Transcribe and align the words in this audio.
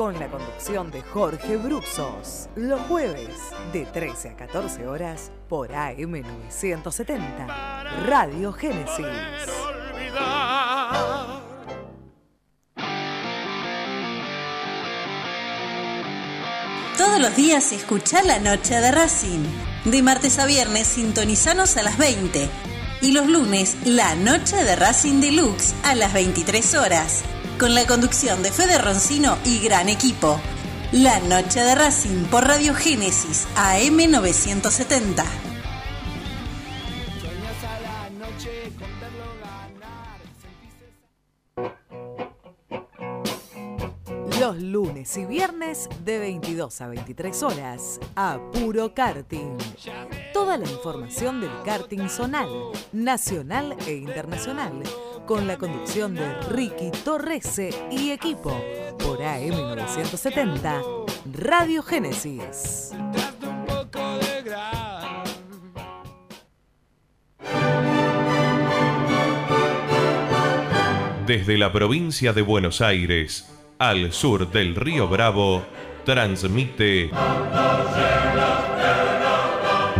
con 0.00 0.18
la 0.18 0.30
conducción 0.30 0.90
de 0.90 1.02
Jorge 1.02 1.58
Bruxos, 1.58 2.48
los 2.56 2.80
jueves 2.88 3.36
de 3.70 3.84
13 3.84 4.30
a 4.30 4.36
14 4.36 4.86
horas 4.86 5.30
por 5.46 5.72
AM970, 5.72 7.46
Radio 8.06 8.50
Génesis. 8.54 9.04
Todos 16.96 17.20
los 17.20 17.36
días 17.36 17.70
escuchá 17.72 18.22
la 18.22 18.38
noche 18.38 18.80
de 18.80 18.90
Racing. 18.90 19.44
De 19.84 20.02
martes 20.02 20.38
a 20.38 20.46
viernes 20.46 20.86
sintonizanos 20.86 21.76
a 21.76 21.82
las 21.82 21.98
20. 21.98 22.48
Y 23.02 23.12
los 23.12 23.26
lunes, 23.26 23.76
la 23.84 24.14
noche 24.14 24.64
de 24.64 24.76
Racing 24.76 25.20
Deluxe 25.20 25.74
a 25.84 25.94
las 25.94 26.14
23 26.14 26.74
horas. 26.76 27.22
Con 27.60 27.74
la 27.74 27.86
conducción 27.86 28.42
de 28.42 28.50
Fede 28.50 28.78
Roncino 28.78 29.36
y 29.44 29.58
gran 29.62 29.90
equipo. 29.90 30.40
La 30.92 31.20
noche 31.20 31.60
de 31.60 31.74
Racing 31.74 32.24
por 32.30 32.48
Radio 32.48 32.74
Génesis 32.74 33.46
AM970. 33.54 35.22
Los 44.40 44.56
lunes 44.56 45.14
y 45.18 45.26
viernes 45.26 45.90
de 46.02 46.18
22 46.18 46.80
a 46.80 46.88
23 46.88 47.42
horas 47.42 48.00
a 48.16 48.40
Puro 48.54 48.94
Karting. 48.94 49.58
Toda 50.32 50.56
la 50.56 50.66
información 50.66 51.42
del 51.42 51.50
karting 51.66 52.08
zonal, 52.08 52.48
nacional 52.92 53.76
e 53.86 53.96
internacional, 53.96 54.82
con 55.30 55.46
la 55.46 55.56
conducción 55.56 56.14
de 56.16 56.34
Ricky 56.50 56.90
Torrese 57.04 57.70
y 57.88 58.10
equipo 58.10 58.50
por 58.98 59.20
AM970, 59.20 60.82
Radio 61.34 61.84
Génesis. 61.84 62.90
Desde 71.28 71.58
la 71.58 71.70
provincia 71.70 72.32
de 72.32 72.42
Buenos 72.42 72.80
Aires, 72.80 73.48
al 73.78 74.12
sur 74.12 74.50
del 74.50 74.74
río 74.74 75.06
Bravo, 75.06 75.62
transmite 76.04 77.08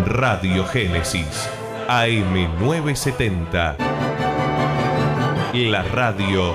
Radio 0.06 0.64
Génesis 0.64 1.48
AM970. 1.86 3.89
La 5.52 5.82
radio 5.82 6.54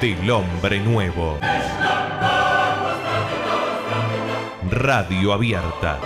del 0.00 0.30
hombre 0.30 0.78
nuevo. 0.78 1.38
Radio 4.70 5.32
abierta. 5.32 5.98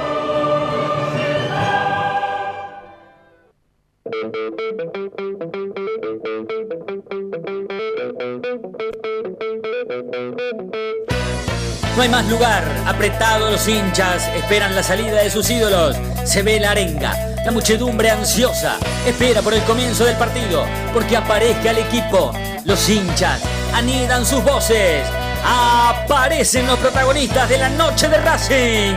No 11.94 12.02
hay 12.02 12.08
más 12.08 12.26
lugar, 12.30 12.64
apretado 12.86 13.50
los 13.50 13.68
hinchas, 13.68 14.26
esperan 14.34 14.74
la 14.74 14.82
salida 14.82 15.22
de 15.22 15.28
sus 15.28 15.50
ídolos. 15.50 15.96
Se 16.24 16.42
ve 16.42 16.58
la 16.58 16.70
arenga, 16.70 17.31
la 17.44 17.50
muchedumbre 17.50 18.10
ansiosa, 18.10 18.76
espera 19.06 19.42
por 19.42 19.54
el 19.54 19.62
comienzo 19.62 20.04
del 20.04 20.16
partido, 20.16 20.64
porque 20.92 21.16
aparezca 21.16 21.70
el 21.70 21.78
equipo. 21.78 22.32
Los 22.64 22.88
hinchas 22.88 23.40
anidan 23.74 24.24
sus 24.24 24.42
voces. 24.44 25.04
Aparecen 25.44 26.66
los 26.68 26.78
protagonistas 26.78 27.48
de 27.48 27.58
la 27.58 27.68
noche 27.70 28.08
de 28.08 28.16
Racing. 28.18 28.94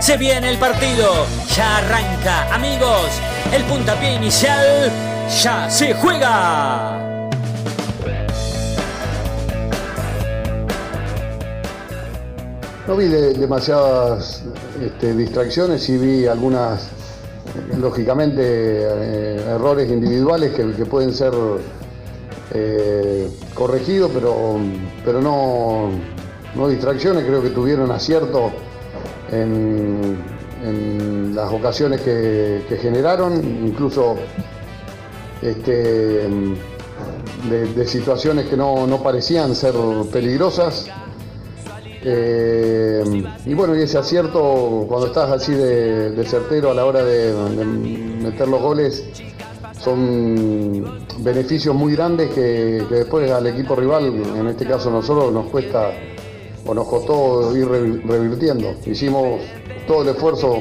Se 0.00 0.16
viene 0.16 0.48
el 0.50 0.58
partido, 0.58 1.26
ya 1.54 1.76
arranca, 1.78 2.54
amigos. 2.54 3.10
El 3.52 3.62
puntapié 3.64 4.14
inicial 4.14 4.90
ya 5.42 5.68
se 5.68 5.92
juega. 5.94 7.02
No 12.86 12.96
vi 12.96 13.06
de- 13.06 13.34
demasiadas 13.34 14.42
este, 14.80 15.12
distracciones 15.14 15.88
y 15.88 15.98
vi 15.98 16.26
algunas, 16.26 16.88
lógicamente, 17.78 18.42
eh, 18.42 19.44
errores 19.48 19.90
individuales 19.90 20.52
que, 20.52 20.86
pueden 20.86 21.12
ser 21.12 21.32
eh, 22.52 23.28
corregidos, 23.54 24.10
pero, 24.14 24.58
pero 25.04 25.20
no, 25.20 25.90
no 26.54 26.68
distracciones. 26.68 27.24
Creo 27.24 27.42
que 27.42 27.50
tuvieron 27.50 27.90
acierto 27.90 28.50
en, 29.30 30.34
las 31.34 31.52
ocasiones 31.52 32.00
que, 32.00 32.64
que 32.68 32.76
generaron, 32.78 33.34
incluso 33.64 34.16
este, 35.42 36.28
de, 37.50 37.66
de 37.74 37.86
situaciones 37.86 38.46
que 38.46 38.56
no, 38.56 38.86
no 38.86 39.02
parecían 39.02 39.54
ser 39.54 39.74
peligrosas. 40.10 40.88
Eh, 42.08 43.02
y 43.46 43.54
bueno, 43.54 43.74
y 43.74 43.82
ese 43.82 43.98
acierto, 43.98 44.84
cuando 44.88 45.08
estás 45.08 45.28
así 45.28 45.52
de, 45.52 46.24
certero 46.24 46.70
a 46.70 46.74
la 46.74 46.84
hora 46.84 47.02
de, 47.02 47.32
meter 48.22 48.46
los 48.46 48.62
goles, 48.62 49.04
son 49.80 50.98
beneficios 51.18 51.74
muy 51.74 51.96
grandes 51.96 52.30
que, 52.30 52.84
después 52.88 53.28
al 53.30 53.48
equipo 53.48 53.74
rival, 53.74 54.06
en 54.36 54.46
este 54.46 54.64
caso 54.66 54.88
nosotros, 54.88 55.32
nos 55.32 55.46
cuesta 55.46 55.90
o 56.64 56.72
nos 56.74 56.86
costó 56.86 57.56
ir 57.56 57.66
re- 57.68 58.00
revirtiendo. 58.06 58.74
Hicimos 58.86 59.40
todo 59.88 60.02
el 60.02 60.08
esfuerzo 60.10 60.58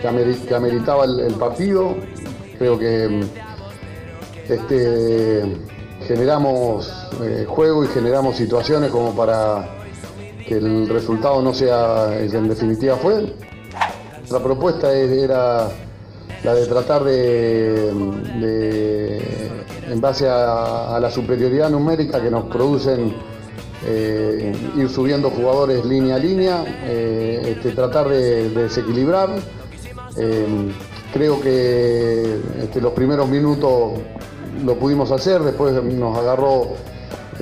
que, 0.00 0.08
ameri- 0.08 0.44
que 0.44 0.54
ameritaba 0.56 1.04
el, 1.04 1.20
el 1.20 1.34
partido. 1.34 1.94
Creo 2.58 2.78
que 2.80 3.20
este, 4.48 5.42
generamos 6.06 6.92
eh, 7.22 7.44
juego 7.48 7.84
y 7.84 7.86
generamos 7.88 8.36
situaciones 8.36 8.90
como 8.90 9.14
para 9.14 9.81
el 10.58 10.88
resultado 10.88 11.40
no 11.42 11.52
sea 11.54 12.18
el 12.18 12.30
que 12.30 12.36
en 12.36 12.48
definitiva 12.48 12.96
fue. 12.96 13.32
La 14.30 14.38
propuesta 14.40 14.92
es- 14.94 15.10
era 15.10 15.68
la 16.44 16.54
de 16.54 16.66
tratar 16.66 17.04
de, 17.04 17.88
en 19.90 20.00
base 20.00 20.28
a, 20.28 20.98
la 21.00 21.10
superioridad 21.10 21.70
numérica 21.70 22.20
que 22.20 22.30
nos 22.30 22.44
producen 22.44 23.14
eh, 23.84 24.52
ir 24.76 24.88
subiendo 24.88 25.30
jugadores 25.30 25.84
línea 25.84 26.16
a 26.16 26.18
línea, 26.18 26.64
eh, 26.84 27.54
este, 27.56 27.70
tratar 27.72 28.08
de, 28.08 28.48
de 28.50 28.62
desequilibrar. 28.64 29.30
Eh, 30.16 30.46
creo 31.12 31.40
que 31.40 32.38
este, 32.62 32.80
los 32.80 32.92
primeros 32.92 33.28
minutos 33.28 33.92
lo 34.64 34.74
pudimos 34.76 35.10
hacer, 35.10 35.42
después 35.42 35.82
nos 35.82 36.16
agarró, 36.16 36.68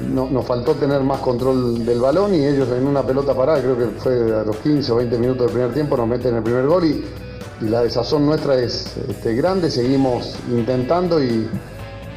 no- 0.09 0.29
nos 0.31 0.45
faltó 0.47 0.75
tener 0.75 1.01
más 1.03 1.21
control 1.21 1.85
del 1.85 2.01
balón 2.01 2.35
y 2.35 2.47
ellos 2.47 2.69
en 2.71 2.87
una 2.87 3.03
pelota 3.03 3.35
parada, 3.35 3.61
creo 3.61 3.77
que 3.77 3.87
fue 3.99 4.15
a 4.35 4.45
los 4.45 4.57
15 4.57 4.93
o 4.93 4.97
20 4.97 5.19
minutos 5.19 5.47
del 5.47 5.53
primer 5.53 5.75
tiempo, 5.75 5.97
nos 5.97 6.07
meten 6.09 6.37
el 6.37 6.43
primer 6.43 6.67
gol 6.67 6.85
y, 6.85 7.05
la 7.69 7.83
desazón 7.83 8.25
nuestra 8.25 8.57
es 8.57 8.97
este, 9.07 9.35
grande, 9.35 9.71
seguimos 9.71 10.35
intentando 10.49 11.23
y, 11.23 11.47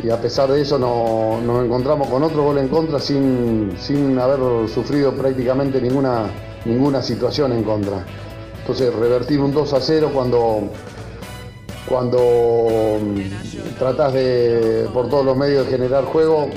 a 0.10 0.18
pesar 0.18 0.50
de 0.52 0.62
eso 0.62 0.78
no- 0.80 1.40
nos 1.46 1.66
encontramos 1.66 2.08
con 2.08 2.24
otro 2.24 2.44
gol 2.44 2.58
en 2.60 2.68
contra 2.70 3.00
sin, 3.00 3.76
sin 3.80 4.18
haber 4.20 4.70
sufrido 4.70 5.14
prácticamente 5.14 5.82
ninguna, 5.82 6.28
ninguna 6.66 7.02
situación 7.02 7.52
en 7.54 7.64
contra. 7.64 8.06
Entonces 8.62 8.94
revertir 8.96 9.42
un 9.42 9.52
2 9.54 9.74
a 9.74 9.82
0 9.82 10.12
cuando, 10.14 10.70
cuando 11.88 12.20
mm, 13.02 13.78
tratas 13.78 14.14
de 14.14 14.88
por 14.94 15.10
todos 15.10 15.26
los 15.26 15.36
medios 15.38 15.66
de 15.66 15.72
generar 15.72 16.06
juego 16.06 16.50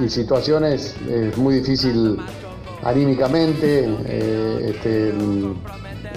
y, 0.00 0.08
situaciones 0.08 0.94
es 1.08 1.36
muy 1.36 1.56
difícil 1.56 2.18
anímicamente. 2.82 3.88
eh, 4.06 4.70
este, 4.74 5.12
mm, 5.12 5.54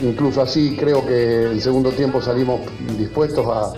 incluso 0.04 0.42
así 0.42 0.76
creo 0.80 1.06
que 1.06 1.44
el 1.52 1.62
segundo 1.62 1.92
tiempo 1.92 2.22
salimos 2.22 2.62
dispuestos 2.98 3.46
a, 3.48 3.74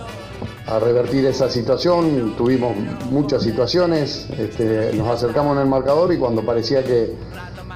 revertir 0.80 1.26
esa 1.26 1.50
situación. 1.50 2.34
Tuvimos 2.36 2.74
muchas 3.10 3.42
situaciones, 3.42 4.26
este, 4.38 4.92
nos 4.94 5.06
acercamos 5.08 5.54
en 5.56 5.62
el 5.62 5.68
marcador 5.68 6.12
y 6.14 6.16
cuando 6.16 6.42
parecía 6.46 6.82
que, 6.82 7.12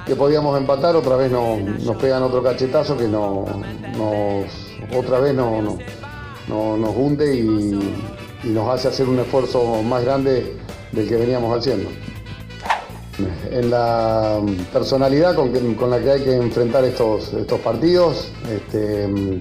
que 0.05 0.15
podíamos 0.15 0.57
empatar, 0.57 0.95
otra 0.95 1.15
vez 1.15 1.31
no- 1.31 1.57
nos 1.57 1.95
pegan 1.97 2.23
otro 2.23 2.41
cachetazo 2.41 2.97
que 2.97 3.07
no, 3.07 3.45
nos, 3.95 4.45
otra 4.97 5.19
vez 5.19 5.35
no- 5.35 5.77
no- 6.47 6.77
nos 6.77 6.95
hunde 6.95 7.35
y, 7.35 7.79
y 8.43 8.49
nos 8.49 8.69
hace 8.69 8.87
hacer 8.89 9.07
un 9.07 9.19
esfuerzo 9.19 9.81
más 9.83 10.03
grande 10.03 10.55
del 10.91 11.07
que 11.07 11.15
veníamos 11.17 11.57
haciendo. 11.57 11.89
En 13.49 13.71
la 13.71 14.39
personalidad 14.71 15.33
con, 15.35 15.89
la 15.89 15.99
que 15.99 16.11
hay 16.11 16.21
que 16.21 16.35
enfrentar 16.35 16.83
estos, 16.83 17.33
estos 17.33 17.59
partidos, 17.61 18.31
este, 18.47 19.39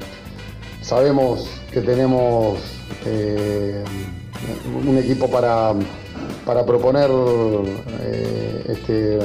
sabemos 0.81 1.47
que 1.71 1.83
tenemos 1.83 2.59
eh, 3.05 3.85
un 4.89 4.97
equipo 4.97 5.29
para, 5.31 5.75
para 6.47 6.65
proponer 6.65 7.11
eh, 8.01 8.65
este, 8.69 9.19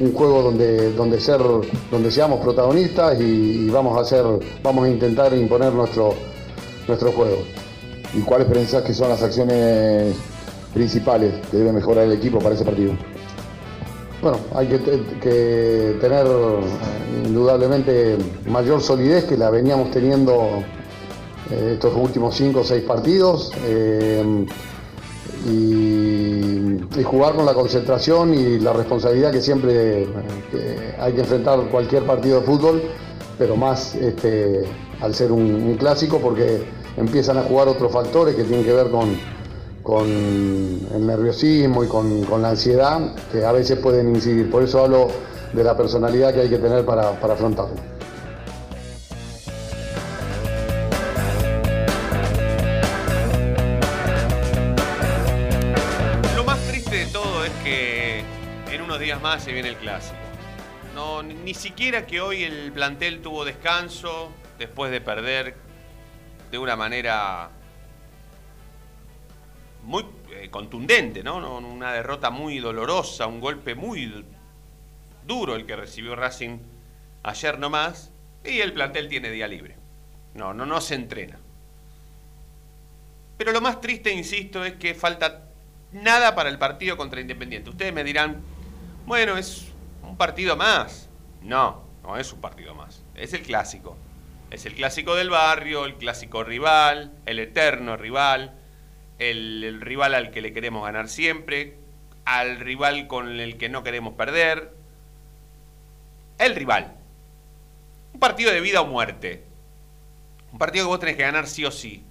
un 0.00 0.12
juego 0.12 0.42
donde, 0.42 0.92
donde, 0.92 1.18
ser, 1.18 1.40
donde 1.90 2.10
seamos 2.10 2.40
protagonistas 2.40 3.18
y, 3.20 3.70
vamos, 3.70 3.96
a 3.96 4.02
hacer, 4.02 4.22
vamos 4.62 4.84
a 4.84 4.90
intentar 4.90 5.32
imponer 5.32 5.72
nuestro, 5.72 6.12
nuestro 6.90 7.12
juego. 7.12 7.38
¿Y 8.12 8.20
cuáles 8.20 8.48
pensás 8.48 8.82
que 8.82 8.92
son 8.92 9.08
las 9.08 9.22
acciones 9.22 10.14
principales 10.74 11.34
que 11.50 11.56
debe 11.56 11.72
mejorar 11.72 12.04
el 12.04 12.12
equipo 12.12 12.38
para 12.38 12.54
ese 12.54 12.64
partido? 12.64 12.92
Bueno, 14.20 14.38
hay 14.54 14.66
que, 14.66 14.78
tener 15.98 16.26
eh, 16.26 17.24
indudablemente 17.24 18.18
mayor 18.46 18.82
solidez 18.82 19.24
que 19.24 19.38
la 19.38 19.48
veníamos 19.48 19.90
teniendo 19.90 20.62
eh, 21.50 21.70
estos 21.74 21.94
últimos 21.96 22.34
cinco 22.34 22.60
o 22.60 22.64
seis 22.64 22.82
partidos. 22.82 23.52
Eh, 23.64 24.46
y, 25.46 26.80
jugar 27.02 27.34
con 27.34 27.46
la 27.46 27.54
concentración 27.54 28.34
y 28.34 28.60
la 28.60 28.72
responsabilidad 28.72 29.32
que 29.32 29.40
siempre 29.40 30.06
hay 31.00 31.12
que 31.12 31.20
enfrentar 31.20 31.58
cualquier 31.70 32.04
partido 32.04 32.40
de 32.40 32.46
fútbol, 32.46 32.82
pero 33.36 33.56
más 33.56 33.94
este, 33.96 34.64
al 35.00 35.14
ser 35.14 35.32
un, 35.32 35.76
clásico 35.76 36.18
porque 36.18 36.62
empiezan 36.96 37.38
a 37.38 37.42
jugar 37.42 37.68
otros 37.68 37.92
factores 37.92 38.34
que 38.34 38.44
tienen 38.44 38.64
que 38.64 38.72
ver 38.72 38.90
con, 38.90 39.16
con 39.82 40.06
el 40.06 41.06
nerviosismo 41.06 41.84
y 41.84 41.86
con, 41.86 42.42
la 42.42 42.50
ansiedad 42.50 43.14
que 43.32 43.44
a 43.44 43.52
veces 43.52 43.78
pueden 43.78 44.14
incidir. 44.14 44.50
Por 44.50 44.62
eso 44.62 44.84
hablo 44.84 45.08
de 45.52 45.64
la 45.64 45.76
personalidad 45.76 46.32
que 46.32 46.40
hay 46.40 46.48
que 46.48 46.58
tener 46.58 46.84
para, 46.84 47.18
para 47.20 47.34
afrontarlo. 47.34 48.00
más 59.18 59.42
se 59.42 59.52
viene 59.52 59.68
el 59.68 59.76
clásico. 59.76 60.16
No, 60.94 61.22
ni 61.22 61.54
siquiera 61.54 62.06
que 62.06 62.20
hoy 62.20 62.44
el 62.44 62.72
plantel 62.72 63.20
tuvo 63.22 63.44
descanso 63.44 64.30
después 64.58 64.90
de 64.90 65.00
perder 65.00 65.54
de 66.50 66.58
una 66.58 66.76
manera 66.76 67.50
muy 69.84 70.04
eh, 70.32 70.50
contundente, 70.50 71.22
¿no? 71.22 71.58
Una 71.58 71.92
derrota 71.92 72.30
muy 72.30 72.58
dolorosa, 72.58 73.26
un 73.26 73.40
golpe 73.40 73.74
muy 73.74 74.24
duro 75.26 75.54
el 75.54 75.66
que 75.66 75.76
recibió 75.76 76.16
Racing 76.16 76.58
ayer 77.22 77.58
nomás, 77.58 78.10
y 78.44 78.60
el 78.60 78.72
plantel 78.72 79.08
tiene 79.08 79.30
día 79.30 79.46
libre. 79.46 79.76
No, 80.34 80.54
no, 80.54 80.66
no 80.66 80.80
se 80.80 80.94
entrena. 80.94 81.38
Pero 83.36 83.52
lo 83.52 83.60
más 83.60 83.80
triste, 83.80 84.12
insisto, 84.12 84.64
es 84.64 84.74
que 84.74 84.94
falta 84.94 85.44
nada 85.92 86.34
para 86.34 86.50
el 86.50 86.58
partido 86.58 86.96
contra 86.96 87.20
Independiente. 87.20 87.70
Ustedes 87.70 87.92
me 87.92 88.04
dirán, 88.04 88.42
bueno, 89.06 89.36
es 89.36 89.68
un 90.02 90.16
partido 90.16 90.56
más. 90.56 91.08
No, 91.42 91.82
no 92.02 92.16
es 92.16 92.32
un 92.32 92.40
partido 92.40 92.74
más. 92.74 93.02
Es 93.14 93.32
el 93.32 93.42
clásico. 93.42 93.96
Es 94.50 94.66
el 94.66 94.74
clásico 94.74 95.14
del 95.14 95.30
barrio, 95.30 95.84
el 95.84 95.94
clásico 95.94 96.42
rival, 96.42 97.12
el 97.24 97.38
eterno 97.38 97.96
rival, 97.96 98.58
el, 99.18 99.80
rival 99.80 100.14
al 100.14 100.32
que 100.32 100.40
le 100.40 100.52
queremos 100.52 100.84
ganar 100.84 101.08
siempre, 101.08 101.76
al 102.24 102.58
rival 102.58 103.06
con 103.06 103.38
el 103.38 103.56
que 103.58 103.68
no 103.68 103.84
queremos 103.84 104.14
perder. 104.14 104.72
El 106.38 106.56
rival. 106.56 106.94
Un 108.12 108.18
partido 108.18 108.50
de 108.50 108.60
vida 108.60 108.80
o 108.80 108.86
muerte. 108.86 109.44
Un 110.52 110.58
partido 110.58 110.86
que 110.86 110.88
vos 110.88 111.00
tenés 111.00 111.16
que 111.16 111.22
ganar 111.22 111.46
sí 111.46 111.64
o 111.64 111.70
sí. 111.70 112.02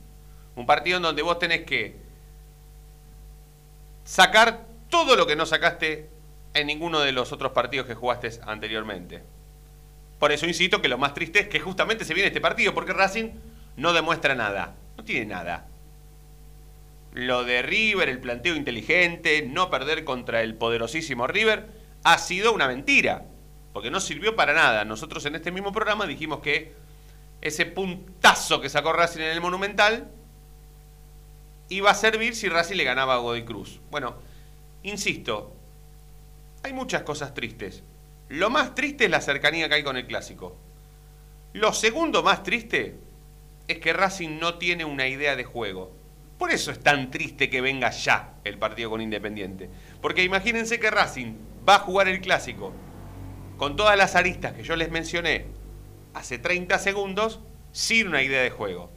Un 0.56 0.66
partido 0.66 0.98
en 0.98 1.04
donde 1.04 1.22
vos 1.22 1.40
tenés 1.40 1.66
que 1.66 1.98
sacar 4.06 4.66
todo 4.90 5.18
lo 5.18 5.28
que 5.28 5.36
no 5.36 5.46
sacaste 5.46 6.10
en 6.54 6.68
ninguno 6.68 7.02
de 7.02 7.12
los 7.12 7.34
otros 7.34 7.52
partidos 7.52 7.86
que 7.86 7.96
jugaste 7.96 8.32
anteriormente. 8.46 9.24
Por 10.20 10.34
eso 10.34 10.46
insisto 10.46 10.82
que 10.82 10.90
lo 10.90 10.98
más 10.98 11.14
triste 11.14 11.40
es 11.40 11.48
que 11.48 11.60
justamente 11.60 12.04
se 12.06 12.14
viene 12.14 12.28
este 12.28 12.42
partido, 12.42 12.74
porque 12.74 12.94
Racing 12.94 13.32
no 13.78 13.94
demuestra 13.94 14.36
nada, 14.36 14.76
no 14.98 15.04
tiene 15.06 15.26
nada. 15.26 15.68
Lo 17.14 17.44
de 17.46 17.62
River, 17.62 18.10
el 18.10 18.20
planteo 18.20 18.56
inteligente, 18.56 19.42
no 19.48 19.70
perder 19.70 20.04
contra 20.04 20.42
el 20.42 20.56
poderosísimo 20.56 21.26
River, 21.26 21.68
ha 22.04 22.18
sido 22.18 22.54
una 22.54 22.68
mentira, 22.68 23.26
porque 23.74 23.90
no 23.90 24.02
sirvió 24.02 24.36
para 24.36 24.54
nada. 24.54 24.84
Nosotros 24.84 25.26
en 25.26 25.36
este 25.36 25.52
mismo 25.52 25.72
programa 25.72 26.06
dijimos 26.06 26.42
que 26.42 26.74
ese 27.42 27.66
puntazo 27.66 28.60
que 28.60 28.70
sacó 28.70 28.92
Racing 28.92 29.22
en 29.22 29.32
el 29.32 29.42
Monumental 29.42 30.12
iba 31.70 31.92
a 31.92 31.96
servir 31.96 32.36
si 32.36 32.50
Racing 32.50 32.76
le 32.76 32.84
ganaba 32.84 33.16
a 33.16 33.18
Godoy 33.18 33.46
Cruz. 33.46 33.80
Bueno, 33.90 34.18
insisto, 34.84 35.56
hay 36.64 36.74
muchas 36.74 37.04
cosas 37.04 37.34
tristes. 37.34 37.84
Lo 38.30 38.52
más 38.52 38.76
triste 38.76 39.06
es 39.06 39.12
la 39.12 39.22
cercanía 39.22 39.68
que 39.68 39.76
hay 39.76 39.84
con 39.84 39.98
el 39.98 40.06
clásico. 40.06 40.56
Lo 41.54 41.74
segundo 41.74 42.22
más 42.22 42.44
triste 42.44 42.96
es 43.68 43.80
que 43.80 43.92
Racing 43.92 44.40
no 44.40 44.60
tiene 44.60 44.86
una 44.86 45.08
idea 45.08 45.36
de 45.36 45.44
juego. 45.44 45.96
Por 46.38 46.52
eso 46.52 46.72
es 46.72 46.80
tan 46.80 47.10
triste 47.10 47.50
que 47.50 47.60
venga 47.60 47.90
ya 47.90 48.36
el 48.44 48.60
partido 48.60 48.92
con 48.92 49.02
Independiente. 49.02 49.70
Porque 50.00 50.24
imagínense 50.24 50.80
que 50.80 50.92
Racing 50.92 51.34
va 51.68 51.76
a 51.76 51.80
jugar 51.80 52.08
el 52.08 52.22
clásico 52.22 52.72
con 53.58 53.76
todas 53.76 53.98
las 53.98 54.16
aristas 54.16 54.54
que 54.54 54.64
yo 54.64 54.76
les 54.76 54.92
mencioné 54.92 55.48
hace 56.14 56.38
30 56.38 56.78
segundos 56.78 57.40
sin 57.72 58.08
una 58.08 58.22
idea 58.22 58.42
de 58.42 58.52
juego. 58.52 58.92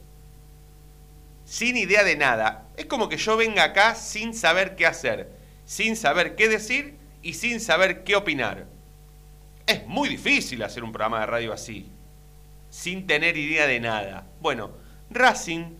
Sin 1.43 1.75
idea 1.75 2.03
de 2.03 2.15
nada. 2.15 2.69
Es 2.77 2.85
como 2.85 3.09
que 3.09 3.17
yo 3.17 3.35
venga 3.35 3.63
acá 3.63 3.95
sin 3.95 4.35
saber 4.35 4.75
qué 4.75 4.85
hacer, 4.85 5.31
sin 5.65 5.95
saber 5.95 6.35
qué 6.35 6.49
decir 6.49 6.97
y 7.23 7.33
sin 7.33 7.59
saber 7.59 8.03
qué 8.03 8.15
opinar. 8.15 8.72
Es 9.65 9.85
muy 9.87 10.09
difícil 10.09 10.61
hacer 10.63 10.83
un 10.83 10.91
programa 10.91 11.21
de 11.21 11.25
radio 11.25 11.53
así, 11.53 11.89
sin 12.69 13.07
tener 13.07 13.37
idea 13.37 13.65
de 13.65 13.79
nada. 13.79 14.27
Bueno, 14.41 14.71
Racing 15.09 15.75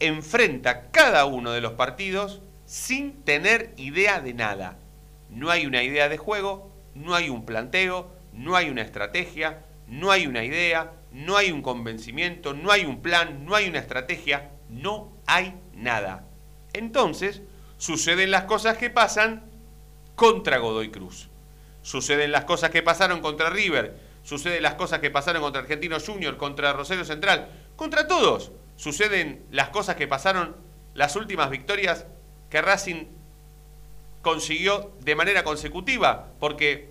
enfrenta 0.00 0.90
cada 0.90 1.24
uno 1.24 1.50
de 1.50 1.60
los 1.60 1.72
partidos 1.72 2.40
sin 2.66 3.22
tener 3.24 3.72
idea 3.76 4.20
de 4.20 4.34
nada. 4.34 4.76
No 5.30 5.50
hay 5.50 5.66
una 5.66 5.82
idea 5.82 6.08
de 6.08 6.18
juego, 6.18 6.70
no 6.94 7.14
hay 7.14 7.30
un 7.30 7.44
planteo, 7.44 8.10
no 8.32 8.54
hay 8.54 8.70
una 8.70 8.82
estrategia, 8.82 9.64
no 9.88 10.10
hay 10.10 10.26
una 10.26 10.44
idea, 10.44 10.92
no 11.12 11.36
hay 11.36 11.50
un 11.50 11.62
convencimiento, 11.62 12.54
no 12.54 12.70
hay 12.70 12.84
un 12.84 13.00
plan, 13.00 13.44
no 13.44 13.54
hay 13.54 13.68
una 13.68 13.78
estrategia, 13.78 14.50
no 14.68 15.12
hay 15.26 15.54
nada. 15.74 16.24
Entonces, 16.74 17.42
suceden 17.78 18.30
las 18.30 18.44
cosas 18.44 18.76
que 18.76 18.90
pasan 18.90 19.42
contra 20.14 20.58
Godoy 20.58 20.90
Cruz. 20.90 21.28
Suceden 21.88 22.32
las 22.32 22.44
cosas 22.44 22.68
que 22.68 22.82
pasaron 22.82 23.22
contra 23.22 23.48
River, 23.48 23.98
suceden 24.22 24.62
las 24.62 24.74
cosas 24.74 24.98
que 24.98 25.10
pasaron 25.10 25.40
contra 25.40 25.62
Argentino 25.62 25.96
Junior, 25.98 26.36
contra 26.36 26.74
Rosario 26.74 27.02
Central, 27.02 27.48
contra 27.76 28.06
todos. 28.06 28.52
Suceden 28.76 29.46
las 29.50 29.70
cosas 29.70 29.96
que 29.96 30.06
pasaron 30.06 30.54
las 30.92 31.16
últimas 31.16 31.48
victorias 31.48 32.04
que 32.50 32.60
Racing 32.60 33.06
consiguió 34.20 34.92
de 35.00 35.14
manera 35.14 35.44
consecutiva, 35.44 36.26
porque 36.38 36.90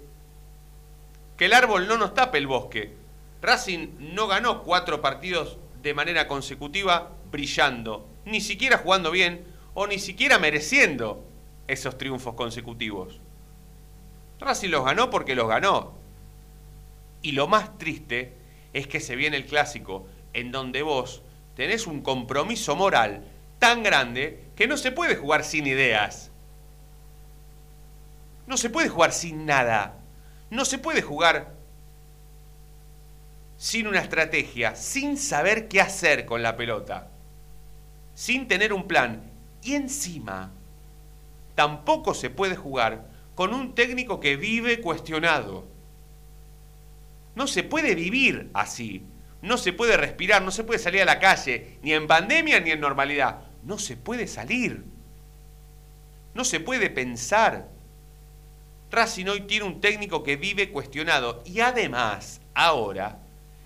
que 1.38 1.46
el 1.46 1.54
árbol 1.54 1.88
no 1.88 2.00
nos 2.00 2.16
tape 2.16 2.40
el 2.40 2.48
bosque. 2.48 2.96
Racing 3.44 3.90
no 4.00 4.26
ganó 4.26 4.64
cuatro 4.64 5.00
partidos 5.00 5.60
de 5.84 5.94
manera 5.94 6.28
consecutiva 6.28 7.12
brillando, 7.30 8.10
ni 8.26 8.42
siquiera 8.42 8.80
jugando 8.80 9.12
bien 9.12 9.46
o 9.76 9.86
ni 9.86 10.00
siquiera 10.00 10.40
mereciendo 10.40 11.24
esos 11.68 12.00
triunfos 12.00 12.34
consecutivos. 12.34 13.20
Racing 14.40 14.70
los 14.70 14.86
ganó 14.86 15.10
porque 15.10 15.36
los 15.36 15.48
ganó. 15.48 15.94
Y 17.22 17.32
lo 17.32 17.48
más 17.48 17.78
triste 17.78 18.34
es 18.74 18.88
que 18.88 19.00
se 19.00 19.16
viene 19.16 19.38
el 19.38 19.46
clásico 19.46 20.08
en 20.34 20.52
donde 20.52 20.84
vos 20.84 21.24
tenés 21.56 21.88
un 21.88 22.02
compromiso 22.02 22.76
moral 22.76 23.26
tan 23.60 23.82
grande 23.82 24.46
que 24.56 24.68
no 24.68 24.78
se 24.78 24.92
puede 24.92 25.16
jugar 25.16 25.44
sin 25.44 25.66
ideas. 25.66 26.32
No 28.46 28.58
se 28.58 28.70
puede 28.70 28.90
jugar 28.90 29.12
sin 29.12 29.46
nada. 29.46 29.96
No 30.50 30.64
se 30.64 30.78
puede 30.78 31.02
jugar 31.02 31.58
sin 33.58 33.88
una 33.88 34.00
estrategia, 34.00 34.76
sin 34.76 35.18
saber 35.18 35.68
qué 35.68 35.82
hacer 35.82 36.26
con 36.26 36.44
la 36.44 36.56
pelota, 36.56 37.10
sin 38.14 38.48
tener 38.48 38.72
un 38.72 38.88
plan. 38.88 39.24
Y 39.64 39.74
encima, 39.74 40.52
tampoco 41.56 42.14
se 42.14 42.30
puede 42.30 42.56
jugar 42.56 43.07
con 43.38 43.54
un 43.54 43.76
técnico 43.76 44.20
que 44.20 44.36
vive 44.36 44.82
cuestionado. 44.82 45.68
No 47.36 47.46
se 47.46 47.62
puede 47.62 47.94
vivir 47.94 48.50
así. 48.56 49.04
No 49.44 49.60
se 49.60 49.74
puede 49.74 49.96
respirar, 49.96 50.42
no 50.42 50.50
se 50.50 50.64
puede 50.64 50.80
salir 50.80 51.04
a 51.04 51.06
la 51.06 51.20
calle, 51.20 51.78
ni 51.84 51.94
en 51.94 52.08
pandemia 52.08 52.60
ni 52.60 52.72
en 52.72 52.80
normalidad. 52.80 53.42
No 53.62 53.78
se 53.78 53.96
puede 53.96 54.26
salir. 54.26 54.84
No 56.34 56.44
se 56.44 56.60
puede 56.60 56.90
pensar. 56.90 57.70
Racing 58.90 59.28
hoy 59.28 59.42
tiene 59.42 59.66
un 59.66 59.82
técnico 59.82 60.24
que 60.24 60.36
vive 60.36 60.72
cuestionado 60.72 61.44
y 61.46 61.60
además, 61.60 62.42
ahora, 62.56 63.20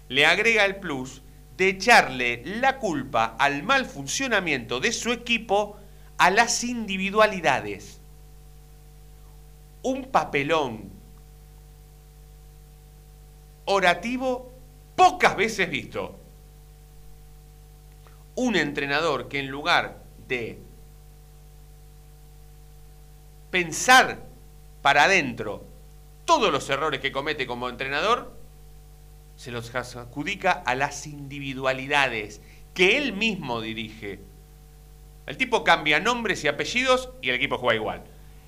le 0.09 0.25
agrega 0.25 0.65
el 0.65 0.81
plus 0.81 1.21
de 1.55 1.69
echarle 1.69 2.43
la 2.43 2.77
culpa 2.77 3.37
al 3.39 3.63
mal 3.63 3.85
funcionamiento 3.85 4.81
de 4.81 4.91
su 4.91 5.13
equipo 5.13 5.77
a 6.17 6.29
las 6.29 6.65
individualidades. 6.65 8.00
Un 9.83 10.05
papelón 10.05 10.91
orativo 13.65 14.51
pocas 14.95 15.35
veces 15.35 15.69
visto. 15.69 16.19
Un 18.35 18.55
entrenador 18.55 19.27
que 19.27 19.39
en 19.39 19.47
lugar 19.47 20.03
de 20.27 20.59
pensar 23.49 24.23
para 24.81 25.03
adentro 25.03 25.65
todos 26.25 26.51
los 26.51 26.69
errores 26.69 27.01
que 27.01 27.11
comete 27.11 27.45
como 27.45 27.67
entrenador, 27.67 28.33
se 29.35 29.51
los 29.51 29.73
adjudica 29.75 30.51
a 30.51 30.75
las 30.75 31.07
individualidades 31.07 32.41
que 32.73 32.97
él 32.97 33.13
mismo 33.13 33.59
dirige. 33.59 34.19
El 35.25 35.37
tipo 35.37 35.63
cambia 35.63 35.99
nombres 35.99 36.43
y 36.43 36.47
apellidos 36.47 37.09
y 37.21 37.29
el 37.29 37.35
equipo 37.35 37.57
juega 37.57 37.75
igual. 37.75 38.03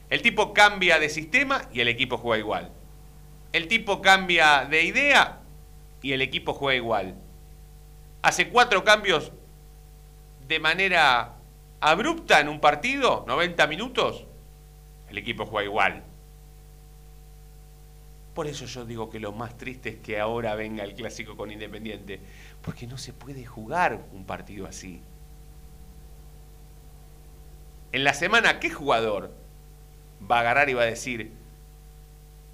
El 0.09 0.21
tipo 0.21 0.53
cambia 0.53 0.99
de 0.99 1.09
sistema 1.09 1.67
y 1.73 1.81
el 1.81 1.87
equipo 1.87 2.17
juega 2.17 2.39
igual. 2.39 2.71
El 3.51 3.67
tipo 3.67 4.01
cambia 4.01 4.65
de 4.65 4.83
idea 4.83 5.39
y 6.01 6.13
el 6.13 6.21
equipo 6.21 6.53
juega 6.53 6.77
igual. 6.77 7.15
Hace 8.21 8.49
cuatro 8.49 8.83
cambios 8.83 9.31
de 10.47 10.59
manera 10.59 11.35
abrupta 11.79 12.39
en 12.39 12.49
un 12.49 12.59
partido, 12.59 13.23
90 13.27 13.67
minutos, 13.67 14.25
el 15.09 15.17
equipo 15.17 15.45
juega 15.45 15.65
igual. 15.65 16.03
Por 18.33 18.47
eso 18.47 18.65
yo 18.65 18.85
digo 18.85 19.09
que 19.09 19.19
lo 19.19 19.31
más 19.31 19.57
triste 19.57 19.89
es 19.89 19.95
que 19.97 20.19
ahora 20.19 20.55
venga 20.55 20.83
el 20.83 20.95
clásico 20.95 21.37
con 21.37 21.51
Independiente, 21.51 22.19
porque 22.61 22.87
no 22.87 22.97
se 22.97 23.13
puede 23.13 23.45
jugar 23.45 23.99
un 24.11 24.25
partido 24.25 24.65
así. 24.65 25.01
En 27.91 28.03
la 28.03 28.15
semana, 28.15 28.59
¿qué 28.59 28.71
jugador 28.71 29.35
va 30.29 30.37
a 30.37 30.39
agarrar 30.41 30.69
y 30.69 30.73
va 30.73 30.83
a 30.83 30.85
decir, 30.85 31.31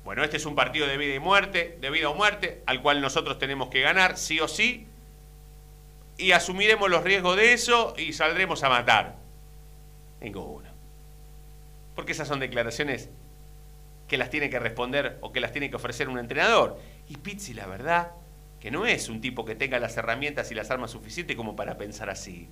bueno, 0.03 0.23
este 0.23 0.37
es 0.37 0.45
un 0.45 0.55
partido 0.55 0.87
de 0.87 0.97
vida 0.97 1.15
y 1.15 1.19
muerte, 1.19 1.77
de 1.79 1.89
vida 1.89 2.09
o 2.09 2.15
muerte, 2.15 2.63
al 2.65 2.81
cual 2.81 3.01
nosotros 3.01 3.37
tenemos 3.37 3.69
que 3.69 3.81
ganar, 3.81 4.17
sí 4.17 4.39
o 4.39 4.47
sí, 4.47 4.87
y 6.17 6.33
asumiremos 6.33 6.89
los 6.89 7.03
riesgos 7.03 7.37
de 7.37 7.53
eso 7.53 7.93
y 7.97 8.11
saldremos 8.11 8.63
a 8.63 8.69
matar? 8.69 9.15
Ninguno. 10.19 10.67
Porque 11.95 12.11
esas 12.11 12.27
son 12.27 12.39
declaraciones 12.39 13.09
que 14.07 14.17
las 14.17 14.29
tiene 14.29 14.49
que 14.49 14.59
responder 14.59 15.17
o 15.21 15.31
que 15.31 15.39
las 15.39 15.53
tiene 15.53 15.69
que 15.69 15.77
ofrecer 15.77 16.09
un 16.09 16.19
entrenador. 16.19 16.77
Y 17.07 17.17
Pizzi, 17.17 17.53
la 17.53 17.67
verdad, 17.67 18.11
que 18.59 18.69
no 18.69 18.85
es 18.85 19.07
un 19.07 19.21
tipo 19.21 19.45
que 19.45 19.55
tenga 19.55 19.79
las 19.79 19.95
herramientas 19.95 20.51
y 20.51 20.55
las 20.55 20.69
armas 20.71 20.91
suficientes 20.91 21.37
como 21.37 21.55
para 21.55 21.77
pensar 21.77 22.09
así. 22.09 22.49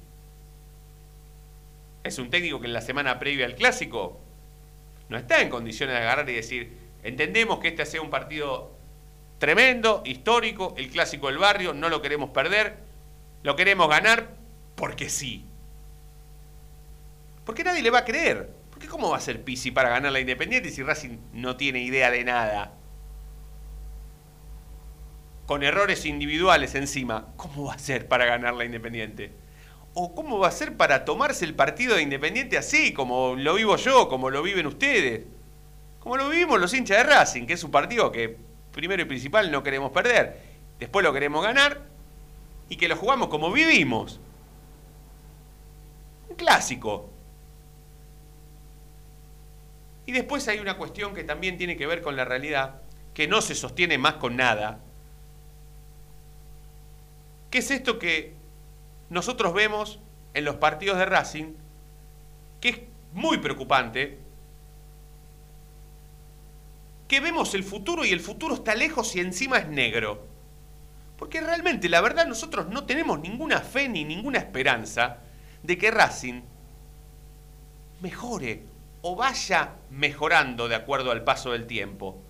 Es 2.04 2.20
un 2.20 2.30
técnico 2.30 2.62
que 2.62 2.68
en 2.68 2.74
la 2.74 2.82
semana 2.82 3.20
previa 3.20 3.46
al 3.46 3.56
clásico 3.56 4.22
no 5.10 5.18
está 5.18 5.42
en 5.42 5.50
condiciones 5.50 5.96
de 5.96 6.02
agarrar 6.02 6.30
y 6.30 6.34
decir, 6.34 6.78
entendemos 7.04 7.60
que 7.60 7.70
este 7.70 7.86
sea 7.86 8.02
un 8.02 8.10
partido 8.10 8.76
tremendo, 9.40 10.02
histórico, 10.06 10.74
el 10.78 10.90
clásico 10.90 11.28
del 11.28 11.38
barrio, 11.38 11.74
no 11.74 11.90
lo 11.90 12.02
queremos 12.02 12.32
perder, 12.32 12.78
lo 13.44 13.56
queremos 13.56 13.90
ganar 13.90 14.36
porque 14.76 15.10
sí. 15.10 15.46
Porque 17.46 17.64
nadie 17.64 17.82
le 17.82 17.90
va 17.90 18.00
a 18.00 18.06
creer. 18.06 18.50
Porque 18.70 18.88
¿cómo 18.88 19.10
va 19.10 19.18
a 19.18 19.22
ser 19.22 19.44
Pisi 19.44 19.72
para 19.72 19.90
ganar 19.90 20.12
la 20.12 20.20
Independiente 20.20 20.70
si 20.70 20.84
Racing 20.84 21.18
no 21.34 21.56
tiene 21.56 21.80
idea 21.80 22.12
de 22.12 22.24
nada? 22.24 22.74
Con 25.46 25.64
errores 25.64 26.06
individuales 26.06 26.76
encima, 26.76 27.30
¿cómo 27.38 27.66
va 27.66 27.76
a 27.76 27.80
ser 27.80 28.08
para 28.08 28.26
ganar 28.26 28.54
la 28.54 28.66
Independiente? 28.66 29.32
¿O 30.00 30.14
cómo 30.14 30.38
va 30.38 30.50
a 30.50 30.52
ser 30.52 30.78
para 30.78 31.06
tomarse 31.06 31.44
el 31.44 31.56
partido 31.56 31.96
de 31.96 32.04
Independiente 32.04 32.56
así, 32.56 32.94
como 32.94 33.34
lo 33.36 33.56
vivo 33.56 33.78
yo, 33.78 34.08
como 34.08 34.30
lo 34.30 34.44
viven 34.44 34.68
ustedes? 34.68 35.26
Como 36.00 36.18
lo 36.18 36.30
vivimos 36.30 36.60
los 36.60 36.72
hinchas 36.76 37.00
de 37.00 37.04
Racing, 37.04 37.48
que 37.48 37.54
es 37.54 37.64
un 37.64 37.72
partido 37.72 38.12
que 38.12 38.38
primero 38.72 39.02
y 39.02 39.06
principal 39.06 39.52
no 39.52 39.64
queremos 39.64 39.92
perder, 39.92 40.40
después 40.78 41.04
lo 41.04 41.12
queremos 41.14 41.44
ganar 41.44 41.82
y 42.70 42.76
que 42.76 42.88
lo 42.88 42.96
jugamos 42.96 43.30
como 43.30 43.52
vivimos. 43.52 44.20
Un 46.30 46.36
clásico, 46.36 47.10
y 50.06 50.12
después 50.12 50.48
hay 50.48 50.60
una 50.60 50.78
cuestión 50.78 51.16
que 51.16 51.24
también 51.24 51.58
tiene 51.58 51.76
que 51.76 51.88
ver 51.88 52.04
con 52.04 52.16
la 52.16 52.24
realidad, 52.24 52.82
que 53.16 53.28
no 53.28 53.42
se 53.42 53.56
sostiene 53.56 53.98
más 53.98 54.14
con 54.18 54.36
nada, 54.36 54.80
que 57.50 57.58
es 57.58 57.72
esto 57.72 57.98
que 57.98 58.37
nosotros 59.10 59.54
vemos 59.54 60.00
en 60.34 60.46
los 60.46 60.56
partidos 60.58 60.98
de 60.98 61.06
Racing, 61.06 61.54
que 62.62 62.70
es 62.70 62.80
muy 63.14 63.38
preocupante, 63.38 64.20
que 67.08 67.20
vemos 67.20 67.54
el 67.54 67.64
futuro 67.64 68.04
y 68.06 68.12
el 68.12 68.20
futuro 68.20 68.56
está 68.56 68.76
lejos 68.76 69.16
y 69.16 69.20
encima 69.20 69.58
es 69.58 69.68
negro. 69.68 70.26
Porque 71.18 71.42
realmente, 71.42 71.90
la 71.90 72.02
verdad, 72.02 72.28
nosotros 72.28 72.68
no 72.68 72.86
tenemos 72.86 73.20
ninguna 73.20 73.62
fe 73.62 73.90
ni 73.90 74.04
ninguna 74.04 74.40
esperanza 74.40 75.18
de 75.64 75.78
que 75.78 75.90
Racing 75.90 76.42
mejore 78.02 78.64
o 79.02 79.16
vaya 79.16 79.76
mejorando 79.90 80.68
de 80.68 80.76
acuerdo 80.76 81.12
al 81.12 81.24
paso 81.24 81.52
del 81.52 81.66
tiempo. 81.66 82.22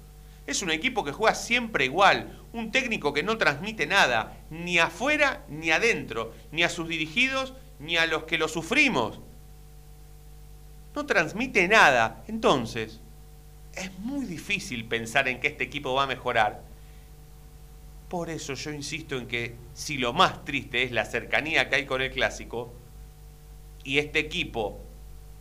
Es 0.45 0.61
un 0.61 0.71
equipo 0.71 1.03
que 1.03 1.11
juega 1.11 1.35
siempre 1.35 1.85
igual, 1.85 2.39
un 2.57 2.71
técnico 2.71 3.13
que 3.13 3.23
no 3.23 3.37
transmite 3.37 3.85
nada, 3.85 4.37
ni 4.49 4.79
afuera 4.79 5.43
ni 5.49 5.71
adentro, 5.71 6.33
ni 6.51 6.63
a 6.63 6.69
sus 6.69 6.87
dirigidos, 6.87 7.53
ni 7.79 7.97
a 7.97 8.05
los 8.05 8.23
que 8.23 8.37
lo 8.37 8.47
sufrimos. 8.47 9.19
No 10.95 11.05
transmite 11.05 11.67
nada. 11.67 12.23
Entonces, 12.27 12.99
es 13.75 13.91
muy 13.99 14.25
difícil 14.25 14.85
pensar 14.85 15.27
en 15.27 15.39
que 15.39 15.47
este 15.47 15.63
equipo 15.63 15.93
va 15.93 16.03
a 16.03 16.07
mejorar. 16.07 16.61
Por 18.09 18.29
eso 18.29 18.53
yo 18.53 18.71
insisto 18.71 19.17
en 19.17 19.27
que 19.27 19.55
si 19.73 19.97
lo 19.97 20.13
más 20.13 20.45
triste 20.45 20.83
es 20.83 20.91
la 20.91 21.05
cercanía 21.05 21.69
que 21.69 21.75
hay 21.75 21.85
con 21.85 22.01
el 22.01 22.11
clásico, 22.11 22.73
y 23.83 23.99
este 23.99 24.19
equipo 24.19 24.79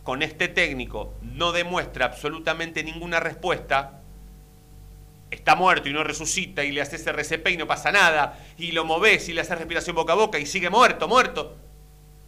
con 0.03 0.21
este 0.21 0.47
técnico 0.47 1.13
no 1.21 1.51
demuestra 1.51 2.05
absolutamente 2.05 2.83
ninguna 2.83 3.19
respuesta, 3.19 4.01
está 5.31 5.55
muerto 5.55 5.89
y 5.89 5.93
no 5.93 6.03
resucita 6.03 6.63
y 6.63 6.71
le 6.71 6.81
haces 6.81 7.05
RCP 7.05 7.49
y 7.49 7.57
no 7.57 7.67
pasa 7.67 7.91
nada, 7.91 8.39
y 8.57 8.71
lo 8.71 8.85
moves 8.85 9.27
y 9.29 9.33
le 9.33 9.41
haces 9.41 9.57
respiración 9.57 9.95
boca 9.95 10.13
a 10.13 10.15
boca 10.15 10.39
y 10.39 10.45
sigue 10.45 10.69
muerto, 10.69 11.07
muerto, 11.07 11.57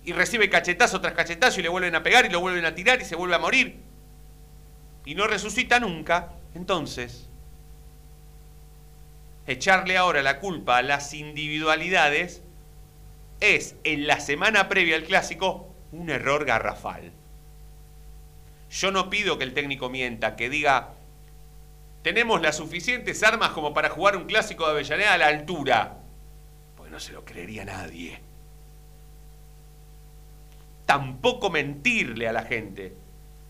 y 0.04 0.14
recibe 0.14 0.50
cachetazo 0.50 1.02
tras 1.02 1.14
cachetazo 1.14 1.60
y 1.60 1.64
le 1.64 1.70
vuelven 1.70 1.96
a 1.96 2.04
pegar 2.04 2.26
y 2.26 2.30
lo 2.30 2.40
vuelven 2.40 2.66
a 2.66 2.76
tirar 2.76 3.02
y 3.02 3.06
se 3.06 3.16
vuelve 3.16 3.36
a 3.36 3.40
morir, 3.40 3.78
y 5.06 5.16
no 5.16 5.28
resucita 5.28 5.80
nunca, 5.80 6.34
entonces, 6.56 7.28
echarle 9.48 9.98
ahora 9.98 10.22
la 10.22 10.40
culpa 10.40 10.78
a 10.78 10.82
las 10.84 11.14
individualidades 11.14 12.42
es 13.40 13.76
en 13.84 14.06
la 14.06 14.20
semana 14.20 14.70
previa 14.70 14.96
al 14.96 15.04
clásico 15.04 15.74
un 15.92 16.10
error 16.10 16.46
garrafal. 16.46 17.12
Yo 18.70 18.92
no 18.92 19.10
pido 19.10 19.38
que 19.38 19.46
el 19.46 19.54
técnico 19.54 19.90
mienta, 19.90 20.36
que 20.36 20.50
diga, 20.50 20.94
tenemos 22.02 22.42
las 22.42 22.58
suficientes 22.58 23.22
armas 23.24 23.50
como 23.50 23.74
para 23.74 23.90
jugar 23.90 24.16
un 24.16 24.26
clásico 24.26 24.66
de 24.66 24.72
Avellaneda 24.72 25.14
a 25.14 25.18
la 25.18 25.28
altura. 25.28 25.98
Porque 26.78 26.92
no 26.92 27.00
se 27.00 27.14
lo 27.14 27.26
creería 27.26 27.66
nadie. 27.66 28.20
Tampoco 30.86 31.50
mentirle 31.50 32.28
a 32.28 32.34
la 32.34 32.44
gente, 32.44 32.96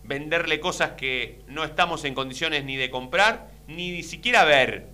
venderle 0.04 0.60
cosas 0.60 0.92
que 0.92 1.40
no 1.46 1.64
estamos 1.64 2.04
en 2.04 2.14
condiciones 2.14 2.64
ni 2.64 2.76
de 2.76 2.90
comprar, 2.90 3.50
ni 3.66 3.92
ni 3.92 4.02
siquiera 4.02 4.44
ver. 4.44 4.88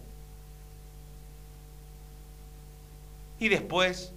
Y 3.39 3.49
después, 3.49 4.13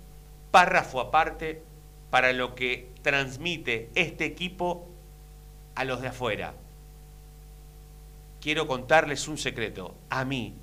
párrafo 0.51 1.01
aparte, 1.01 1.63
para 2.09 2.33
lo 2.33 2.55
que 2.55 2.89
transmite 3.01 3.89
este 3.95 4.25
equipo 4.25 4.87
a 5.75 5.85
los 5.85 6.01
de 6.01 6.09
afuera. 6.09 6.53
Quiero 8.41 8.67
contarles 8.67 9.27
un 9.27 9.37
secreto. 9.37 9.97
A 10.09 10.23
mí, 10.23 10.55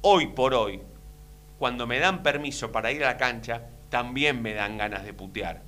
hoy 0.00 0.28
por 0.28 0.54
hoy, 0.54 0.80
cuando 1.58 1.86
me 1.86 1.98
dan 1.98 2.22
permiso 2.22 2.72
para 2.72 2.92
ir 2.92 3.04
a 3.04 3.08
la 3.08 3.16
cancha, 3.18 3.62
también 3.90 4.40
me 4.40 4.54
dan 4.54 4.78
ganas 4.78 5.04
de 5.04 5.12
putear. 5.12 5.62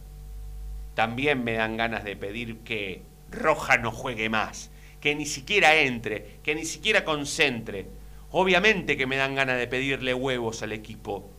También 0.94 1.44
me 1.44 1.52
dan 1.52 1.76
ganas 1.76 2.04
de 2.04 2.16
pedir 2.16 2.58
que 2.60 3.02
Roja 3.30 3.76
no 3.78 3.92
juegue 3.92 4.28
más, 4.28 4.70
que 5.00 5.14
ni 5.14 5.26
siquiera 5.26 5.76
entre, 5.76 6.38
que 6.42 6.54
ni 6.54 6.64
siquiera 6.64 7.04
concentre. 7.04 7.86
Obviamente 8.30 8.96
que 8.96 9.06
me 9.06 9.16
dan 9.16 9.34
ganas 9.34 9.58
de 9.58 9.66
pedirle 9.66 10.14
huevos 10.14 10.62
al 10.62 10.72
equipo. 10.72 11.30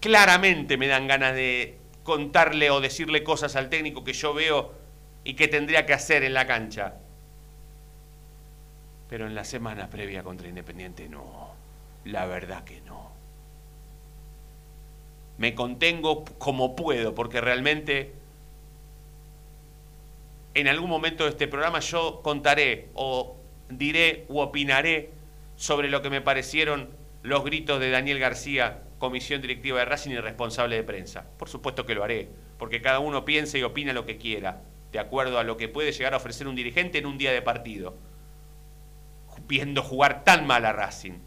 Claramente 0.00 0.76
me 0.76 0.86
dan 0.86 1.08
ganas 1.08 1.34
de 1.34 1.78
contarle 2.04 2.70
o 2.70 2.80
decirle 2.80 3.24
cosas 3.24 3.56
al 3.56 3.68
técnico 3.68 4.04
que 4.04 4.12
yo 4.12 4.32
veo 4.32 4.72
y 5.24 5.34
qué 5.34 5.48
tendría 5.48 5.84
que 5.84 5.94
hacer 5.94 6.22
en 6.22 6.34
la 6.34 6.46
cancha. 6.46 6.94
Pero 9.08 9.26
en 9.26 9.34
la 9.34 9.44
semana 9.44 9.88
previa 9.88 10.22
contra 10.22 10.48
Independiente 10.48 11.08
no, 11.08 11.54
la 12.04 12.26
verdad 12.26 12.64
que 12.64 12.80
no. 12.80 13.10
Me 15.38 15.54
contengo 15.54 16.24
como 16.38 16.74
puedo, 16.74 17.14
porque 17.14 17.40
realmente 17.40 18.12
en 20.54 20.68
algún 20.68 20.88
momento 20.88 21.24
de 21.24 21.30
este 21.30 21.48
programa 21.48 21.80
yo 21.80 22.22
contaré 22.22 22.88
o 22.94 23.36
diré 23.68 24.24
u 24.28 24.38
opinaré 24.38 25.10
sobre 25.56 25.90
lo 25.90 26.00
que 26.00 26.08
me 26.08 26.22
parecieron 26.22 26.88
los 27.22 27.44
gritos 27.44 27.80
de 27.80 27.90
Daniel 27.90 28.18
García, 28.18 28.82
comisión 28.98 29.42
directiva 29.42 29.80
de 29.80 29.84
Racing 29.84 30.12
y 30.12 30.18
responsable 30.18 30.76
de 30.76 30.82
prensa. 30.82 31.26
Por 31.38 31.48
supuesto 31.48 31.84
que 31.84 31.94
lo 31.94 32.04
haré, 32.04 32.28
porque 32.58 32.80
cada 32.80 33.00
uno 33.00 33.24
piensa 33.24 33.58
y 33.58 33.62
opina 33.64 33.92
lo 33.92 34.06
que 34.06 34.16
quiera, 34.16 34.62
de 34.92 34.98
acuerdo 34.98 35.38
a 35.38 35.44
lo 35.44 35.56
que 35.56 35.68
puede 35.68 35.92
llegar 35.92 36.14
a 36.14 36.18
ofrecer 36.18 36.48
un 36.48 36.56
dirigente 36.56 36.98
en 36.98 37.06
un 37.06 37.18
día 37.18 37.32
de 37.32 37.42
partido, 37.42 37.94
viendo 39.46 39.82
jugar 39.82 40.24
tan 40.24 40.46
mal 40.46 40.64
a 40.64 40.72
Racing. 40.72 41.18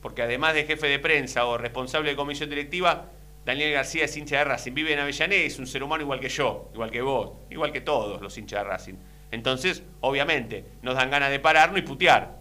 Porque 0.00 0.22
además 0.22 0.54
de 0.54 0.64
jefe 0.64 0.86
de 0.88 0.98
prensa 0.98 1.46
o 1.46 1.58
responsable 1.58 2.10
de 2.10 2.16
comisión 2.16 2.48
directiva, 2.48 3.06
Daniel 3.44 3.72
García 3.72 4.04
es 4.04 4.16
hincha 4.16 4.38
de 4.38 4.44
Racing, 4.44 4.72
vive 4.72 4.92
en 4.92 4.98
Avellaneda, 4.98 5.42
es 5.42 5.58
un 5.58 5.66
ser 5.66 5.82
humano 5.82 6.02
igual 6.02 6.20
que 6.20 6.28
yo, 6.28 6.70
igual 6.72 6.90
que 6.90 7.02
vos, 7.02 7.32
igual 7.50 7.72
que 7.72 7.80
todos 7.80 8.20
los 8.20 8.36
hinchas 8.36 8.62
de 8.62 8.68
Racing. 8.68 8.94
Entonces, 9.30 9.82
obviamente, 10.00 10.64
nos 10.82 10.94
dan 10.94 11.10
ganas 11.10 11.30
de 11.30 11.40
pararnos 11.40 11.78
y 11.78 11.82
putear. 11.82 12.38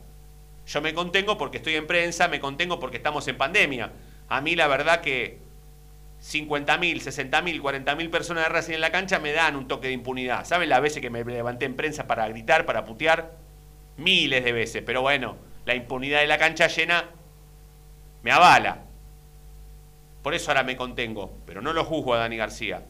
Yo 0.65 0.81
me 0.81 0.93
contengo 0.93 1.37
porque 1.37 1.57
estoy 1.57 1.75
en 1.75 1.87
prensa, 1.87 2.27
me 2.27 2.39
contengo 2.39 2.79
porque 2.79 2.97
estamos 2.97 3.27
en 3.27 3.37
pandemia. 3.37 3.91
A 4.27 4.41
mí 4.41 4.55
la 4.55 4.67
verdad 4.67 5.01
que 5.01 5.39
50.000, 6.21 7.01
60.000, 7.01 7.61
40.000 7.61 8.09
personas 8.09 8.43
de 8.43 8.49
Racing 8.49 8.73
en 8.73 8.81
la 8.81 8.91
cancha 8.91 9.19
me 9.19 9.31
dan 9.31 9.55
un 9.55 9.67
toque 9.67 9.87
de 9.87 9.93
impunidad. 9.93 10.45
¿Saben 10.45 10.69
las 10.69 10.81
veces 10.81 11.01
que 11.01 11.09
me 11.09 11.23
levanté 11.23 11.65
en 11.65 11.75
prensa 11.75 12.07
para 12.07 12.27
gritar, 12.27 12.65
para 12.65 12.85
putear? 12.85 13.31
Miles 13.99 14.43
de 14.43 14.51
veces, 14.51 14.83
pero 14.85 15.01
bueno, 15.01 15.37
la 15.65 15.75
impunidad 15.75 16.21
de 16.21 16.27
la 16.27 16.37
cancha 16.37 16.67
llena 16.67 17.05
me 18.23 18.31
avala. 18.31 18.85
Por 20.23 20.33
eso 20.33 20.51
ahora 20.51 20.63
me 20.63 20.75
contengo, 20.75 21.37
pero 21.45 21.61
no 21.61 21.73
lo 21.73 21.85
juzgo 21.85 22.13
a 22.13 22.19
Dani 22.19 22.37
García. 22.37 22.83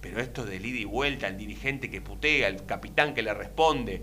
Pero 0.00 0.20
esto 0.20 0.44
del 0.44 0.64
ida 0.64 0.78
y 0.78 0.84
vuelta, 0.84 1.26
el 1.28 1.36
dirigente 1.36 1.90
que 1.90 2.00
putea, 2.00 2.48
el 2.48 2.64
capitán 2.66 3.14
que 3.14 3.22
le 3.22 3.34
responde, 3.34 4.02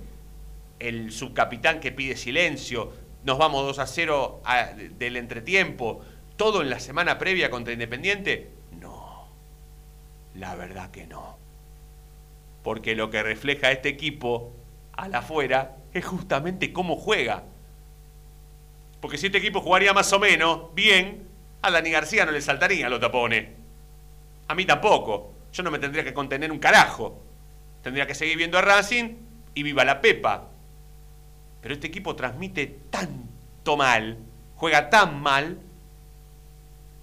el 0.79 1.11
subcapitán 1.11 1.79
que 1.79 1.91
pide 1.91 2.17
silencio, 2.17 2.91
nos 3.23 3.37
vamos 3.37 3.65
2 3.65 3.79
a 3.79 3.87
0 3.87 4.41
del 4.97 5.17
entretiempo, 5.17 6.03
todo 6.35 6.61
en 6.61 6.69
la 6.69 6.79
semana 6.79 7.17
previa 7.17 7.49
contra 7.49 7.73
Independiente, 7.73 8.49
no, 8.79 9.27
la 10.35 10.55
verdad 10.55 10.91
que 10.91 11.07
no. 11.07 11.37
Porque 12.65 12.95
lo 12.95 13.11
que 13.11 13.21
refleja 13.21 13.71
este 13.71 13.89
equipo 13.89 14.51
a 14.93 15.07
la 15.07 15.19
afuera 15.19 15.77
es 15.93 16.03
justamente 16.03 16.73
cómo 16.73 16.95
juega. 16.95 17.43
Porque 18.99 19.19
si 19.19 19.27
este 19.27 19.37
equipo 19.37 19.61
jugaría 19.61 19.93
más 19.93 20.11
o 20.13 20.19
menos 20.19 20.73
bien, 20.73 21.27
a 21.61 21.69
Dani 21.69 21.91
García 21.91 22.25
no 22.25 22.31
le 22.31 22.41
saltaría 22.41 22.89
los 22.89 22.99
tapones. 22.99 23.49
A 24.47 24.55
mí 24.55 24.65
tampoco. 24.65 25.31
Yo 25.53 25.61
no 25.61 25.69
me 25.69 25.77
tendría 25.77 26.03
que 26.03 26.15
contener 26.15 26.51
un 26.51 26.57
carajo. 26.57 27.21
Tendría 27.83 28.07
que 28.07 28.15
seguir 28.15 28.35
viendo 28.35 28.57
a 28.57 28.63
Racing 28.63 29.13
y 29.53 29.61
viva 29.61 29.85
la 29.85 30.01
Pepa. 30.01 30.47
Pero 31.61 31.75
este 31.75 31.85
equipo 31.85 32.15
transmite 32.15 32.79
tanto 32.89 33.77
mal, 33.77 34.17
juega 34.55 34.89
tan 34.89 35.21
mal, 35.21 35.59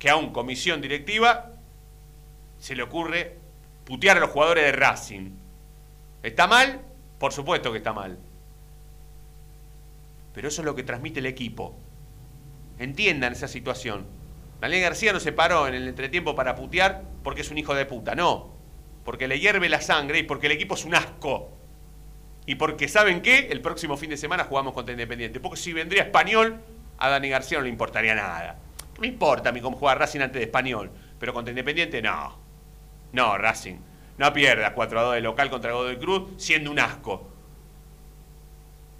que 0.00 0.10
a 0.10 0.16
un 0.16 0.32
comisión 0.32 0.80
directiva 0.80 1.52
se 2.58 2.74
le 2.74 2.82
ocurre 2.82 3.36
putear 3.84 4.16
a 4.16 4.20
los 4.20 4.30
jugadores 4.30 4.64
de 4.64 4.72
Racing. 4.72 5.41
¿Está 6.22 6.46
mal? 6.46 6.80
Por 7.18 7.32
supuesto 7.32 7.72
que 7.72 7.78
está 7.78 7.92
mal. 7.92 8.18
Pero 10.34 10.48
eso 10.48 10.62
es 10.62 10.66
lo 10.66 10.74
que 10.74 10.82
transmite 10.82 11.20
el 11.20 11.26
equipo. 11.26 11.76
Entiendan 12.78 13.32
esa 13.32 13.48
situación. 13.48 14.06
Daniel 14.60 14.82
García 14.82 15.12
no 15.12 15.20
se 15.20 15.32
paró 15.32 15.66
en 15.66 15.74
el 15.74 15.88
entretiempo 15.88 16.34
para 16.34 16.54
putear 16.54 17.02
porque 17.22 17.42
es 17.42 17.50
un 17.50 17.58
hijo 17.58 17.74
de 17.74 17.86
puta, 17.86 18.14
no. 18.14 18.52
Porque 19.04 19.28
le 19.28 19.40
hierve 19.40 19.68
la 19.68 19.80
sangre 19.80 20.20
y 20.20 20.22
porque 20.22 20.46
el 20.46 20.52
equipo 20.52 20.74
es 20.74 20.84
un 20.84 20.94
asco. 20.94 21.50
Y 22.46 22.54
porque, 22.56 22.88
¿saben 22.88 23.22
qué? 23.22 23.48
El 23.50 23.60
próximo 23.60 23.96
fin 23.96 24.10
de 24.10 24.16
semana 24.16 24.44
jugamos 24.44 24.72
contra 24.72 24.92
Independiente. 24.92 25.40
Porque 25.40 25.58
si 25.58 25.72
vendría 25.72 26.02
Español, 26.02 26.60
a 26.98 27.08
Dani 27.08 27.28
García 27.28 27.58
no 27.58 27.64
le 27.64 27.70
importaría 27.70 28.14
nada. 28.14 28.58
¿Qué 28.94 29.00
me 29.00 29.06
importa 29.08 29.50
a 29.50 29.52
mí 29.52 29.60
cómo 29.60 29.76
jugar 29.76 29.98
Racing 29.98 30.20
antes 30.20 30.38
de 30.40 30.44
Español? 30.44 30.90
Pero 31.18 31.32
contra 31.32 31.50
Independiente, 31.50 32.00
no. 32.00 32.38
No, 33.12 33.36
Racing. 33.38 33.76
No 34.18 34.32
pierdas 34.32 34.72
4 34.72 34.98
a 34.98 35.02
2 35.02 35.14
de 35.14 35.20
local 35.20 35.50
contra 35.50 35.72
Godoy 35.72 35.96
Cruz 35.96 36.30
siendo 36.36 36.70
un 36.70 36.78
asco. 36.78 37.28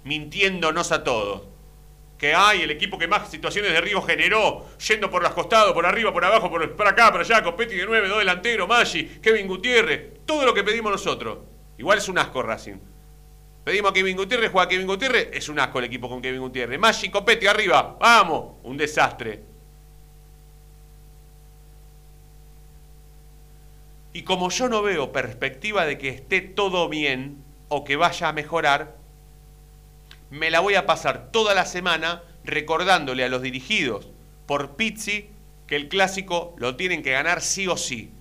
Mintiéndonos 0.03 0.91
a 0.91 1.03
todos. 1.03 1.43
Que 2.17 2.33
hay 2.33 2.61
el 2.61 2.71
equipo 2.71 2.97
que 2.97 3.07
más 3.07 3.29
situaciones 3.29 3.71
de 3.73 3.81
riesgo 3.81 4.01
generó, 4.01 4.65
yendo 4.87 5.09
por 5.09 5.21
los 5.21 5.33
costados, 5.33 5.73
por 5.73 5.85
arriba, 5.85 6.13
por 6.13 6.23
abajo, 6.23 6.49
por, 6.49 6.87
acá, 6.87 7.11
por 7.11 7.21
allá, 7.21 7.43
Copetti 7.43 7.75
de 7.75 7.85
9, 7.85 8.07
dos 8.07 8.19
delanteros, 8.19 8.67
Maggi, 8.67 9.19
Kevin 9.21 9.47
Gutiérrez, 9.47 10.25
todo 10.25 10.45
lo 10.45 10.53
que 10.53 10.63
pedimos 10.63 10.91
nosotros. 10.91 11.39
Igual 11.77 11.97
es 11.97 12.07
un 12.07 12.17
asco 12.17 12.41
Racing. 12.41 12.77
Pedimos 13.65 13.91
a 13.91 13.93
Kevin 13.93 14.15
Gutiérrez, 14.15 14.51
juega 14.51 14.69
Kevin 14.69 14.87
Gutiérrez, 14.87 15.29
es 15.33 15.49
un 15.49 15.59
asco 15.59 15.79
el 15.79 15.85
equipo 15.85 16.07
con 16.07 16.21
Kevin 16.21 16.39
Gutiérrez. 16.39 16.79
Maggi, 16.79 17.09
Copetti 17.09 17.47
arriba, 17.47 17.97
vamos, 17.99 18.55
un 18.63 18.77
desastre. 18.77 19.52
Y 24.13 24.21
como 24.21 24.51
yo 24.51 24.69
no 24.69 24.83
veo 24.83 25.11
perspectiva 25.11 25.85
de 25.85 25.97
que 25.97 26.09
esté 26.09 26.41
todo 26.41 26.87
bien 26.87 27.43
o 27.67 27.83
que 27.83 27.95
vaya 27.95 28.29
a 28.29 28.33
mejorar, 28.33 28.95
me 30.29 30.51
la 30.51 30.59
voy 30.59 30.75
a 30.75 30.85
pasar 30.85 31.31
toda 31.31 31.55
la 31.55 31.65
semana 31.65 32.21
recordándole 32.43 33.23
a 33.23 33.29
los 33.29 33.41
dirigidos 33.41 34.07
por 34.45 34.75
Pizzi 34.75 35.29
que 35.67 35.75
el 35.75 35.89
clásico 35.89 36.55
lo 36.57 36.75
tienen 36.75 37.01
que 37.01 37.11
ganar 37.11 37.41
sí 37.41 37.67
o 37.67 37.75
sí. 37.75 38.11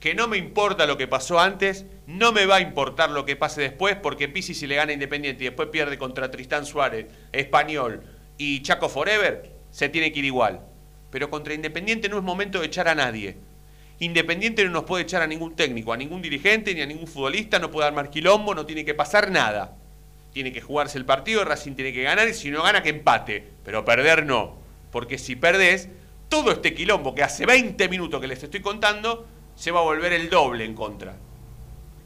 Que 0.00 0.14
no 0.14 0.28
me 0.28 0.36
importa 0.36 0.86
lo 0.86 0.98
que 0.98 1.06
pasó 1.06 1.38
antes, 1.40 1.86
no 2.06 2.32
me 2.32 2.44
va 2.44 2.56
a 2.56 2.60
importar 2.60 3.10
lo 3.10 3.24
que 3.24 3.36
pase 3.36 3.62
después, 3.62 3.96
porque 3.96 4.28
Pizzi 4.28 4.52
si 4.54 4.66
le 4.66 4.74
gana 4.74 4.92
Independiente 4.92 5.44
y 5.44 5.46
después 5.46 5.68
pierde 5.68 5.96
contra 5.96 6.30
Tristán 6.30 6.66
Suárez, 6.66 7.06
Español 7.30 8.02
y 8.36 8.60
Chaco 8.62 8.88
Forever, 8.88 9.50
se 9.70 9.88
tiene 9.88 10.12
que 10.12 10.18
ir 10.18 10.24
igual. 10.26 10.60
Pero 11.10 11.30
contra 11.30 11.54
Independiente 11.54 12.08
no 12.08 12.18
es 12.18 12.22
momento 12.22 12.60
de 12.60 12.66
echar 12.66 12.88
a 12.88 12.94
nadie. 12.94 13.36
Independiente 14.02 14.64
no 14.64 14.70
nos 14.72 14.82
puede 14.82 15.04
echar 15.04 15.22
a 15.22 15.28
ningún 15.28 15.54
técnico, 15.54 15.92
a 15.92 15.96
ningún 15.96 16.20
dirigente, 16.20 16.74
ni 16.74 16.80
a 16.80 16.86
ningún 16.86 17.06
futbolista, 17.06 17.60
no 17.60 17.70
puede 17.70 17.86
armar 17.86 18.10
quilombo, 18.10 18.52
no 18.52 18.66
tiene 18.66 18.84
que 18.84 18.94
pasar 18.94 19.30
nada. 19.30 19.76
Tiene 20.32 20.52
que 20.52 20.60
jugarse 20.60 20.98
el 20.98 21.04
partido, 21.04 21.44
Racing 21.44 21.74
tiene 21.74 21.92
que 21.92 22.02
ganar 22.02 22.26
y 22.26 22.34
si 22.34 22.50
no 22.50 22.64
gana 22.64 22.82
que 22.82 22.88
empate, 22.88 23.46
pero 23.64 23.84
perder 23.84 24.26
no. 24.26 24.56
Porque 24.90 25.18
si 25.18 25.36
perdés, 25.36 25.88
todo 26.28 26.50
este 26.50 26.74
quilombo 26.74 27.14
que 27.14 27.22
hace 27.22 27.46
20 27.46 27.88
minutos 27.88 28.20
que 28.20 28.26
les 28.26 28.42
estoy 28.42 28.58
contando, 28.58 29.24
se 29.54 29.70
va 29.70 29.78
a 29.78 29.84
volver 29.84 30.12
el 30.12 30.28
doble 30.28 30.64
en 30.64 30.74
contra. 30.74 31.14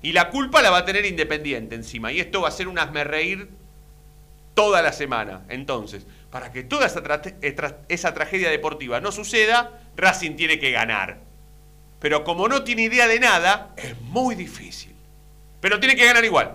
Y 0.03 0.13
la 0.13 0.29
culpa 0.29 0.61
la 0.61 0.69
va 0.69 0.79
a 0.79 0.85
tener 0.85 1.07
Independiente 1.07 1.77
encima. 1.77 2.13
Y 2.13 2.21
esto 2.21 2.43
va 2.43 2.49
a 2.49 2.53
ser 2.53 2.69
un 2.69 2.79
asme 2.79 3.05
reír 3.05 3.49
toda 4.53 4.83
la 4.83 4.93
semana. 4.93 5.47
Entonces, 5.49 6.07
para 6.31 6.53
que 6.53 6.63
toda 6.63 6.85
esa, 6.85 7.03
esa 7.89 8.13
tragedia 8.13 8.51
deportiva 8.51 9.01
no 9.01 9.13
suceda, 9.13 9.81
Racing 9.97 10.37
tiene 10.37 10.59
que 10.59 10.73
ganar. 10.73 11.26
Pero 12.07 12.23
como 12.23 12.47
no 12.47 12.63
tiene 12.63 12.83
idea 12.83 13.09
de 13.09 13.19
nada, 13.19 13.75
es 13.77 14.01
muy 14.01 14.37
difícil. 14.37 14.95
Pero 15.61 15.81
tiene 15.81 15.97
que 15.97 16.05
ganar 16.05 16.25
igual. 16.25 16.53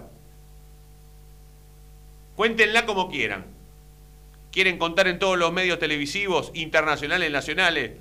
Cuéntenla 2.38 2.86
como 2.86 3.10
quieran. 3.10 3.48
Quieren 4.50 4.78
contar 4.78 5.10
en 5.10 5.20
todos 5.20 5.38
los 5.38 5.52
medios 5.52 5.78
televisivos, 5.78 6.52
internacionales, 6.54 7.30
nacionales, 7.30 7.92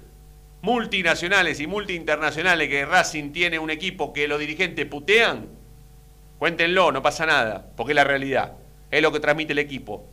multinacionales 0.62 1.58
y 1.58 1.66
multiinternacionales 1.66 2.68
que 2.68 2.86
Racing 2.86 3.32
tiene 3.32 3.58
un 3.58 3.70
equipo 3.70 4.12
que 4.12 4.28
los 4.28 4.38
dirigentes 4.38 4.86
putean. 4.86 5.48
Cuéntenlo, 6.38 6.92
no 6.92 7.02
pasa 7.02 7.26
nada, 7.26 7.66
porque 7.76 7.94
es 7.94 7.96
la 7.96 8.04
realidad. 8.04 8.52
Es 8.92 9.02
lo 9.02 9.10
que 9.10 9.18
transmite 9.18 9.54
el 9.54 9.58
equipo. 9.58 10.08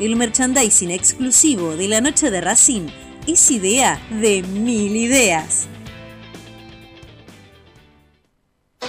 el 0.00 0.14
merchandising 0.16 0.90
exclusivo 0.90 1.76
de 1.76 1.88
la 1.88 2.00
noche 2.00 2.30
de 2.30 2.40
Racing 2.40 2.88
es 3.26 3.50
idea 3.50 4.00
de 4.10 4.42
mil 4.42 4.96
ideas. 4.96 5.66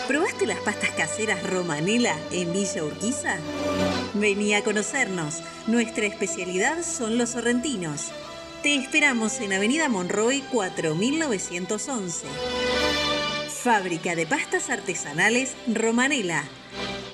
¿Probaste 0.07 0.45
las 0.45 0.59
pastas 0.59 0.91
caseras 0.91 1.41
Romanela 1.43 2.15
en 2.31 2.53
Villa 2.53 2.83
Urquiza? 2.83 3.37
Vení 4.13 4.53
a 4.53 4.63
conocernos. 4.63 5.41
Nuestra 5.67 6.05
especialidad 6.05 6.83
son 6.83 7.17
los 7.17 7.31
sorrentinos. 7.31 8.11
Te 8.63 8.75
esperamos 8.75 9.39
en 9.39 9.53
Avenida 9.53 9.89
Monroy 9.89 10.41
4911. 10.51 12.27
Fábrica 13.63 14.15
de 14.15 14.25
pastas 14.25 14.69
artesanales 14.69 15.55
Romanela. 15.67 16.43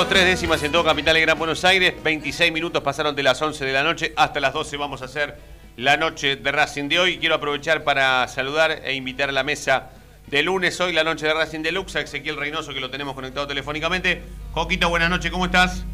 Grados 0.00 0.14
3 0.14 0.24
décimas 0.24 0.62
en 0.62 0.72
todo 0.72 0.82
Capital 0.82 1.18
y 1.18 1.20
Gran 1.20 1.38
Buenos 1.38 1.62
Aires. 1.62 1.92
26 2.02 2.50
minutos 2.52 2.82
pasaron 2.82 3.14
de 3.14 3.22
las 3.22 3.42
11 3.42 3.66
de 3.66 3.72
la 3.74 3.82
noche 3.82 4.14
hasta 4.16 4.40
las 4.40 4.54
12 4.54 4.78
vamos 4.78 5.02
a 5.02 5.04
hacer 5.04 5.36
la 5.76 5.98
noche 5.98 6.36
de 6.36 6.52
Racing 6.52 6.88
de 6.88 6.98
hoy. 6.98 7.18
Quiero 7.18 7.34
aprovechar 7.34 7.84
para 7.84 8.26
saludar 8.26 8.70
e 8.82 8.94
invitar 8.94 9.28
a 9.28 9.32
la 9.32 9.42
mesa 9.42 9.90
de 10.26 10.42
lunes 10.42 10.80
hoy, 10.80 10.94
la 10.94 11.04
noche 11.04 11.26
de 11.26 11.34
Racing 11.34 11.60
Deluxe, 11.60 11.96
a 11.96 12.00
Ezequiel 12.00 12.38
Reynoso 12.38 12.72
que 12.72 12.80
lo 12.80 12.88
tenemos 12.88 13.14
conectado 13.14 13.46
telefónicamente. 13.46 14.22
Joquito, 14.52 14.88
buenas 14.88 15.10
noches, 15.10 15.30
¿cómo 15.30 15.44
estás? 15.44 15.84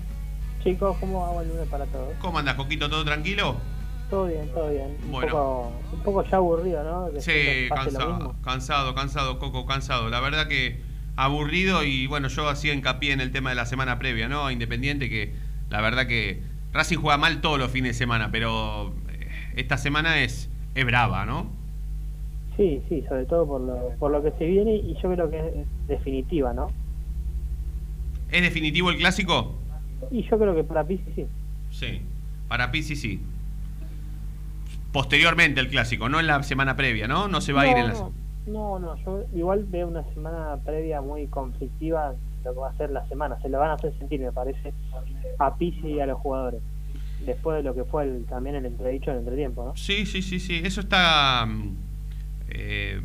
Chicos, 0.62 0.96
¿cómo 1.00 1.34
va 1.34 1.42
el 1.42 1.48
lunes 1.48 1.66
para 1.68 1.86
todos? 1.86 2.14
¿Cómo 2.20 2.38
andas, 2.38 2.56
Joquito? 2.56 2.88
¿Todo 2.88 3.04
tranquilo? 3.04 3.56
Todo 4.08 4.26
bien, 4.26 4.48
todo 4.54 4.70
bien. 4.70 4.96
Bueno. 5.06 5.72
Un 5.92 6.02
poco, 6.04 6.22
ya 6.22 6.36
aburrido, 6.36 6.84
¿no? 6.84 7.20
sí, 7.20 7.68
cansado, 7.70 8.36
cansado, 8.44 8.94
cansado, 8.94 9.38
Coco, 9.40 9.66
cansado. 9.66 10.08
La 10.10 10.20
verdad 10.20 10.46
que 10.46 10.80
aburrido 11.16 11.82
y 11.82 12.06
bueno, 12.06 12.28
yo 12.28 12.48
hacía 12.48 12.74
hincapié 12.74 13.12
en 13.12 13.20
el 13.20 13.32
tema 13.32 13.50
de 13.50 13.56
la 13.56 13.66
semana 13.66 13.98
previa, 13.98 14.28
¿no? 14.28 14.50
Independiente 14.50 15.08
que 15.08 15.32
la 15.70 15.80
verdad 15.80 16.06
que 16.06 16.42
Racing 16.72 16.98
juega 16.98 17.16
mal 17.16 17.40
todos 17.40 17.58
los 17.58 17.70
fines 17.70 17.92
de 17.92 17.94
semana, 17.94 18.30
pero 18.30 18.94
eh, 19.10 19.28
esta 19.56 19.78
semana 19.78 20.20
es, 20.20 20.50
es 20.74 20.84
brava, 20.84 21.24
¿no? 21.24 21.50
Sí, 22.56 22.80
sí, 22.88 23.02
sobre 23.08 23.24
todo 23.26 23.46
por 23.46 23.60
lo, 23.60 23.90
por 23.98 24.10
lo 24.10 24.22
que 24.22 24.30
se 24.38 24.46
viene 24.46 24.76
y 24.76 24.94
yo 25.02 25.12
creo 25.12 25.30
que 25.30 25.38
es 25.38 25.88
definitiva, 25.88 26.52
¿no? 26.52 26.70
¿Es 28.30 28.42
definitivo 28.42 28.90
el 28.90 28.98
clásico? 28.98 29.54
Y 30.10 30.22
yo 30.22 30.38
creo 30.38 30.54
que 30.54 30.64
para 30.64 30.84
Pizzi 30.84 31.12
sí. 31.14 31.26
Sí, 31.70 32.00
para 32.48 32.70
Pizzi 32.70 32.96
sí. 32.96 33.20
Posteriormente 34.92 35.60
el 35.60 35.68
clásico, 35.68 36.08
no 36.08 36.20
en 36.20 36.26
la 36.26 36.42
semana 36.42 36.76
previa, 36.76 37.08
¿no? 37.08 37.28
No 37.28 37.40
se 37.40 37.52
va 37.52 37.62
a 37.62 37.68
ir 37.68 37.76
en 37.76 37.88
la... 37.88 37.92
No, 37.92 38.12
no, 38.46 38.96
yo 39.04 39.24
igual 39.34 39.64
veo 39.64 39.88
una 39.88 40.04
semana 40.14 40.58
previa 40.64 41.00
muy 41.00 41.26
conflictiva 41.26 42.14
lo 42.44 42.54
que 42.54 42.60
va 42.60 42.70
a 42.70 42.76
ser 42.76 42.90
la 42.90 43.06
semana. 43.08 43.40
Se 43.42 43.48
lo 43.48 43.58
van 43.58 43.70
a 43.70 43.74
hacer 43.74 43.96
sentir, 43.98 44.20
me 44.20 44.32
parece, 44.32 44.72
a 45.38 45.56
Pizzi 45.56 45.88
y 45.88 46.00
a 46.00 46.06
los 46.06 46.18
jugadores. 46.18 46.62
Después 47.24 47.56
de 47.56 47.62
lo 47.62 47.74
que 47.74 47.84
fue 47.84 48.04
el, 48.04 48.24
también 48.26 48.56
el 48.56 48.66
entredicho 48.66 49.10
en 49.10 49.16
el 49.16 49.20
entretiempo, 49.20 49.64
¿no? 49.64 49.76
Sí, 49.76 50.06
sí, 50.06 50.22
sí, 50.22 50.38
sí. 50.38 50.60
Eso 50.62 50.80
está. 50.80 51.44
Mm, 51.46 51.76
eh, 52.50 53.00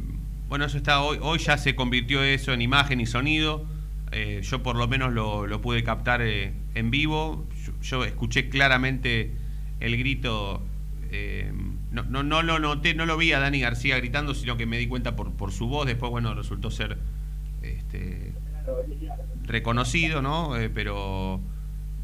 bueno, 0.47 0.65
eso 0.65 0.77
está 0.77 1.01
hoy. 1.01 1.17
Hoy 1.21 1.39
ya 1.39 1.57
se 1.57 1.75
convirtió 1.75 2.21
eso 2.21 2.53
en 2.53 2.61
imagen 2.61 2.99
y 2.99 3.05
sonido. 3.05 3.65
Eh, 4.11 4.41
yo 4.43 4.61
por 4.61 4.75
lo 4.75 4.87
menos 4.87 5.13
lo, 5.13 5.61
pude 5.61 5.83
captar 5.83 6.21
eh, 6.21 6.53
en 6.75 6.91
vivo. 6.91 7.45
Yo, 7.81 8.03
escuché 8.03 8.49
claramente 8.49 9.31
el 9.79 9.97
grito 9.97 10.61
no, 11.91 12.03
no, 12.03 12.23
no 12.23 12.41
lo 12.41 12.59
noté, 12.59 12.95
no 12.95 13.05
lo 13.05 13.17
vi 13.17 13.33
a 13.33 13.39
Dani 13.39 13.59
García 13.59 13.97
gritando, 13.97 14.33
sino 14.33 14.55
que 14.55 14.65
me 14.65 14.77
di 14.77 14.87
cuenta 14.87 15.15
por, 15.15 15.31
por 15.33 15.51
su 15.51 15.67
voz. 15.67 15.85
Después, 15.85 16.09
bueno, 16.09 16.33
resultó 16.33 16.71
ser 16.71 16.97
este, 17.61 18.33
reconocido, 19.43 20.21
¿no? 20.21 20.57
Eh, 20.57 20.69
pero 20.73 21.41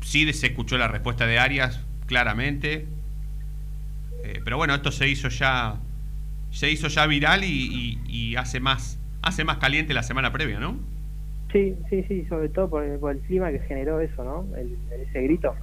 sí 0.01 0.31
se 0.33 0.47
escuchó 0.47 0.77
la 0.77 0.89
respuesta 0.89 1.25
de 1.25 1.39
Arias 1.39 1.85
claramente. 2.05 2.85
Eh, 4.23 4.41
pero 4.43 4.57
bueno, 4.57 4.75
esto 4.75 4.91
se 4.91 5.07
hizo 5.07 5.29
ya 5.29 5.77
se 6.51 6.71
hizo 6.71 6.87
ya 6.87 7.05
viral 7.07 7.43
y, 7.43 8.35
hace 8.37 8.59
más 8.59 8.99
hace 9.21 9.43
más 9.43 9.57
caliente 9.57 9.93
la 9.93 10.03
semana 10.03 10.31
previa, 10.31 10.59
¿no? 10.59 10.77
Sí, 11.51 11.75
sí, 11.89 12.03
sí, 12.07 12.25
sobre 12.27 12.49
todo 12.49 12.69
por 12.69 12.83
el, 12.83 13.19
clima 13.21 13.51
que 13.51 13.59
generó 13.59 13.99
eso, 14.01 14.23
¿no? 14.23 14.45
ese 14.91 15.21
grito 15.21 15.55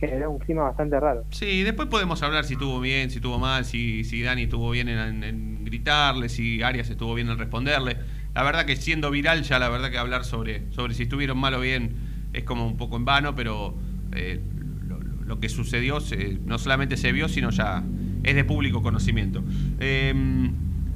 generó 0.00 0.30
un 0.30 0.38
clima 0.38 0.62
bastante 0.62 0.98
raro. 0.98 1.24
Sí, 1.30 1.62
después 1.62 1.88
podemos 1.88 2.22
hablar 2.22 2.44
si 2.44 2.54
estuvo 2.54 2.80
bien, 2.80 3.10
si 3.10 3.16
estuvo 3.16 3.38
mal, 3.38 3.64
si, 3.64 4.02
si 4.04 4.22
Dani 4.22 4.44
estuvo 4.44 4.70
bien 4.70 4.88
en, 4.88 5.64
gritarle, 5.64 6.28
si 6.28 6.62
Arias 6.62 6.88
estuvo 6.90 7.14
bien 7.14 7.28
en 7.28 7.38
responderle. 7.38 7.98
La 8.34 8.42
verdad 8.42 8.64
que 8.64 8.76
siendo 8.76 9.10
viral 9.10 9.42
ya 9.42 9.58
la 9.58 9.68
verdad 9.68 9.90
que 9.90 9.98
hablar 9.98 10.24
sobre, 10.24 10.70
sobre 10.72 10.94
si 10.94 11.04
estuvieron 11.04 11.38
mal 11.38 11.54
o 11.54 11.60
bien 11.60 11.94
es 12.32 12.44
como 12.44 12.66
un 12.66 12.76
poco 12.76 12.96
en 12.96 13.04
vano, 13.04 13.34
pero 13.34 13.76
eh, 14.14 14.40
lo, 15.26 15.38
que 15.38 15.48
sucedió 15.48 15.98
no 16.44 16.58
solamente 16.58 16.96
se 16.96 17.12
vio, 17.12 17.28
sino 17.28 17.50
ya 17.50 17.84
es 18.22 18.34
de 18.34 18.44
público 18.44 18.82
conocimiento. 18.82 19.44
Eh, 19.78 20.14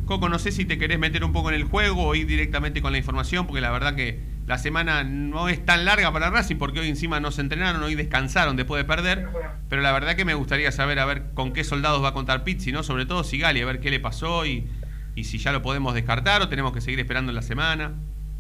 Coco, 0.07 0.29
no 0.29 0.38
sé 0.38 0.53
si 0.53 0.64
te 0.64 0.77
querés 0.77 0.99
meter 0.99 1.25
un 1.25 1.33
poco 1.33 1.49
en 1.51 1.55
el 1.55 1.64
juego 1.64 2.07
o 2.07 2.14
ir 2.14 2.27
directamente 2.27 2.83
con 2.83 2.93
la 2.93 2.99
información, 2.99 3.47
porque 3.47 3.62
la 3.62 3.71
verdad 3.71 3.95
que 3.95 4.34
la 4.46 4.59
semana 4.59 5.04
no 5.04 5.48
es 5.48 5.64
tan 5.64 5.85
larga 5.85 6.12
para 6.12 6.30
Racing, 6.30 6.57
porque 6.57 6.80
hoy 6.80 6.88
encima 6.88 7.18
no 7.20 7.30
se 7.30 7.40
entrenaron, 7.40 7.83
hoy 7.83 7.94
descansaron 7.94 8.57
después 8.57 8.83
de 8.83 8.87
perder, 8.87 9.28
pero 9.68 9.80
la 9.80 9.92
verdad 9.92 10.16
que 10.16 10.24
me 10.24 10.35
gustaría 10.35 10.70
saber 10.70 10.98
a 10.98 11.07
ver 11.07 11.30
con 11.35 11.52
qué 11.52 11.64
soldados 11.64 12.02
va 12.04 12.09
a 12.09 12.12
contar 12.12 12.44
Pizzi, 12.44 12.70
¿no? 12.70 12.83
Sobre 12.83 13.07
todo 13.07 13.24
Sigali, 13.24 13.61
a 13.62 13.66
ver 13.66 13.80
qué 13.80 13.90
le 13.90 14.00
pasó 14.00 14.44
y, 14.44 14.68
y 15.14 15.24
si 15.24 15.38
ya 15.38 15.52
lo 15.52 15.62
podemos 15.62 15.94
descartar 15.94 16.42
o 16.42 16.48
tenemos 16.48 16.72
que 16.72 16.80
seguir 16.80 17.00
esperando 17.00 17.30
en 17.30 17.37
la 17.37 17.42
semana. 17.42 17.92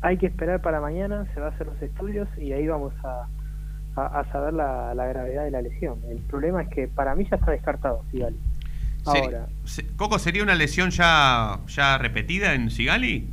Hay 0.02 0.18
que 0.18 0.26
esperar 0.26 0.60
para 0.60 0.80
mañana, 0.80 1.26
se 1.32 1.40
va 1.40 1.46
a 1.46 1.50
hacer 1.50 1.66
los 1.66 1.80
estudios 1.80 2.28
y 2.36 2.52
ahí 2.52 2.66
vamos 2.66 2.92
a, 3.02 3.26
a, 4.00 4.20
a 4.20 4.30
saber 4.30 4.52
la, 4.52 4.94
la 4.94 5.06
gravedad 5.06 5.44
de 5.44 5.50
la 5.50 5.62
lesión. 5.62 5.98
El 6.10 6.18
problema 6.18 6.62
es 6.62 6.68
que 6.68 6.88
para 6.88 7.14
mí 7.14 7.26
ya 7.30 7.36
está 7.36 7.50
descartado 7.50 8.04
Sigali. 8.10 8.36
Ahora, 9.06 9.46
Coco, 9.96 10.18
¿sería 10.18 10.42
una 10.42 10.54
lesión 10.54 10.90
ya, 10.90 11.58
ya 11.66 11.98
repetida 11.98 12.54
en 12.54 12.70
Sigali? 12.70 13.28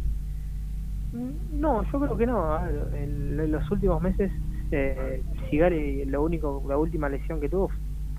No, 1.14 1.84
yo 1.92 2.00
creo 2.00 2.18
que 2.18 2.26
no. 2.26 2.58
En, 2.96 3.40
en 3.40 3.52
los 3.52 3.70
últimos 3.72 4.02
meses, 4.02 4.32
eh, 4.72 5.22
Sigali, 5.50 6.06
lo 6.06 6.24
único, 6.24 6.64
la 6.68 6.78
última 6.78 7.10
lesión 7.10 7.40
que 7.42 7.50
tuvo 7.50 7.70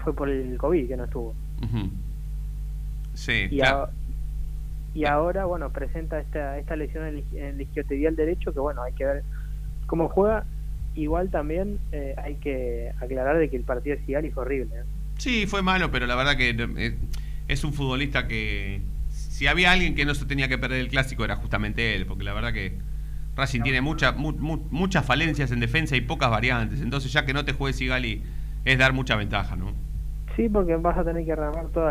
fue 0.05 0.15
por 0.15 0.29
el 0.29 0.57
COVID, 0.59 0.89
que 0.89 0.97
no 0.97 1.05
estuvo. 1.05 1.35
Sí, 3.15 3.47
Y, 3.51 3.59
claro. 3.59 3.85
a- 3.85 3.91
y 4.95 5.05
ahora, 5.07 5.47
bueno, 5.47 5.71
presenta 5.71 6.21
esta, 6.21 6.59
esta 6.59 6.77
lesión 6.77 7.07
en 7.07 7.17
el, 7.19 7.25
en 7.39 7.45
el 7.55 7.61
isquiotibial 7.63 8.15
derecho, 8.15 8.53
que 8.53 8.61
bueno, 8.61 8.83
hay 8.83 8.93
que 8.93 9.05
ver 9.05 9.23
cómo 9.87 10.09
juega. 10.09 10.45
Igual 10.95 11.31
también 11.31 11.79
eh, 11.93 12.15
hay 12.19 12.35
que 12.35 12.93
aclarar 13.01 13.39
de 13.39 13.49
que 13.49 13.57
el 13.57 13.63
partido 13.65 13.97
de 13.97 14.05
Sigali 14.05 14.31
fue 14.31 14.43
horrible. 14.45 14.75
¿eh? 14.77 14.83
Sí, 15.17 15.47
fue 15.47 15.63
malo, 15.63 15.91
pero 15.91 16.07
la 16.07 16.15
verdad 16.17 16.37
que 16.37 16.51
eh, 16.51 16.97
es 17.49 17.65
un 17.65 17.73
futbolista 17.73 18.29
que 18.29 18.83
si 19.43 19.49
había 19.49 19.73
alguien 19.73 19.97
que 19.97 20.05
no 20.05 20.15
se 20.15 20.25
tenía 20.25 20.47
que 20.47 20.57
perder 20.57 20.79
el 20.79 20.89
clásico 20.89 21.25
era 21.25 21.35
justamente 21.35 21.97
él, 21.97 22.07
porque 22.07 22.23
la 22.23 22.33
verdad 22.33 22.53
que 22.53 22.79
Racing 23.35 23.63
tiene 23.63 23.81
mucha, 23.81 24.13
mu- 24.13 24.31
mu- 24.31 24.69
muchas 24.71 25.05
falencias 25.05 25.51
en 25.51 25.59
defensa 25.59 25.97
y 25.97 26.01
pocas 26.01 26.31
variantes, 26.31 26.81
entonces 26.81 27.13
ya 27.13 27.27
que 27.27 27.35
no 27.35 27.45
te 27.45 27.53
juegue 27.53 27.73
Sigali 27.73 28.23
es 28.65 28.79
dar 28.79 28.93
mucha 28.93 29.17
ventaja, 29.17 29.57
¿no? 29.57 29.73
Sí, 30.37 30.49
porque 30.49 30.77
vas 30.77 30.97
a 30.97 31.03
tener 31.03 31.25
que 31.25 31.33
armar 31.33 31.67
todo 31.75 31.91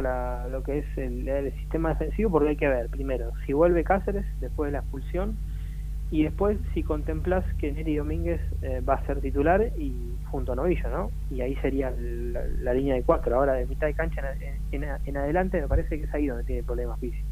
lo 0.50 0.64
que 0.64 0.78
es 0.78 0.98
el, 0.98 1.52
sistema 1.60 1.90
defensivo, 1.90 2.32
porque 2.32 2.52
hay 2.52 2.56
que 2.56 2.70
ver, 2.70 2.88
primero, 2.88 3.34
si 3.46 3.52
vuelve 3.52 3.84
Cáceres 3.84 4.24
después 4.40 4.70
de 4.70 4.72
la 4.72 4.80
expulsión, 4.80 5.36
y 6.10 6.24
después 6.24 6.58
si 6.74 6.84
contemplas 6.84 7.44
que 7.56 7.74
Neri 7.74 7.98
Domínguez 7.98 8.40
eh, 8.62 8.80
va 8.80 8.94
a 8.94 9.06
ser 9.06 9.20
titular 9.20 9.62
y 9.78 9.94
junto 10.30 10.54
a 10.54 10.56
Novillo, 10.56 10.90
¿no? 10.90 11.12
Y 11.30 11.42
ahí 11.42 11.58
sería 11.58 11.92
la, 12.62 12.74
línea 12.74 12.96
de 12.96 13.04
cuatro. 13.04 13.36
Ahora, 13.36 13.54
de 13.54 13.66
mitad 13.66 13.88
de 13.88 13.94
cancha 13.94 14.22
en 14.72 15.18
adelante, 15.18 15.60
me 15.60 15.68
parece 15.68 15.98
que 15.98 16.06
es 16.06 16.14
ahí 16.14 16.28
donde 16.28 16.46
tiene 16.46 16.64
problemas 16.64 16.98
físicos. 17.00 17.31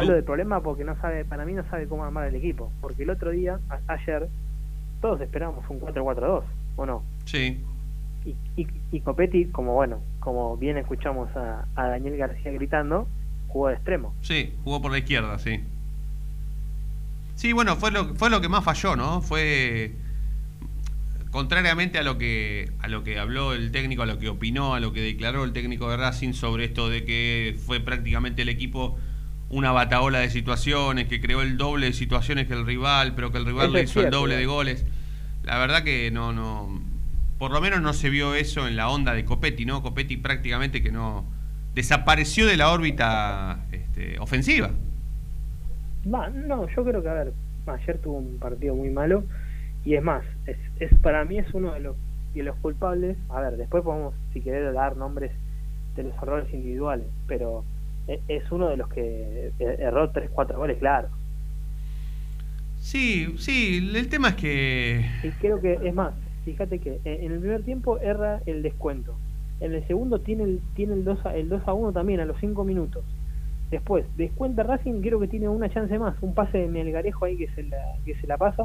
Hablo 0.00 0.14
de 0.14 0.22
problema 0.22 0.60
porque 0.62 0.84
no 0.84 0.94
sabe, 1.00 1.24
para 1.24 1.44
mí 1.44 1.52
no 1.52 1.64
sabe 1.70 1.86
cómo 1.86 2.04
armar 2.04 2.28
el 2.28 2.34
equipo. 2.34 2.70
Porque 2.80 3.02
el 3.04 3.10
otro 3.10 3.30
día, 3.30 3.58
a- 3.68 3.92
ayer, 3.94 4.28
todos 5.00 5.20
esperábamos 5.20 5.64
un 5.68 5.80
4-4-2, 5.80 6.42
¿o 6.76 6.86
no? 6.86 7.02
Sí. 7.24 7.60
y, 8.24 8.34
y, 8.60 8.66
y 8.92 9.00
Copetti, 9.00 9.46
como 9.46 9.74
bueno, 9.74 10.00
como 10.20 10.56
bien 10.56 10.76
escuchamos 10.78 11.28
a, 11.36 11.64
a 11.76 11.88
Daniel 11.88 12.16
García 12.16 12.50
gritando, 12.52 13.06
jugó 13.48 13.68
de 13.68 13.74
extremo. 13.74 14.14
Sí, 14.22 14.52
jugó 14.64 14.82
por 14.82 14.90
la 14.92 14.98
izquierda, 14.98 15.38
sí. 15.38 15.60
Sí, 17.36 17.52
bueno, 17.52 17.76
fue 17.76 17.90
lo, 17.90 18.14
fue 18.16 18.30
lo 18.30 18.40
que 18.40 18.48
más 18.48 18.64
falló, 18.64 18.96
¿no? 18.96 19.20
Fue 19.22 19.92
contrariamente 21.30 21.98
a 21.98 22.02
lo 22.02 22.16
que 22.18 22.70
a 22.80 22.88
lo 22.88 23.04
que 23.04 23.18
habló 23.18 23.52
el 23.52 23.70
técnico, 23.70 24.02
a 24.02 24.06
lo 24.06 24.18
que 24.18 24.28
opinó, 24.28 24.74
a 24.74 24.80
lo 24.80 24.92
que 24.92 25.00
declaró 25.02 25.44
el 25.44 25.52
técnico 25.52 25.90
de 25.90 25.96
Racing 25.98 26.32
sobre 26.32 26.64
esto 26.64 26.88
de 26.88 27.04
que 27.04 27.56
fue 27.66 27.78
prácticamente 27.80 28.42
el 28.42 28.48
equipo 28.48 28.98
una 29.48 29.72
bataola 29.72 30.18
de 30.18 30.30
situaciones, 30.30 31.06
que 31.08 31.20
creó 31.20 31.42
el 31.42 31.56
doble 31.56 31.86
de 31.86 31.92
situaciones 31.92 32.46
que 32.46 32.54
el 32.54 32.66
rival, 32.66 33.14
pero 33.14 33.30
que 33.30 33.38
el 33.38 33.46
rival 33.46 33.72
le 33.72 33.82
hizo 33.82 34.00
el 34.00 34.10
doble 34.10 34.36
de 34.36 34.46
goles. 34.46 34.84
La 35.44 35.58
verdad 35.58 35.84
que 35.84 36.10
no 36.10 36.32
no 36.32 36.80
por 37.38 37.50
lo 37.50 37.60
menos 37.60 37.82
no 37.82 37.92
se 37.92 38.10
vio 38.10 38.34
eso 38.34 38.66
en 38.66 38.76
la 38.76 38.88
onda 38.88 39.12
de 39.12 39.24
Copetti, 39.24 39.66
¿no? 39.66 39.82
Copetti 39.82 40.16
prácticamente 40.16 40.82
que 40.82 40.90
no 40.90 41.24
desapareció 41.74 42.46
de 42.46 42.56
la 42.56 42.70
órbita 42.70 43.66
este, 43.70 44.18
ofensiva. 44.18 44.70
Va, 46.12 46.30
no, 46.30 46.66
yo 46.68 46.84
creo 46.84 47.02
que, 47.02 47.08
a 47.08 47.14
ver, 47.14 47.32
ayer 47.66 47.98
tuvo 47.98 48.18
un 48.18 48.38
partido 48.38 48.74
muy 48.74 48.90
malo 48.90 49.24
y 49.84 49.94
es 49.94 50.02
más, 50.02 50.24
es, 50.46 50.56
es 50.80 50.94
para 51.00 51.24
mí 51.24 51.38
es 51.38 51.52
uno 51.52 51.72
de 51.72 51.80
los, 51.80 51.96
de 52.34 52.42
los 52.42 52.56
culpables. 52.56 53.18
A 53.28 53.40
ver, 53.40 53.56
después 53.56 53.84
podemos, 53.84 54.14
si 54.32 54.40
querer, 54.40 54.72
dar 54.72 54.96
nombres 54.96 55.32
de 55.94 56.04
los 56.04 56.14
errores 56.14 56.52
individuales, 56.54 57.06
pero 57.26 57.64
es 58.28 58.50
uno 58.52 58.68
de 58.68 58.76
los 58.76 58.88
que 58.88 59.50
eh, 59.58 59.76
erró 59.78 60.10
3, 60.10 60.30
4 60.32 60.58
goles, 60.58 60.78
claro. 60.78 61.08
Sí, 62.78 63.34
sí, 63.38 63.90
el 63.94 64.08
tema 64.08 64.28
es 64.28 64.34
que 64.36 65.04
Y 65.22 65.28
creo 65.40 65.60
que, 65.60 65.78
es 65.82 65.94
más, 65.94 66.14
fíjate 66.44 66.78
que 66.78 67.00
eh, 67.04 67.18
en 67.22 67.32
el 67.32 67.40
primer 67.40 67.62
tiempo 67.62 67.98
erra 67.98 68.40
el 68.46 68.62
descuento. 68.62 69.16
En 69.60 69.72
el 69.72 69.86
segundo 69.86 70.20
tiene 70.20 70.44
el, 70.44 70.60
tiene 70.74 70.94
el 70.94 71.04
2 71.04 71.26
a, 71.26 71.36
el 71.36 71.48
2 71.48 71.62
a 71.66 71.72
1 71.72 71.92
también 71.92 72.20
a 72.20 72.24
los 72.24 72.36
5 72.38 72.64
minutos. 72.64 73.04
Después, 73.70 74.04
descuenta 74.16 74.62
Racing, 74.62 75.00
creo 75.00 75.18
que 75.18 75.26
tiene 75.26 75.48
una 75.48 75.68
chance 75.68 75.98
más, 75.98 76.14
un 76.20 76.34
pase 76.34 76.58
de 76.58 76.68
Melgarejo 76.68 77.24
ahí 77.24 77.36
que 77.36 77.48
se 77.48 77.64
la, 77.64 77.78
que 78.04 78.14
se 78.14 78.26
la 78.28 78.36
pasa 78.36 78.64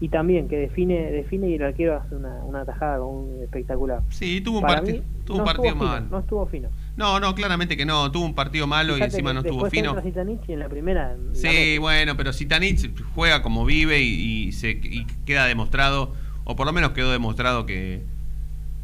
y 0.00 0.08
también 0.08 0.48
que 0.48 0.56
define 0.56 1.12
define 1.12 1.50
y 1.50 1.54
el 1.54 1.62
arquero 1.62 1.96
hace 1.96 2.16
una, 2.16 2.42
una 2.44 2.64
tajada 2.64 2.98
con 2.98 3.08
un 3.14 3.42
espectacular. 3.44 4.00
Sí, 4.08 4.40
tuvo 4.40 4.56
un 4.58 4.62
Para 4.62 4.76
partido- 4.80 5.02
mí, 5.02 5.04
tuvo 5.24 5.36
un 5.36 5.38
no 5.40 5.44
partido 5.44 5.66
estuvo 5.68 5.80
fino, 5.84 5.92
mal. 5.92 6.10
no 6.10 6.18
estuvo 6.18 6.46
fino. 6.46 6.68
No, 6.96 7.20
no, 7.20 7.34
claramente 7.34 7.76
que 7.76 7.86
no. 7.86 8.10
Tuvo 8.12 8.26
un 8.26 8.34
partido 8.34 8.66
malo 8.66 8.98
y 8.98 9.02
encima 9.02 9.32
no 9.32 9.40
estuvo 9.40 9.68
fino. 9.70 9.96
en 9.98 10.58
la 10.58 10.68
primera 10.68 11.16
Sí, 11.32 11.78
bueno, 11.78 12.16
pero 12.16 12.32
Sitanich 12.32 12.90
juega 13.14 13.42
como 13.42 13.64
vive 13.64 14.00
y, 14.00 14.48
y 14.48 14.52
se 14.52 14.70
y 14.70 15.06
queda 15.24 15.46
demostrado, 15.46 16.14
o 16.44 16.56
por 16.56 16.66
lo 16.66 16.72
menos 16.72 16.90
quedó 16.90 17.12
demostrado 17.12 17.64
que, 17.66 18.02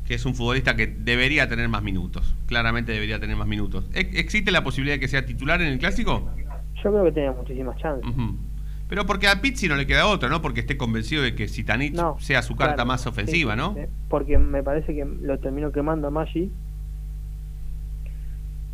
que 0.07 0.15
es 0.15 0.25
un 0.25 0.35
futbolista 0.35 0.77
que 0.77 0.87
debería 0.87 1.49
tener 1.49 1.69
más 1.69 1.83
minutos. 1.83 2.35
Claramente 2.47 2.93
debería 2.93 3.19
tener 3.21 3.37
más 3.37 3.49
minutos. 3.49 3.85
¿E- 3.93 4.11
¿Existe 4.15 4.51
la 4.51 4.63
posibilidad 4.65 4.97
de 4.97 5.01
que 5.01 5.09
sea 5.09 5.27
titular 5.27 5.61
en 5.61 5.69
el 5.69 5.79
clásico? 5.79 6.31
Yo 6.83 6.91
creo 6.93 7.05
que 7.05 7.13
tenía 7.13 7.33
muchísimas 7.33 7.77
chances. 7.79 8.11
Pero 8.89 9.05
porque 9.05 9.27
a 9.27 9.41
Pizzi 9.41 9.67
no 9.69 9.75
le 9.75 9.87
queda 9.87 10.07
otra, 10.07 10.29
¿no? 10.29 10.41
Porque 10.41 10.61
esté 10.61 10.77
convencido 10.77 11.23
de 11.23 11.35
que 11.35 11.49
Sitanich 11.49 11.93
No, 11.95 12.17
sea 12.21 12.43
su 12.43 12.55
carta 12.55 12.75
claro, 12.77 12.89
más 12.89 13.07
ofensiva, 13.07 13.55
sí, 13.55 13.59
¿no? 13.59 13.77
Porque 14.09 14.39
me 14.39 14.63
parece 14.63 14.95
que 14.95 15.05
lo 15.05 15.39
terminó 15.39 15.73
quemando 15.73 16.07
a 16.07 16.11
Maggi. 16.11 16.53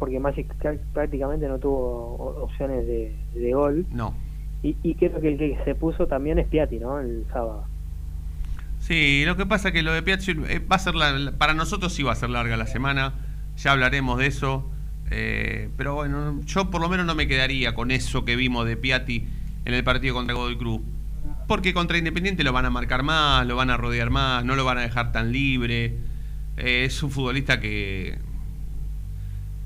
Porque 0.02 0.18
Maggi 0.18 0.42
cr- 0.42 0.80
prácticamente 0.92 1.46
no 1.46 1.60
tuvo 1.60 2.16
opciones 2.42 2.84
de, 2.88 3.14
de 3.36 3.52
gol. 3.52 3.86
No. 3.92 4.16
Y, 4.64 4.76
y 4.82 4.96
creo 4.96 5.20
que 5.20 5.28
el 5.28 5.38
que 5.38 5.56
se 5.64 5.76
puso 5.76 6.08
también 6.08 6.40
es 6.40 6.48
Piatti, 6.48 6.80
¿no? 6.80 6.98
El 6.98 7.24
sábado. 7.32 7.66
Sí, 8.80 9.22
lo 9.24 9.36
que 9.36 9.46
pasa 9.46 9.68
es 9.68 9.74
que 9.74 9.82
lo 9.84 9.92
de 9.92 10.02
Piazzi 10.02 10.32
eh, 10.48 10.58
va 10.58 10.74
a 10.74 10.78
ser 10.80 10.96
la- 10.96 11.32
para 11.38 11.54
nosotros 11.54 11.92
sí 11.92 12.02
va 12.02 12.10
a 12.10 12.16
ser 12.16 12.30
larga 12.30 12.56
la 12.56 12.66
semana, 12.66 13.14
ya 13.56 13.70
hablaremos 13.70 14.18
de 14.18 14.26
eso, 14.26 14.68
eh, 15.12 15.68
pero 15.76 15.94
bueno, 15.94 16.40
yo 16.46 16.68
por 16.68 16.80
lo 16.80 16.88
menos 16.88 17.06
no 17.06 17.14
me 17.14 17.28
quedaría 17.28 17.76
con 17.76 17.92
eso 17.92 18.24
que 18.24 18.34
vimos 18.34 18.66
de 18.66 18.76
Piatti 18.76 19.24
en 19.64 19.72
el 19.72 19.84
partido 19.84 20.14
contra 20.16 20.34
Godoy 20.34 20.58
Cruz, 20.58 20.80
porque 21.46 21.72
contra 21.72 21.96
Independiente 21.96 22.42
lo 22.42 22.52
van 22.52 22.66
a 22.66 22.70
marcar 22.70 23.04
más, 23.04 23.46
lo 23.46 23.54
van 23.54 23.70
a 23.70 23.76
rodear 23.76 24.10
más, 24.10 24.44
no 24.44 24.56
lo 24.56 24.64
van 24.64 24.78
a 24.78 24.80
dejar 24.80 25.12
tan 25.12 25.30
libre, 25.30 25.98
eh, 26.56 26.82
es 26.86 27.00
un 27.04 27.12
futbolista 27.12 27.60
que 27.60 28.18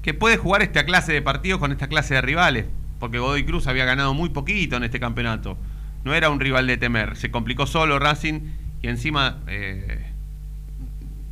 que 0.06 0.14
puede 0.14 0.36
jugar 0.36 0.62
esta 0.62 0.84
clase 0.84 1.12
de 1.12 1.20
partidos 1.20 1.58
con 1.58 1.72
esta 1.72 1.88
clase 1.88 2.14
de 2.14 2.20
rivales, 2.20 2.66
porque 3.00 3.18
Godoy 3.18 3.44
Cruz 3.44 3.66
había 3.66 3.84
ganado 3.84 4.14
muy 4.14 4.28
poquito 4.28 4.76
en 4.76 4.84
este 4.84 5.00
campeonato. 5.00 5.58
No 6.04 6.14
era 6.14 6.30
un 6.30 6.38
rival 6.38 6.68
de 6.68 6.76
temer, 6.76 7.16
se 7.16 7.32
complicó 7.32 7.66
solo 7.66 7.98
Racing 7.98 8.52
y 8.82 8.86
encima 8.86 9.40
eh, 9.48 10.12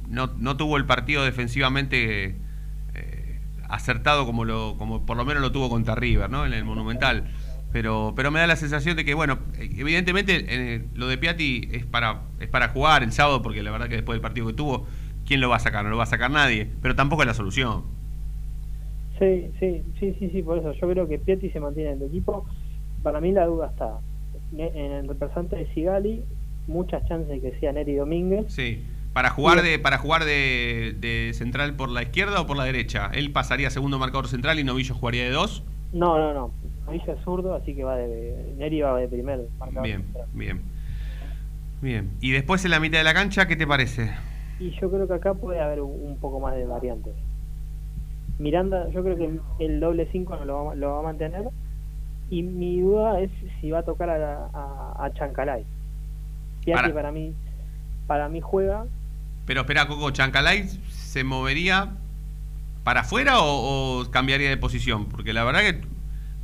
no, 0.08 0.32
no 0.38 0.56
tuvo 0.56 0.76
el 0.76 0.86
partido 0.86 1.24
defensivamente 1.24 2.34
eh, 2.94 3.40
acertado 3.68 4.26
como 4.26 4.44
lo 4.44 4.74
como 4.76 5.06
por 5.06 5.16
lo 5.16 5.24
menos 5.24 5.40
lo 5.40 5.52
tuvo 5.52 5.70
contra 5.70 5.94
River, 5.94 6.28
¿no? 6.28 6.44
En 6.44 6.52
el 6.52 6.64
Monumental. 6.64 7.30
Pero, 7.70 8.12
pero 8.16 8.32
me 8.32 8.40
da 8.40 8.48
la 8.48 8.56
sensación 8.56 8.96
de 8.96 9.04
que, 9.04 9.14
bueno, 9.14 9.38
evidentemente 9.56 10.46
eh, 10.48 10.84
lo 10.94 11.06
de 11.06 11.16
Piatti 11.16 11.68
es 11.70 11.86
para, 11.86 12.22
es 12.40 12.48
para 12.48 12.70
jugar 12.70 13.04
el 13.04 13.12
sábado, 13.12 13.40
porque 13.40 13.62
la 13.62 13.70
verdad 13.70 13.88
que 13.88 13.94
después 13.94 14.16
del 14.16 14.20
partido 14.20 14.48
que 14.48 14.52
tuvo, 14.52 14.88
¿quién 15.24 15.40
lo 15.40 15.48
va 15.48 15.56
a 15.56 15.60
sacar? 15.60 15.84
No 15.84 15.90
lo 15.90 15.96
va 15.96 16.02
a 16.02 16.06
sacar 16.06 16.32
nadie, 16.32 16.68
pero 16.82 16.96
tampoco 16.96 17.22
es 17.22 17.28
la 17.28 17.34
solución. 17.34 17.94
Sí, 19.18 19.50
sí, 19.60 19.82
sí, 20.00 20.16
sí, 20.18 20.30
sí, 20.30 20.42
por 20.42 20.58
eso. 20.58 20.72
Yo 20.72 20.88
creo 20.90 21.06
que 21.06 21.18
Piatti 21.18 21.50
se 21.50 21.60
mantiene 21.60 21.92
en 21.92 22.02
el 22.02 22.08
equipo. 22.08 22.46
Para 23.02 23.20
mí 23.20 23.32
la 23.32 23.46
duda 23.46 23.68
está 23.68 23.98
en 24.56 24.92
el 24.92 25.08
representante 25.08 25.56
de 25.56 25.72
Sigali, 25.74 26.22
muchas 26.66 27.06
chances 27.06 27.28
de 27.28 27.40
que 27.40 27.58
sea 27.60 27.72
Neri 27.72 27.94
Domínguez. 27.94 28.46
Sí. 28.52 28.84
Para 29.12 29.30
jugar 29.30 29.62
de 29.62 29.78
para 29.78 29.98
jugar 29.98 30.24
de, 30.24 30.96
de 30.98 31.30
central 31.34 31.76
por 31.76 31.88
la 31.88 32.02
izquierda 32.02 32.40
o 32.40 32.46
por 32.46 32.56
la 32.56 32.64
derecha. 32.64 33.10
Él 33.14 33.30
pasaría 33.30 33.70
segundo 33.70 33.98
marcador 33.98 34.26
central 34.26 34.58
y 34.58 34.64
Novillo 34.64 34.94
jugaría 34.94 35.24
de 35.24 35.30
dos. 35.30 35.62
No, 35.92 36.18
no, 36.18 36.34
no. 36.34 36.50
Novillo 36.86 37.12
es 37.12 37.20
zurdo, 37.22 37.54
así 37.54 37.74
que 37.74 37.84
va 37.84 37.96
de 37.96 38.54
Neri 38.56 38.80
va 38.80 38.98
de 38.98 39.06
primer 39.06 39.40
marcador 39.58 39.84
Bien, 39.84 40.02
central. 40.02 40.26
bien. 40.32 40.62
Bien. 41.80 42.10
Y 42.20 42.32
después 42.32 42.64
en 42.64 42.72
la 42.72 42.80
mitad 42.80 42.98
de 42.98 43.04
la 43.04 43.14
cancha, 43.14 43.46
¿qué 43.46 43.54
te 43.54 43.66
parece? 43.66 44.10
Y 44.58 44.70
yo 44.80 44.90
creo 44.90 45.06
que 45.06 45.14
acá 45.14 45.34
puede 45.34 45.60
haber 45.60 45.80
un, 45.80 45.92
un 46.02 46.16
poco 46.16 46.40
más 46.40 46.56
de 46.56 46.66
variantes. 46.66 47.14
Miranda, 48.38 48.88
yo 48.90 49.02
creo 49.02 49.16
que 49.16 49.38
el 49.64 49.80
doble 49.80 50.08
5 50.10 50.36
no 50.36 50.44
lo 50.44 50.64
va, 50.64 50.74
lo 50.74 50.90
va 50.92 50.98
a 51.00 51.02
mantener. 51.02 51.44
Y 52.30 52.42
mi 52.42 52.80
duda 52.80 53.20
es 53.20 53.30
si 53.60 53.70
va 53.70 53.80
a 53.80 53.82
tocar 53.84 54.10
a, 54.10 54.48
a, 54.52 55.04
a 55.04 55.12
Chancalay. 55.14 55.64
Piatti 56.64 56.82
Para. 56.82 56.94
para 56.94 57.12
mí, 57.12 57.34
para 58.06 58.28
mí 58.28 58.40
juega. 58.40 58.86
Pero 59.46 59.60
espera, 59.60 59.86
Coco, 59.86 60.10
¿Chancalay 60.10 60.64
se 60.88 61.22
movería 61.22 61.92
para 62.82 63.00
afuera 63.00 63.40
o, 63.40 64.00
o 64.00 64.10
cambiaría 64.10 64.48
de 64.48 64.56
posición? 64.56 65.06
Porque 65.06 65.32
la 65.32 65.44
verdad 65.44 65.60
que 65.60 65.80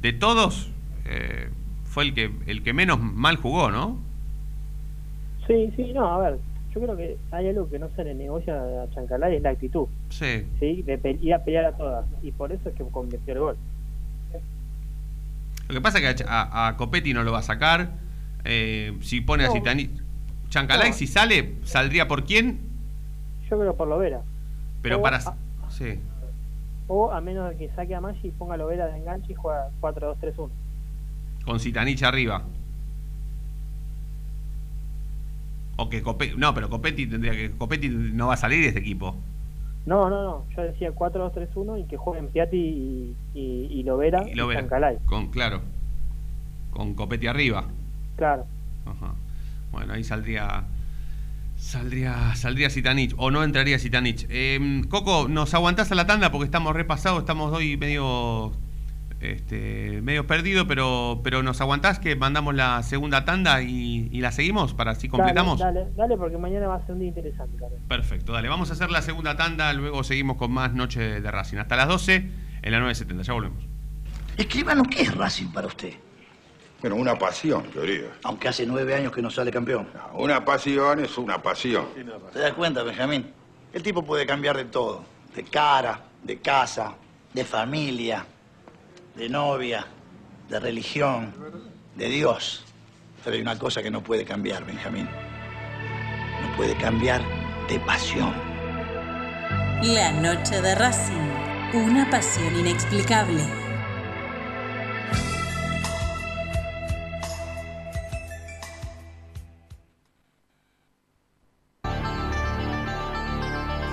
de 0.00 0.12
todos 0.12 0.70
eh, 1.07 1.50
fue 1.85 2.05
el 2.05 2.14
que, 2.14 2.31
el 2.46 2.62
que 2.62 2.72
menos 2.72 3.00
mal 3.00 3.37
jugó, 3.37 3.70
¿no? 3.70 3.98
Sí, 5.46 5.72
sí, 5.76 5.92
no, 5.92 6.07
a 6.07 6.18
ver. 6.18 6.38
Yo 6.75 6.81
creo 6.81 6.97
que 6.97 7.17
hay 7.33 7.49
algo 7.49 7.69
que 7.69 7.79
no 7.79 7.89
se 7.97 8.05
le 8.05 8.15
negocia 8.15 8.55
a 8.83 8.91
Chancalay, 8.91 9.37
es 9.37 9.43
la 9.43 9.51
actitud. 9.51 9.87
Sí. 10.09 10.47
¿sí? 10.61 10.83
De 10.83 10.99
pe- 10.99 11.19
ir 11.21 11.35
a 11.35 11.43
pelear 11.45 11.65
a 11.65 11.73
todas. 11.77 12.07
Y 12.23 12.31
por 12.33 12.53
eso 12.53 12.69
es 12.69 12.75
que 12.77 12.85
convirtió 12.85 13.33
el 13.35 13.41
gol. 13.41 13.57
Lo 15.69 15.75
que 15.75 15.81
pasa 15.81 15.99
es 15.99 16.15
que 16.17 16.25
a, 16.29 16.75
Copetti 16.77 17.13
no 17.15 17.23
lo 17.23 17.33
va 17.33 17.39
a 17.39 17.43
sacar. 17.43 17.91
Eh, 18.45 18.97
si 19.03 19.21
pone 19.21 19.45
a. 19.45 19.51
Citani... 19.51 19.91
Chancalay, 20.49 20.91
No. 20.91 20.97
si 20.97 21.07
sale, 21.07 21.55
¿saldría 21.65 22.09
por 22.09 22.25
quién? 22.25 22.59
Yo 23.49 23.59
creo 23.59 23.77
por 23.77 23.87
Lovera. 23.87 24.21
Pero 24.83 24.99
O 24.99 25.03
para... 25.03 25.19
a- 25.19 25.37
Sí. 25.71 26.01
O 26.89 27.13
a 27.13 27.21
menos 27.21 27.51
de 27.51 27.57
que 27.57 27.69
saque 27.77 27.95
a 27.95 28.01
Maggi 28.01 28.29
y 28.29 28.31
ponga 28.33 28.57
Lovera 28.57 28.87
de 28.87 28.99
enganche 28.99 29.31
y 29.33 29.35
juega 29.37 29.69
4-2-3-1. 29.81 30.49
Con 31.45 31.61
Citanich 31.61 32.03
arriba. 32.03 32.43
O 35.81 35.88
que 35.88 36.03
Copetti... 36.03 36.37
No, 36.37 36.53
pero 36.53 36.69
Copetti 36.69 37.07
tendría 37.07 37.33
que... 37.33 37.53
Copetti 37.53 37.88
no 37.88 38.27
va 38.27 38.35
a 38.35 38.37
salir 38.37 38.61
de 38.61 38.69
este 38.69 38.81
equipo. 38.81 39.16
No, 39.87 40.11
no, 40.11 40.23
no. 40.23 40.45
Yo 40.55 40.62
decía 40.62 40.93
4-2-3-1 40.93 41.81
y 41.81 41.85
que 41.85 41.97
jueguen 41.97 42.29
Piatti 42.29 42.59
y, 42.59 43.16
y, 43.35 43.66
y 43.71 43.83
Lovera 43.83 44.23
Y. 44.29 44.37
Con, 45.07 45.29
claro. 45.29 45.62
Con 46.71 46.95
Copetti 46.95 47.29
arriba. 47.29 47.64
Claro. 48.16 48.45
Ajá. 48.85 49.14
Bueno, 49.73 49.95
ahí 49.95 50.05
saldría. 50.05 50.64
Saldría, 51.57 52.35
saldría 52.35 52.69
Sitanich, 52.69 53.14
o 53.16 53.31
no 53.31 53.43
entraría 53.43 53.79
Sitanich. 53.79 54.27
Eh, 54.29 54.83
Coco, 54.88 55.29
¿nos 55.29 55.55
aguantás 55.55 55.90
a 55.93 55.95
la 55.95 56.07
tanda? 56.07 56.31
Porque 56.31 56.45
estamos 56.47 56.75
repasados, 56.75 57.21
estamos 57.21 57.53
hoy 57.53 57.77
medio 57.77 58.53
este, 59.21 60.01
medio 60.03 60.27
perdido, 60.27 60.67
pero, 60.67 61.21
pero 61.23 61.43
nos 61.43 61.61
aguantás 61.61 61.99
que 61.99 62.17
mandamos 62.17 62.55
la 62.55 62.83
segunda 62.83 63.25
tanda 63.25 63.63
y, 63.63 64.09
y 64.11 64.21
la 64.21 64.33
seguimos 64.33 64.73
para 64.75 64.93
así 64.93 65.09
completamos. 65.09 65.59
Dale, 65.59 65.81
dale, 65.81 65.93
dale, 65.95 66.17
porque 66.17 66.39
mañana 66.39 66.67
va 66.69 66.77
a 66.77 66.81
ser 66.81 66.93
un 66.93 67.01
día 67.01 67.09
interesante. 67.09 67.57
Dale. 67.61 67.77
Perfecto, 67.87 68.33
dale, 68.33 68.49
vamos 68.49 68.71
a 68.71 68.73
hacer 68.73 68.91
la 68.91 69.03
segunda 69.03 69.37
tanda, 69.37 69.73
luego 69.73 70.03
seguimos 70.05 70.37
con 70.37 70.53
más 70.53 70.73
Noche 70.73 71.21
de 71.21 71.31
Racing. 71.31 71.59
Hasta 71.59 71.77
las 71.77 71.89
12 71.89 72.31
en 72.63 72.73
la 72.73 72.81
9.70, 72.81 73.23
ya 73.23 73.33
volvemos. 73.33 73.65
Escribano, 74.37 74.85
¿qué 74.85 75.03
es 75.03 75.15
Racing 75.15 75.49
para 75.49 75.67
usted? 75.67 75.93
Bueno, 76.81 76.97
una 76.97 77.19
pasión, 77.19 77.65
querido. 77.65 78.09
Aunque 78.25 78.49
hace 78.49 78.65
nueve 78.65 78.95
años 78.95 79.13
que 79.13 79.21
no 79.21 79.31
sale 79.31 79.51
campeón. 79.51 79.87
Una 80.15 80.43
pasión 80.43 81.01
es 81.01 81.19
una 81.19 81.43
pasión. 81.43 81.85
¿Te 82.33 82.39
das 82.39 82.55
cuenta, 82.55 82.83
Benjamín? 82.83 83.31
El 83.73 83.83
tipo 83.83 84.03
puede 84.03 84.25
cambiar 84.25 84.57
de 84.57 84.65
todo. 84.65 85.05
De 85.35 85.45
cara, 85.45 86.01
de 86.25 86.39
casa, 86.39 86.95
de 87.35 87.45
familia, 87.45 88.25
de 89.16 89.29
novia, 89.29 89.87
de 90.49 90.61
religión, 90.61 91.33
de 91.96 92.09
Dios. 92.09 92.64
Pero 93.25 93.37
hay 93.37 93.42
una 93.42 93.59
cosa 93.59 93.83
que 93.83 93.90
no 93.90 94.03
puede 94.03 94.25
cambiar, 94.25 94.64
Benjamín. 94.64 95.09
No 96.42 96.57
puede 96.57 96.75
cambiar 96.77 97.23
de 97.68 97.79
pasión. 97.81 98.33
La 99.83 100.12
noche 100.12 100.61
de 100.61 100.75
Racing, 100.75 101.75
una 101.75 102.09
pasión 102.11 102.55
inexplicable. 102.59 103.70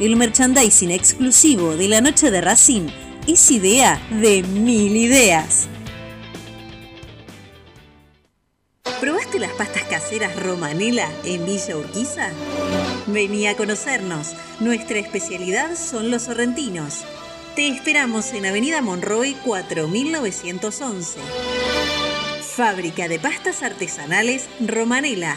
El 0.00 0.16
merchandising 0.16 0.90
exclusivo 0.90 1.76
de 1.76 1.86
la 1.86 2.00
noche 2.00 2.32
de 2.32 2.40
Racing 2.40 2.88
es 3.28 3.48
idea 3.52 4.04
de 4.10 4.42
mil 4.42 4.96
ideas. 4.96 5.68
¿Probaste 9.00 9.38
las 9.38 9.52
pastas 9.52 9.84
caseras 9.84 10.34
Romanela 10.42 11.08
en 11.24 11.46
Villa 11.46 11.76
Urquiza? 11.76 12.30
Vení 13.06 13.46
a 13.46 13.56
conocernos. 13.56 14.34
Nuestra 14.58 14.98
especialidad 14.98 15.76
son 15.76 16.10
los 16.10 16.22
sorrentinos. 16.22 17.04
Te 17.54 17.68
esperamos 17.68 18.32
en 18.32 18.46
Avenida 18.46 18.82
Monroy 18.82 19.36
4911. 19.44 21.20
Fábrica 22.56 23.06
de 23.06 23.20
pastas 23.20 23.62
artesanales 23.62 24.48
Romanela. 24.58 25.36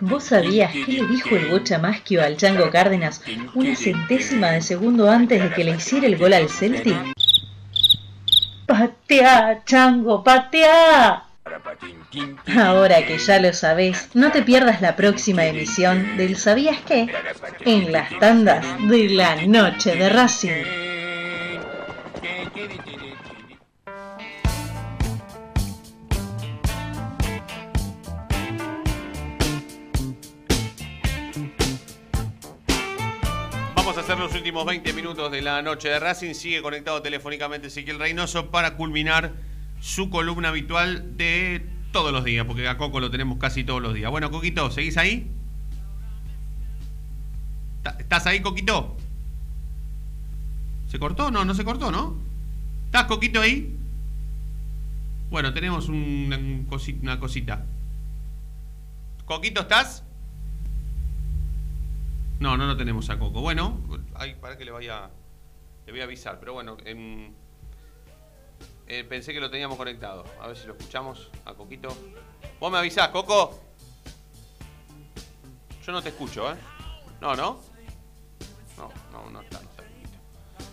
¿Vos 0.00 0.24
sabías 0.24 0.72
qué 0.72 0.92
le 0.92 1.06
dijo 1.06 1.36
el 1.36 1.48
Bocha 1.48 1.78
Maschio 1.78 2.22
al 2.22 2.36
Chango 2.36 2.70
Cárdenas 2.70 3.22
una 3.54 3.74
centésima 3.76 4.50
de 4.50 4.60
segundo 4.60 5.10
antes 5.10 5.42
de 5.42 5.50
que 5.50 5.64
le 5.64 5.72
hiciera 5.72 6.06
el 6.06 6.16
gol 6.16 6.32
al 6.32 6.48
Celtic? 6.48 6.96
¡Patea, 8.66 9.62
Chango, 9.64 10.24
patea! 10.24 11.24
Ahora 12.56 13.04
que 13.06 13.18
ya 13.18 13.38
lo 13.38 13.52
sabés, 13.52 14.10
no 14.14 14.32
te 14.32 14.42
pierdas 14.42 14.80
la 14.80 14.96
próxima 14.96 15.44
emisión 15.44 16.16
del 16.16 16.36
¿Sabías 16.36 16.78
qué? 16.86 17.08
En 17.64 17.92
las 17.92 18.18
tandas 18.18 18.64
de 18.88 19.10
la 19.10 19.36
noche 19.46 19.94
de 19.94 20.08
Racing. 20.08 20.93
Hacer 34.04 34.18
los 34.18 34.34
últimos 34.34 34.66
20 34.66 34.92
minutos 34.92 35.32
de 35.32 35.40
la 35.40 35.62
noche 35.62 35.88
de 35.88 35.98
Racing. 35.98 36.34
Sigue 36.34 36.60
conectado 36.60 37.00
telefónicamente 37.00 37.68
Ezequiel 37.68 37.98
Reynoso 37.98 38.50
para 38.50 38.76
culminar 38.76 39.32
su 39.80 40.10
columna 40.10 40.50
habitual 40.50 41.16
de 41.16 41.64
todos 41.90 42.12
los 42.12 42.22
días, 42.22 42.44
porque 42.44 42.68
a 42.68 42.76
Coco 42.76 43.00
lo 43.00 43.10
tenemos 43.10 43.38
casi 43.38 43.64
todos 43.64 43.80
los 43.80 43.94
días. 43.94 44.10
Bueno, 44.10 44.30
Coquito, 44.30 44.70
¿seguís 44.70 44.98
ahí? 44.98 45.30
¿Estás 47.98 48.26
ahí, 48.26 48.40
Coquito? 48.40 48.94
¿Se 50.86 50.98
cortó? 50.98 51.30
No, 51.30 51.46
no 51.46 51.54
se 51.54 51.64
cortó, 51.64 51.90
¿no? 51.90 52.18
¿Estás, 52.84 53.04
Coquito, 53.04 53.40
ahí? 53.40 53.74
Bueno, 55.30 55.54
tenemos 55.54 55.88
una, 55.88 56.38
cosita. 56.68 57.64
¿Coquito, 59.24 59.62
estás? 59.62 60.03
No, 62.38 62.56
no 62.56 62.66
lo 62.66 62.76
tenemos 62.76 63.08
a 63.10 63.18
Coco. 63.18 63.40
Bueno, 63.40 63.80
para 64.40 64.58
que 64.58 64.64
le 64.64 64.70
vaya. 64.70 65.10
Le 65.86 65.92
voy 65.92 66.00
a 66.00 66.04
avisar, 66.04 66.40
pero 66.40 66.54
bueno, 66.54 66.76
eh, 68.86 69.04
pensé 69.08 69.32
que 69.32 69.40
lo 69.40 69.50
teníamos 69.50 69.76
conectado. 69.76 70.24
A 70.40 70.46
ver 70.46 70.56
si 70.56 70.66
lo 70.66 70.74
escuchamos 70.74 71.30
a 71.44 71.54
Coquito. 71.54 71.94
Vos 72.58 72.72
me 72.72 72.78
avisás, 72.78 73.08
Coco. 73.08 73.60
Yo 75.84 75.92
no 75.92 76.02
te 76.02 76.08
escucho, 76.08 76.50
¿eh? 76.50 76.56
No, 77.20 77.36
¿no? 77.36 77.60
No, 78.78 78.90
no, 79.12 79.30
no 79.30 79.40
está. 79.42 79.60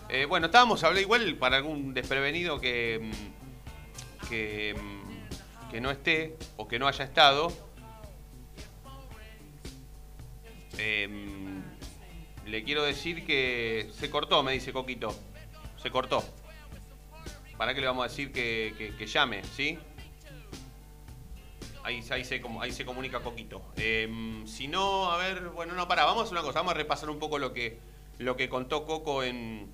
Eh, 0.08 0.26
bueno, 0.26 0.48
estábamos 0.48 0.84
hablando 0.84 1.02
igual 1.02 1.36
para 1.36 1.58
algún 1.58 1.94
desprevenido 1.94 2.60
que, 2.60 3.00
mm, 3.02 4.28
que, 4.28 4.76
mm, 4.78 5.70
que 5.70 5.82
no 5.82 5.92
esté 5.92 6.38
o 6.58 6.68
que 6.68 6.80
no 6.80 6.88
haya 6.88 7.06
estado. 7.06 7.52
Eh, 10.78 11.08
le 12.46 12.64
quiero 12.64 12.84
decir 12.84 13.26
que 13.26 13.90
se 13.98 14.10
cortó, 14.10 14.44
me 14.44 14.52
dice 14.54 14.74
Coquito. 14.74 15.16
Se 15.82 15.90
cortó. 15.90 16.24
¿Para 17.58 17.74
qué 17.74 17.82
le 17.82 17.88
vamos 17.88 18.06
a 18.06 18.10
decir 18.10 18.32
que, 18.32 18.94
llame, 19.08 19.44
sí? 19.56 19.78
Ahí, 21.84 22.04
ahí, 22.12 22.24
se, 22.24 22.42
ahí 22.60 22.72
se 22.72 22.86
comunica 22.86 23.22
Coquito. 23.22 23.62
Em, 23.78 24.46
si 24.48 24.68
no, 24.68 25.12
a 25.12 25.18
ver, 25.18 25.50
bueno, 25.50 25.74
no, 25.74 25.88
para, 25.88 26.06
vamos 26.06 26.28
a 26.28 26.32
una 26.32 26.42
cosa, 26.42 26.60
vamos 26.60 26.74
a 26.74 26.78
repasar 26.78 27.10
un 27.10 27.20
poco 27.20 27.40
lo 27.40 27.54
que, 27.54 27.80
lo 28.18 28.36
que 28.36 28.50
contó 28.50 28.86
Coco 28.86 29.24
en, 29.24 29.70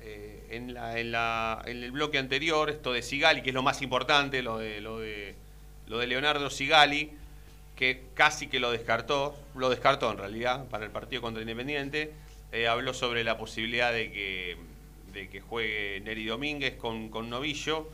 eh, 0.00 0.46
en, 0.50 0.72
la, 0.72 0.98
en, 0.98 1.12
la, 1.12 1.62
en, 1.66 1.82
el 1.82 1.92
bloque 1.92 2.18
anterior, 2.18 2.70
esto 2.70 2.92
de 2.92 3.02
Sigali, 3.02 3.42
que 3.42 3.50
es 3.50 3.54
lo 3.54 3.62
más 3.62 3.82
importante, 3.82 4.42
lo 4.42 4.58
de, 4.58 4.80
lo 4.80 5.00
de, 5.00 5.34
lo 5.86 5.98
de 5.98 6.06
Leonardo 6.06 6.48
Sigali 6.50 7.12
que 7.80 8.08
casi 8.12 8.48
que 8.48 8.60
lo 8.60 8.70
descartó, 8.70 9.34
lo 9.54 9.70
descartó 9.70 10.12
en 10.12 10.18
realidad 10.18 10.68
para 10.68 10.84
el 10.84 10.90
partido 10.90 11.22
contra 11.22 11.40
Independiente, 11.40 12.12
eh, 12.52 12.68
habló 12.68 12.92
sobre 12.92 13.24
la 13.24 13.38
posibilidad 13.38 13.90
de 13.90 14.12
que, 14.12 14.58
de 15.14 15.30
que 15.30 15.40
juegue 15.40 15.98
Neri 16.04 16.26
Domínguez 16.26 16.76
con, 16.76 17.08
con 17.08 17.30
Novillo. 17.30 17.88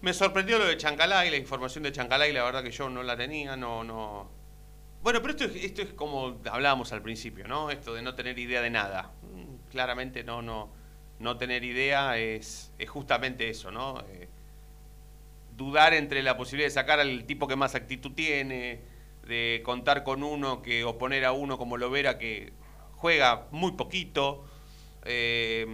Me 0.00 0.14
sorprendió 0.14 0.58
lo 0.58 0.64
de 0.64 0.78
Chancalay, 0.78 1.28
la 1.28 1.36
información 1.36 1.84
de 1.84 1.92
Chancalay, 1.92 2.32
la 2.32 2.42
verdad 2.44 2.62
que 2.62 2.70
yo 2.70 2.88
no 2.88 3.02
la 3.02 3.14
tenía, 3.14 3.58
no, 3.58 3.84
no. 3.84 4.30
Bueno, 5.02 5.20
pero 5.20 5.32
esto 5.32 5.44
es, 5.44 5.62
esto 5.62 5.82
es 5.82 5.92
como 5.92 6.40
hablábamos 6.50 6.90
al 6.94 7.02
principio, 7.02 7.46
¿no? 7.46 7.70
Esto 7.70 7.92
de 7.92 8.00
no 8.00 8.14
tener 8.14 8.38
idea 8.38 8.62
de 8.62 8.70
nada. 8.70 9.12
Mm, 9.20 9.70
claramente 9.70 10.24
no, 10.24 10.40
no, 10.40 10.70
no 11.18 11.36
tener 11.36 11.62
idea 11.62 12.16
es, 12.16 12.72
es 12.78 12.88
justamente 12.88 13.50
eso, 13.50 13.70
¿no? 13.70 14.02
Eh, 14.08 14.28
dudar 15.58 15.92
entre 15.92 16.22
la 16.22 16.36
posibilidad 16.36 16.68
de 16.68 16.74
sacar 16.74 17.00
al 17.00 17.24
tipo 17.24 17.48
que 17.48 17.56
más 17.56 17.74
actitud 17.74 18.12
tiene, 18.12 18.80
de 19.26 19.60
contar 19.64 20.04
con 20.04 20.22
uno 20.22 20.62
que 20.62 20.84
oponer 20.84 21.26
a 21.26 21.32
uno 21.32 21.58
como 21.58 21.76
lo 21.76 21.90
verá 21.90 22.16
que 22.16 22.52
juega 22.92 23.48
muy 23.50 23.72
poquito, 23.72 24.46
eh, 25.04 25.66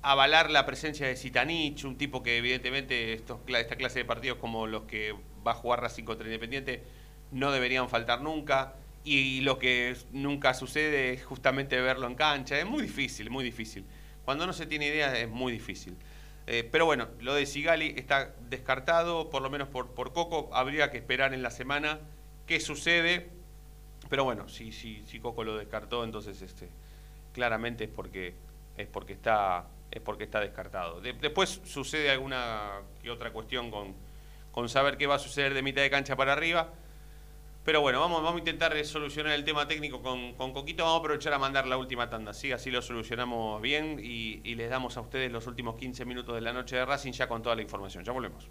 avalar 0.00 0.50
la 0.50 0.64
presencia 0.64 1.06
de 1.06 1.16
Zitanich, 1.16 1.84
un 1.84 1.98
tipo 1.98 2.22
que 2.22 2.38
evidentemente 2.38 3.12
estos, 3.12 3.40
esta 3.48 3.76
clase 3.76 3.98
de 3.98 4.04
partidos 4.04 4.38
como 4.38 4.66
los 4.66 4.84
que 4.84 5.14
va 5.46 5.52
a 5.52 5.54
jugar 5.54 5.82
Racing 5.82 6.04
contra 6.04 6.26
Independiente 6.26 6.82
no 7.32 7.50
deberían 7.50 7.88
faltar 7.88 8.22
nunca. 8.22 8.74
Y 9.02 9.42
lo 9.42 9.58
que 9.58 9.94
nunca 10.12 10.54
sucede 10.54 11.12
es 11.12 11.24
justamente 11.24 11.78
verlo 11.80 12.06
en 12.06 12.14
cancha. 12.14 12.58
Es 12.58 12.64
muy 12.64 12.82
difícil, 12.82 13.28
muy 13.28 13.44
difícil. 13.44 13.84
Cuando 14.24 14.46
no 14.46 14.54
se 14.54 14.64
tiene 14.64 14.86
idea 14.86 15.18
es 15.18 15.28
muy 15.28 15.52
difícil. 15.52 15.96
Eh, 16.46 16.68
pero 16.70 16.84
bueno, 16.84 17.08
lo 17.20 17.34
de 17.34 17.46
Sigali 17.46 17.94
está 17.96 18.34
descartado, 18.48 19.30
por 19.30 19.42
lo 19.42 19.50
menos 19.50 19.68
por, 19.68 19.90
por 19.92 20.12
Coco. 20.12 20.50
Habría 20.52 20.90
que 20.90 20.98
esperar 20.98 21.32
en 21.34 21.42
la 21.42 21.50
semana 21.50 22.00
qué 22.46 22.60
sucede. 22.60 23.28
Pero 24.10 24.24
bueno, 24.24 24.48
si, 24.48 24.72
si, 24.72 25.02
si 25.06 25.20
Coco 25.20 25.44
lo 25.44 25.56
descartó, 25.56 26.04
entonces 26.04 26.42
este, 26.42 26.68
claramente 27.32 27.84
es 27.84 27.90
porque, 27.90 28.34
es 28.76 28.86
porque, 28.86 29.14
está, 29.14 29.66
es 29.90 30.00
porque 30.00 30.24
está 30.24 30.40
descartado. 30.40 31.00
después 31.00 31.62
sucede 31.64 32.10
alguna 32.10 32.82
que 33.02 33.10
otra 33.10 33.32
cuestión 33.32 33.70
con, 33.70 33.94
con 34.52 34.68
saber 34.68 34.98
qué 34.98 35.06
va 35.06 35.14
a 35.14 35.18
suceder 35.18 35.54
de 35.54 35.62
mitad 35.62 35.80
de 35.80 35.90
cancha 35.90 36.16
para 36.16 36.34
arriba. 36.34 36.72
Pero 37.64 37.80
bueno, 37.80 37.98
vamos, 37.98 38.22
vamos 38.22 38.36
a 38.36 38.38
intentar 38.40 38.84
solucionar 38.84 39.32
el 39.32 39.44
tema 39.44 39.66
técnico 39.66 40.02
con, 40.02 40.52
Coquito. 40.52 40.84
Vamos 40.84 40.98
a 40.98 41.00
aprovechar 41.00 41.32
a 41.32 41.38
mandar 41.38 41.66
la 41.66 41.78
última 41.78 42.10
tanda, 42.10 42.34
¿sí? 42.34 42.52
Así 42.52 42.70
lo 42.70 42.82
solucionamos 42.82 43.62
bien 43.62 43.98
y 43.98 44.54
les 44.54 44.68
damos 44.68 44.98
a 44.98 45.00
ustedes 45.00 45.32
los 45.32 45.46
últimos 45.46 45.76
15 45.76 46.04
minutos 46.04 46.34
de 46.34 46.42
la 46.42 46.52
noche 46.52 46.76
de 46.76 46.84
Racing 46.84 47.12
ya 47.12 47.26
con 47.26 47.42
toda 47.42 47.56
la 47.56 47.62
información. 47.62 48.04
Ya 48.04 48.12
volvemos. 48.12 48.50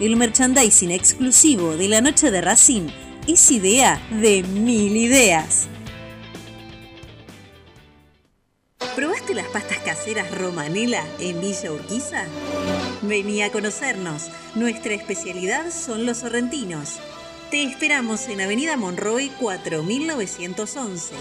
el 0.00 0.16
merchandising 0.16 0.90
exclusivo 0.90 1.76
de 1.76 1.86
la 1.88 2.00
noche 2.00 2.30
de 2.30 2.40
Racing 2.40 2.88
es 3.26 3.50
idea 3.50 4.00
de 4.10 4.42
mil 4.42 4.96
ideas. 4.96 5.68
¿Probaste 8.96 9.34
las 9.34 9.46
pastas 9.48 9.78
caseras 9.78 10.30
Romanela 10.36 11.04
en 11.20 11.40
Villa 11.40 11.72
Urquiza? 11.72 12.24
Vení 13.02 13.42
a 13.42 13.52
conocernos. 13.52 14.30
Nuestra 14.54 14.94
especialidad 14.94 15.70
son 15.70 16.06
los 16.06 16.18
sorrentinos. 16.18 16.98
Te 17.50 17.62
esperamos 17.62 18.26
en 18.28 18.40
Avenida 18.40 18.76
Monroy 18.78 19.30
4911. 19.38 21.14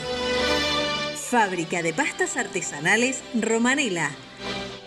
Fábrica 1.30 1.82
de 1.82 1.94
pastas 1.94 2.38
artesanales 2.38 3.22
Romanela 3.36 4.12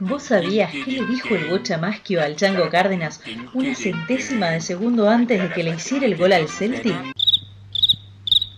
¿Vos 0.00 0.24
sabías 0.24 0.70
qué 0.72 0.92
le 0.92 1.06
dijo 1.06 1.34
el 1.34 1.46
Bocha 1.46 1.76
Maschio 1.78 2.22
al 2.22 2.36
Chango 2.36 2.68
Cárdenas 2.70 3.20
una 3.52 3.74
centésima 3.74 4.50
de 4.50 4.60
segundo 4.60 5.08
antes 5.08 5.42
de 5.42 5.48
que 5.50 5.64
le 5.64 5.70
hiciera 5.70 6.06
el 6.06 6.16
gol 6.16 6.32
al 6.32 6.48
Celtic? 6.48 6.96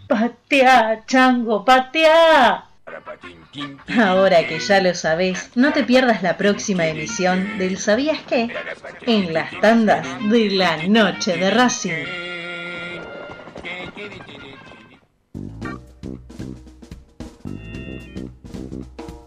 ¡Patea, 0.07 1.05
Chango, 1.07 1.64
patea! 1.64 2.66
Ahora 3.99 4.47
que 4.47 4.59
ya 4.59 4.80
lo 4.80 4.95
sabés, 4.95 5.51
no 5.55 5.72
te 5.72 5.84
pierdas 5.84 6.22
la 6.22 6.36
próxima 6.36 6.86
emisión 6.86 7.59
del 7.59 7.78
¿Sabías 7.78 8.18
qué? 8.28 8.49
En 9.07 9.32
las 9.32 9.59
tandas 9.61 10.07
de 10.28 10.51
la 10.51 10.76
noche 10.88 11.36
de 11.36 11.51
Racing. 11.51 12.30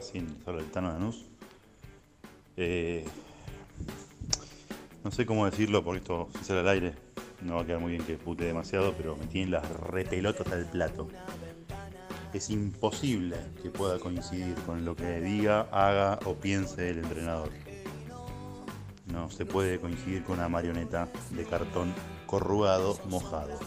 Racing, 0.00 0.28
habla 0.46 0.62
el 0.62 0.70
Tano 0.70 0.90
Danús. 0.90 1.26
Eh, 2.56 3.04
no 5.04 5.10
sé 5.10 5.26
cómo 5.26 5.44
decirlo 5.44 5.84
porque 5.84 5.98
esto 5.98 6.30
se 6.38 6.44
sale 6.44 6.60
al 6.60 6.68
aire, 6.68 6.94
no 7.42 7.56
va 7.56 7.62
a 7.62 7.66
quedar 7.66 7.80
muy 7.80 7.92
bien 7.92 8.04
que 8.04 8.16
pute 8.16 8.44
demasiado, 8.44 8.94
pero 8.96 9.14
me 9.16 9.26
tienen 9.26 9.50
las 9.50 9.68
repelotas 9.68 10.50
al 10.52 10.64
plato. 10.70 11.08
Es 12.32 12.48
imposible 12.48 13.36
que 13.62 13.68
pueda 13.68 13.98
coincidir 13.98 14.54
con 14.64 14.86
lo 14.86 14.96
que 14.96 15.20
diga, 15.20 15.68
haga 15.70 16.18
o 16.24 16.34
piense 16.34 16.88
el 16.88 17.00
entrenador. 17.00 17.50
No 19.12 19.28
se 19.28 19.44
puede 19.44 19.80
coincidir 19.80 20.24
con 20.24 20.38
una 20.38 20.48
marioneta 20.48 21.10
de 21.30 21.44
cartón 21.44 21.92
corrugado, 22.26 22.98
mojado. 23.06 23.58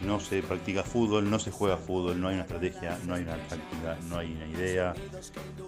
No 0.00 0.20
se 0.20 0.42
practica 0.42 0.84
fútbol, 0.84 1.28
no 1.28 1.38
se 1.38 1.50
juega 1.50 1.76
fútbol, 1.76 2.20
no 2.20 2.28
hay 2.28 2.34
una 2.34 2.44
estrategia, 2.44 2.98
no 3.04 3.14
hay 3.14 3.22
una 3.22 3.36
táctica, 3.36 3.98
no 4.08 4.18
hay 4.18 4.32
una 4.32 4.46
idea, 4.46 4.94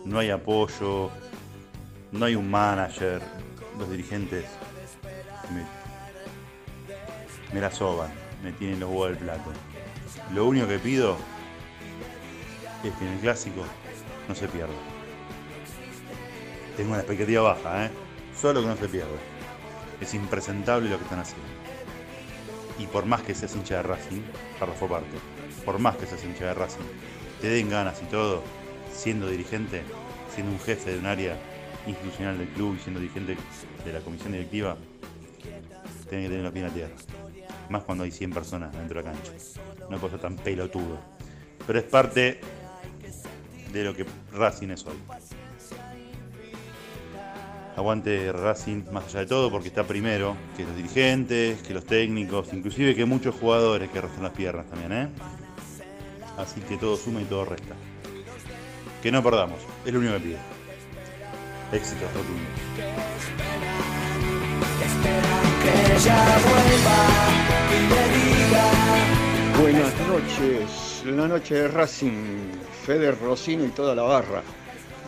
no 0.05 0.19
hay 0.21 0.31
apoyo, 0.31 1.11
no 2.13 2.25
hay 2.25 2.37
un 2.37 2.49
manager. 2.49 3.21
Los 3.79 3.91
dirigentes 3.91 4.45
me, 7.53 7.61
la 7.61 7.71
soban, 7.71 8.11
me 8.43 8.53
tienen 8.53 8.81
los 8.81 8.91
huevos 8.91 9.09
del 9.09 9.19
plato. 9.19 9.51
Lo 10.33 10.47
único 10.47 10.69
que 10.69 10.79
pido 10.79 11.17
es 12.85 12.93
que 12.95 13.07
en 13.07 13.13
el 13.15 13.21
clásico 13.21 13.65
no 14.29 14.35
se 14.35 14.47
pierda. 14.49 14.75
Tengo 16.77 16.91
una 16.91 17.01
expectativa 17.01 17.43
baja, 17.43 17.87
¿eh? 17.87 17.91
Solo 18.41 18.61
que 18.63 18.69
no 18.69 18.77
se 18.77 18.89
pierda. 18.89 19.09
Es 20.01 20.15
impresentable 20.15 20.89
lo 20.89 20.97
que 20.99 21.05
están 21.05 21.19
haciendo. 21.19 21.50
Y 22.81 22.87
por 22.87 23.05
más 23.05 23.21
que 23.21 23.35
seas 23.35 23.55
hincha 23.55 23.77
de 23.77 23.83
Racing, 23.83 24.23
párrafo 24.59 24.89
parte, 24.89 25.19
por 25.67 25.79
más 25.79 25.97
que 25.97 26.07
seas 26.07 26.25
hincha 26.25 26.47
de 26.47 26.55
Racing, 26.55 26.81
te 27.39 27.51
den 27.51 27.69
ganas 27.69 28.01
y 28.01 28.07
todo, 28.07 28.43
siendo 28.91 29.29
dirigente, 29.29 29.83
siendo 30.35 30.53
un 30.53 30.61
jefe 30.61 30.93
de 30.93 30.99
un 30.99 31.05
área 31.05 31.37
institucional 31.87 32.39
del 32.39 32.49
club 32.49 32.77
y 32.77 32.83
siendo 32.83 32.99
dirigente 32.99 33.37
de 33.85 33.93
la 33.93 34.01
comisión 34.01 34.33
directiva, 34.33 34.79
tenés 36.09 36.25
que 36.25 36.29
tener 36.31 36.43
la 36.43 36.51
pies 36.53 36.65
en 36.67 36.73
tierra. 36.73 36.95
Más 37.69 37.85
cuando 37.85 38.05
hay 38.05 38.11
100 38.11 38.31
personas 38.31 38.73
dentro 38.73 39.03
de 39.03 39.07
la 39.07 39.13
cancha. 39.13 39.33
No 39.91 40.01
cosa 40.01 40.17
tan 40.17 40.37
pelotudo. 40.37 40.99
Pero 41.67 41.79
es 41.79 41.85
parte 41.85 42.41
de 43.73 43.85
lo 43.85 43.95
que 43.95 44.07
Racing 44.33 44.71
es 44.71 44.87
hoy. 44.87 44.97
Aguante 47.81 48.31
Racing 48.31 48.83
más 48.93 49.07
allá 49.07 49.21
de 49.21 49.27
todo 49.27 49.51
porque 49.51 49.69
está 49.69 49.85
primero 49.85 50.37
que 50.55 50.65
los 50.65 50.77
dirigentes, 50.77 51.63
que 51.63 51.73
los 51.73 51.87
técnicos, 51.87 52.53
inclusive 52.53 52.95
que 52.95 53.07
muchos 53.07 53.35
jugadores 53.35 53.89
que 53.89 53.99
arrastran 53.99 54.25
las 54.25 54.33
piernas 54.35 54.67
también, 54.67 54.93
¿eh? 54.93 55.09
Así 56.37 56.61
que 56.61 56.77
todo 56.77 56.99
suma 56.99 57.23
y 57.23 57.25
todo 57.25 57.47
resta. 57.47 57.75
Que 59.03 59.11
no 59.11 59.23
perdamos, 59.23 59.61
es 59.87 59.95
lo 59.95 59.99
único 59.99 60.13
que 60.15 60.21
pido. 60.21 60.39
Éxito 61.73 62.05
rotundo. 62.15 62.51
Buenas 69.59 69.95
noches, 70.07 71.03
la 71.07 71.29
noche 71.29 71.55
de 71.55 71.69
Racing, 71.69 72.53
Fede 72.85 73.13
Rosino 73.13 73.65
y 73.65 73.69
toda 73.69 73.95
la 73.95 74.03
barra. 74.03 74.43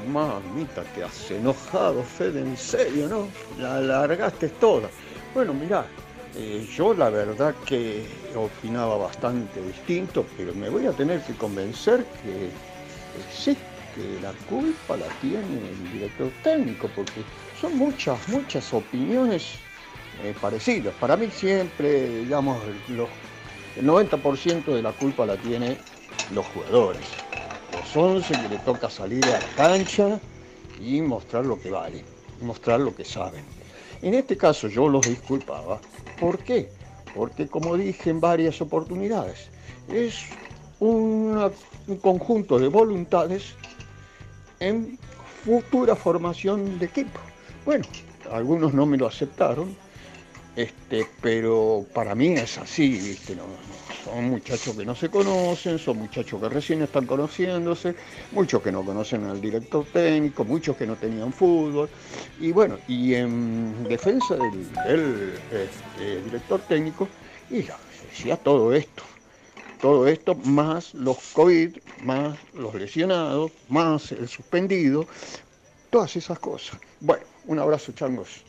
Mamita, 0.06 0.82
te 0.94 1.02
has 1.02 1.30
enojado, 1.30 2.02
Fede, 2.02 2.40
en 2.40 2.56
serio, 2.56 3.08
¿no? 3.08 3.28
La 3.58 3.80
largaste 3.80 4.48
toda. 4.48 4.88
Bueno, 5.34 5.54
mirá, 5.54 5.86
eh, 6.34 6.66
yo 6.76 6.94
la 6.94 7.10
verdad 7.10 7.54
que 7.66 8.04
opinaba 8.34 8.96
bastante 8.96 9.60
distinto, 9.62 10.24
pero 10.36 10.54
me 10.54 10.68
voy 10.68 10.86
a 10.86 10.92
tener 10.92 11.20
que 11.22 11.34
convencer 11.34 12.06
que, 12.22 12.50
sí, 13.30 13.56
que 13.94 14.20
la 14.20 14.32
culpa 14.46 14.96
la 14.96 15.08
tiene 15.20 15.58
el 15.58 15.92
director 15.92 16.30
técnico, 16.42 16.88
porque 16.94 17.22
son 17.60 17.76
muchas, 17.76 18.28
muchas 18.28 18.72
opiniones 18.72 19.54
eh, 20.22 20.34
parecidas. 20.40 20.94
Para 20.94 21.16
mí 21.16 21.28
siempre, 21.30 22.24
digamos, 22.24 22.62
el 23.76 23.86
90% 23.86 24.74
de 24.74 24.82
la 24.82 24.92
culpa 24.92 25.26
la 25.26 25.36
tiene 25.36 25.76
los 26.34 26.46
jugadores. 26.46 27.31
Los 27.82 27.96
11 27.96 28.34
que 28.40 28.48
le 28.48 28.58
toca 28.58 28.88
salir 28.88 29.28
a 29.30 29.40
la 29.40 29.48
cancha 29.48 30.20
y 30.80 31.02
mostrar 31.02 31.44
lo 31.44 31.60
que 31.60 31.70
valen, 31.70 32.04
mostrar 32.40 32.80
lo 32.80 32.94
que 32.94 33.04
saben. 33.04 33.44
En 34.00 34.14
este 34.14 34.36
caso 34.36 34.68
yo 34.68 34.88
los 34.88 35.04
disculpaba. 35.04 35.80
¿Por 36.18 36.38
qué? 36.38 36.70
Porque 37.14 37.48
como 37.48 37.76
dije 37.76 38.10
en 38.10 38.20
varias 38.20 38.60
oportunidades, 38.60 39.48
es 39.92 40.24
un 40.78 41.52
conjunto 42.00 42.58
de 42.58 42.68
voluntades 42.68 43.54
en 44.60 44.98
futura 45.44 45.94
formación 45.96 46.78
de 46.78 46.86
equipo. 46.86 47.20
Bueno, 47.64 47.84
algunos 48.32 48.72
no 48.72 48.86
me 48.86 48.96
lo 48.96 49.06
aceptaron, 49.06 49.76
este, 50.56 51.06
pero 51.20 51.84
para 51.92 52.14
mí 52.14 52.28
es 52.28 52.58
así, 52.58 52.90
¿viste? 52.90 53.36
No, 53.36 53.42
son 54.04 54.30
muchachos 54.30 54.76
que 54.76 54.84
no 54.84 54.94
se 54.94 55.08
conocen, 55.08 55.78
son 55.78 55.98
muchachos 55.98 56.40
que 56.40 56.48
recién 56.48 56.82
están 56.82 57.06
conociéndose, 57.06 57.94
muchos 58.32 58.62
que 58.62 58.72
no 58.72 58.84
conocen 58.84 59.24
al 59.24 59.40
director 59.40 59.84
técnico, 59.92 60.44
muchos 60.44 60.76
que 60.76 60.86
no 60.86 60.96
tenían 60.96 61.32
fútbol. 61.32 61.88
Y 62.40 62.52
bueno, 62.52 62.78
y 62.88 63.14
en 63.14 63.84
defensa 63.84 64.36
del, 64.36 65.34
este, 65.50 66.22
director 66.24 66.60
técnico, 66.62 67.08
y 67.50 67.62
ya, 67.62 67.76
decía 68.10 68.36
todo 68.36 68.72
esto. 68.72 69.02
Todo 69.80 70.06
esto 70.06 70.36
más 70.36 70.94
los 70.94 71.18
COVID, 71.32 71.76
más 72.04 72.38
los 72.54 72.74
lesionados, 72.74 73.50
más 73.68 74.12
el 74.12 74.28
suspendido, 74.28 75.06
todas 75.90 76.14
esas 76.14 76.38
cosas. 76.38 76.78
Bueno, 77.00 77.24
un 77.46 77.58
abrazo, 77.58 77.92
changos. 77.92 78.44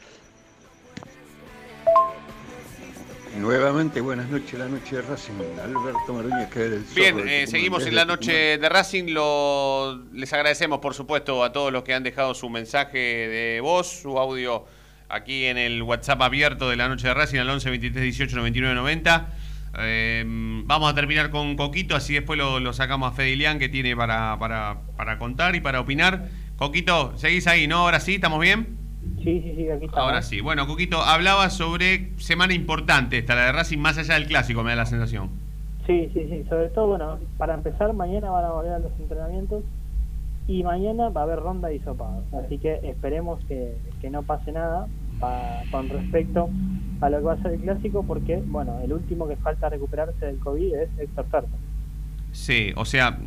Nuevamente, 3.38 4.00
buenas 4.00 4.30
noches, 4.30 4.60
la 4.60 4.68
noche 4.68 4.98
de 4.98 5.02
Racing. 5.02 5.34
Alberto 5.64 6.14
Martínez, 6.14 6.50
que 6.50 6.66
es 6.66 6.72
el 6.72 6.84
zorro 6.86 6.96
Bien, 6.96 7.18
del 7.18 7.30
eh, 7.30 7.48
seguimos 7.48 7.86
en 7.88 7.96
la 7.96 8.06
noche 8.06 8.58
de 8.60 8.70
Racing. 8.70 9.12
Lo, 9.12 10.04
les 10.14 10.32
agradecemos, 10.34 10.80
por 10.80 10.94
supuesto, 10.94 11.44
a 11.44 11.52
todos 11.52 11.74
los 11.74 11.84
que 11.84 11.96
han 11.96 12.04
dejado 12.04 12.36
su 12.36 12.50
mensaje 12.50 12.98
de 12.98 13.60
voz, 13.62 14.02
su 14.02 14.20
audio 14.20 14.66
aquí 15.10 15.46
en 15.46 15.58
el 15.58 15.82
WhatsApp 15.82 16.22
abierto 16.22 16.70
de 16.70 16.76
la 16.76 16.88
noche 16.88 17.08
de 17.08 17.14
Racing 17.16 17.40
al 17.40 17.50
11 17.50 17.70
23 17.72 18.04
18 18.04 18.36
99 18.36 18.76
90. 18.76 19.28
Eh, 19.80 20.24
vamos 20.26 20.92
a 20.92 20.94
terminar 20.94 21.32
con 21.32 21.56
Coquito, 21.56 21.96
así 21.96 22.14
después 22.14 22.38
lo, 22.38 22.74
sacamos 22.74 23.12
a 23.12 23.16
Fedilian 23.16 23.58
que 23.58 23.68
tiene 23.68 23.96
para, 23.96 24.38
para, 24.38 24.82
para, 24.96 25.18
contar 25.18 25.56
y 25.56 25.60
para 25.60 25.80
opinar. 25.80 26.30
Coquito, 26.56 27.18
seguís 27.18 27.48
ahí, 27.48 27.66
¿no? 27.66 27.78
Ahora 27.78 28.00
sí, 28.00 28.16
¿estamos 28.16 28.40
bien? 28.40 28.83
Sí, 29.24 29.42
sí, 29.42 29.54
sí, 29.56 29.70
aquí 29.70 29.86
estamos. 29.86 30.06
Ahora 30.06 30.22
sí. 30.22 30.42
Bueno, 30.42 30.68
Coquito, 30.68 31.02
hablaba 31.02 31.50
sobre 31.50 32.12
semana 32.18 32.54
importante 32.54 33.18
esta, 33.18 33.36
la 33.36 33.46
de 33.46 33.52
Racing, 33.54 33.80
más 33.80 33.98
allá 33.98 34.16
del 34.16 34.28
clásico, 34.28 34.64
me 34.64 34.72
da 34.72 34.78
la 34.78 34.86
sensación. 34.86 35.30
Sí, 35.88 36.10
sí, 36.14 36.28
sí. 36.30 36.44
Sobre 36.50 36.70
todo, 36.70 36.88
bueno, 36.88 37.20
para 37.38 37.54
empezar, 37.54 37.94
mañana 37.94 38.30
van 38.30 38.46
a 38.46 38.52
volver 38.52 38.74
a 38.74 38.80
los 38.80 38.92
entrenamientos 39.00 39.64
y 40.48 40.64
mañana 40.64 41.10
va 41.10 41.22
a 41.22 41.24
haber 41.24 41.40
ronda 41.40 41.70
de 41.70 41.76
hisopados. 41.76 42.26
Así 42.34 42.58
que 42.58 42.80
esperemos 42.84 43.44
que, 43.46 43.78
que 44.02 44.10
no 44.10 44.24
pase 44.24 44.52
nada 44.52 44.88
con 45.72 45.90
respecto 45.90 46.50
a 47.02 47.10
lo 47.10 47.18
que 47.18 47.24
va 47.24 47.34
a 47.34 47.42
ser 47.42 47.54
el 47.54 47.62
clásico, 47.62 48.04
porque, 48.04 48.42
bueno, 48.46 48.80
el 48.84 48.94
último 48.94 49.28
que 49.28 49.36
falta 49.38 49.70
recuperarse 49.70 50.26
del 50.26 50.40
COVID 50.40 50.76
es 50.76 50.90
Héctor 50.98 51.26
Ferto. 51.30 51.58
Sí, 52.32 52.72
o 52.76 52.86
sea, 52.86 53.18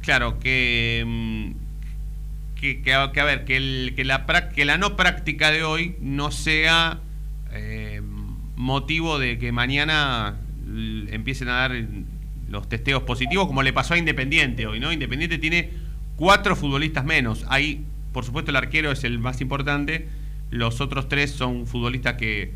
claro, 0.00 0.38
que, 0.38 1.04
mm, 1.06 1.69
que, 2.60 2.82
que, 2.82 2.92
a 2.92 3.06
ver, 3.06 3.44
que, 3.44 3.56
el, 3.56 3.94
que, 3.96 4.04
la, 4.04 4.26
que 4.54 4.64
la 4.64 4.76
no 4.76 4.94
práctica 4.94 5.50
de 5.50 5.64
hoy 5.64 5.96
no 6.00 6.30
sea 6.30 7.00
eh, 7.52 8.02
motivo 8.54 9.18
de 9.18 9.38
que 9.38 9.50
mañana 9.50 10.36
empiecen 11.10 11.48
a 11.48 11.52
dar 11.52 11.72
los 12.48 12.68
testeos 12.68 13.04
positivos, 13.04 13.46
como 13.46 13.62
le 13.62 13.72
pasó 13.72 13.94
a 13.94 13.98
Independiente 13.98 14.66
hoy, 14.66 14.78
¿no? 14.78 14.92
Independiente 14.92 15.38
tiene 15.38 15.70
cuatro 16.16 16.54
futbolistas 16.54 17.04
menos. 17.04 17.46
Ahí, 17.48 17.86
por 18.12 18.24
supuesto, 18.24 18.50
el 18.50 18.56
arquero 18.56 18.90
es 18.90 19.04
el 19.04 19.18
más 19.18 19.40
importante. 19.40 20.08
Los 20.50 20.82
otros 20.82 21.08
tres 21.08 21.30
son 21.30 21.66
futbolistas 21.66 22.14
que 22.14 22.52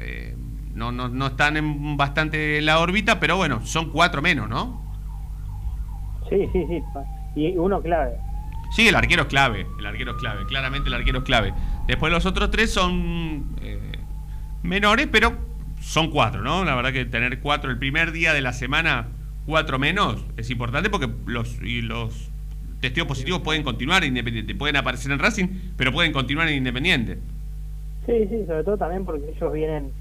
eh, 0.00 0.34
no, 0.74 0.90
no, 0.90 1.08
no, 1.08 1.28
están 1.28 1.56
en 1.56 1.96
bastante 1.96 2.60
la 2.62 2.80
órbita, 2.80 3.20
pero 3.20 3.36
bueno, 3.36 3.64
son 3.64 3.90
cuatro 3.90 4.22
menos, 4.22 4.48
¿no? 4.48 4.82
Sí, 6.28 6.48
sí, 6.52 6.66
sí. 6.68 6.82
Y 7.36 7.56
uno 7.56 7.80
clave. 7.80 8.25
Sí, 8.74 8.88
el 8.88 8.94
arquero 8.94 9.22
es 9.22 9.28
clave. 9.28 9.66
El 9.78 9.86
arquero 9.86 10.12
es 10.12 10.16
clave. 10.18 10.46
Claramente 10.46 10.88
el 10.88 10.94
arquero 10.94 11.18
es 11.18 11.24
clave. 11.24 11.52
Después 11.86 12.12
los 12.12 12.26
otros 12.26 12.50
tres 12.50 12.72
son 12.72 13.56
eh, 13.62 13.78
menores, 14.62 15.08
pero 15.10 15.36
son 15.80 16.10
cuatro, 16.10 16.42
¿no? 16.42 16.64
La 16.64 16.74
verdad 16.74 16.92
que 16.92 17.04
tener 17.04 17.40
cuatro 17.40 17.70
el 17.70 17.78
primer 17.78 18.12
día 18.12 18.32
de 18.32 18.40
la 18.40 18.52
semana, 18.52 19.08
cuatro 19.46 19.78
menos, 19.78 20.24
es 20.36 20.50
importante 20.50 20.90
porque 20.90 21.08
los, 21.26 21.60
y 21.62 21.82
los 21.82 22.30
testeos 22.80 23.06
positivos 23.06 23.40
pueden 23.42 23.62
continuar 23.62 24.02
en 24.02 24.08
Independiente. 24.10 24.54
Pueden 24.54 24.76
aparecer 24.76 25.12
en 25.12 25.18
Racing, 25.18 25.46
pero 25.76 25.92
pueden 25.92 26.12
continuar 26.12 26.48
en 26.48 26.56
Independiente. 26.56 27.18
Sí, 28.06 28.26
sí, 28.28 28.44
sobre 28.46 28.64
todo 28.64 28.76
también 28.76 29.04
porque 29.04 29.30
ellos 29.34 29.52
vienen 29.52 29.92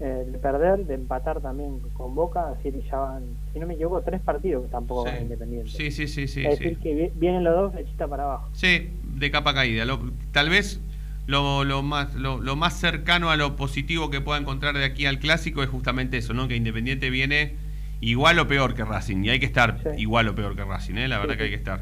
eh, 0.00 0.24
de 0.30 0.38
perder, 0.38 0.86
de 0.86 0.94
empatar 0.94 1.40
también 1.40 1.80
con 1.92 2.14
Boca, 2.14 2.50
así 2.50 2.70
que 2.70 2.82
ya 2.82 2.98
van, 2.98 3.24
si 3.52 3.58
no 3.58 3.66
me 3.66 3.74
equivoco, 3.74 4.00
tres 4.02 4.20
partidos 4.20 4.64
que 4.64 4.70
tampoco 4.70 5.04
van 5.04 5.22
Independiente. 5.22 5.70
Sí, 5.70 5.90
sí, 5.90 6.06
sí, 6.06 6.28
sí. 6.28 6.46
Es 6.46 6.58
decir, 6.60 6.78
que 6.78 7.10
vienen 7.16 7.42
los 7.42 7.54
dos 7.54 7.72
flechita 7.72 8.06
para 8.06 8.22
abajo. 8.22 8.48
Sí, 8.52 8.92
de 9.02 9.30
capa 9.32 9.54
caída. 9.54 9.84
tal 10.30 10.50
vez 10.50 10.80
lo, 11.26 11.64
lo 11.64 11.82
más, 11.82 12.14
lo, 12.14 12.38
más 12.56 12.74
cercano 12.74 13.30
a 13.30 13.36
lo 13.36 13.56
positivo 13.56 14.08
que 14.08 14.20
pueda 14.20 14.38
encontrar 14.38 14.76
de 14.78 14.84
aquí 14.84 15.04
al 15.04 15.18
clásico 15.18 15.64
es 15.64 15.68
justamente 15.68 16.16
eso, 16.16 16.32
¿no? 16.32 16.46
Que 16.46 16.54
Independiente 16.54 17.10
viene 17.10 17.56
igual 18.00 18.38
o 18.38 18.46
peor 18.46 18.74
que 18.74 18.84
Racing. 18.84 19.24
Y 19.24 19.30
hay 19.30 19.40
que 19.40 19.46
estar 19.46 19.78
igual 19.98 20.28
o 20.28 20.34
peor 20.36 20.54
que 20.54 20.64
Racing, 20.64 20.94
¿eh? 20.94 21.08
La 21.08 21.18
verdad 21.18 21.36
que 21.36 21.42
hay 21.42 21.50
que 21.50 21.56
estar. 21.56 21.80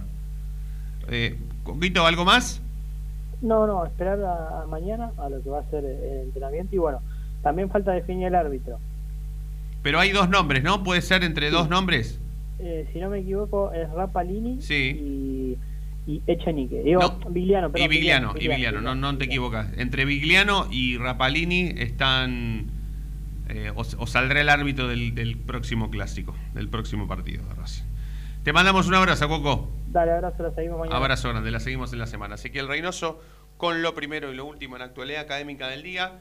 Eh, 1.08 1.38
Coquito, 1.64 2.06
¿algo 2.06 2.24
más? 2.24 2.62
No, 3.42 3.66
no, 3.66 3.84
esperar 3.84 4.18
a, 4.24 4.66
mañana 4.66 5.12
a 5.18 5.28
lo 5.28 5.42
que 5.42 5.50
va 5.50 5.60
a 5.60 5.70
ser 5.70 5.84
el 5.84 6.22
entrenamiento 6.22 6.74
y 6.74 6.78
bueno, 6.78 7.00
también 7.42 7.70
falta 7.70 7.92
definir 7.92 8.28
el 8.28 8.34
árbitro. 8.34 8.78
Pero 9.82 10.00
hay 10.00 10.10
dos 10.10 10.28
nombres, 10.28 10.62
¿no? 10.62 10.82
¿Puede 10.82 11.02
ser 11.02 11.22
entre 11.24 11.50
dos 11.50 11.68
nombres? 11.68 12.20
Eh, 12.58 12.88
si 12.92 12.98
no 12.98 13.10
me 13.10 13.20
equivoco, 13.20 13.72
es 13.72 13.88
Rapalini 13.90 14.60
sí. 14.60 14.98
y 15.00 15.58
y 16.06 16.22
Echenique. 16.26 16.82
Digo, 16.82 17.00
Vigliano, 17.28 17.70
Y 17.74 17.88
Vigliano, 17.88 18.34
y 18.38 18.48
Vigliano, 18.48 18.80
no, 18.80 18.94
no 18.94 19.18
te 19.18 19.24
equivocas. 19.24 19.68
Entre 19.76 20.04
Vigliano 20.04 20.68
y 20.70 20.98
Rapalini 20.98 21.74
están. 21.78 22.66
Eh, 23.48 23.72
o, 23.74 24.06
saldrá 24.06 24.40
el 24.40 24.48
árbitro 24.48 24.88
del, 24.88 25.36
próximo 25.46 25.90
clásico, 25.90 26.34
del 26.54 26.68
próximo 26.68 27.06
partido 27.06 27.44
de 27.48 27.54
Racing. 27.54 27.84
Te 28.44 28.52
mandamos 28.52 28.86
un 28.86 28.94
abrazo, 28.94 29.28
Coco. 29.28 29.70
Dale, 29.88 30.12
abrazo, 30.12 30.42
la 30.42 30.50
seguimos 30.52 30.78
mañana. 30.78 30.96
Abrazo 30.96 31.28
grande, 31.30 31.50
la 31.50 31.60
seguimos 31.60 31.92
en 31.92 31.98
la 31.98 32.06
semana. 32.06 32.34
Así 32.36 32.50
que 32.50 32.60
el 32.60 32.68
Reynoso 32.68 33.20
con 33.56 33.82
lo 33.82 33.94
primero 33.94 34.32
y 34.32 34.36
lo 34.36 34.44
último 34.44 34.76
en 34.76 34.80
la 34.80 34.86
actualidad 34.86 35.22
académica 35.22 35.68
del 35.68 35.82
día. 35.82 36.20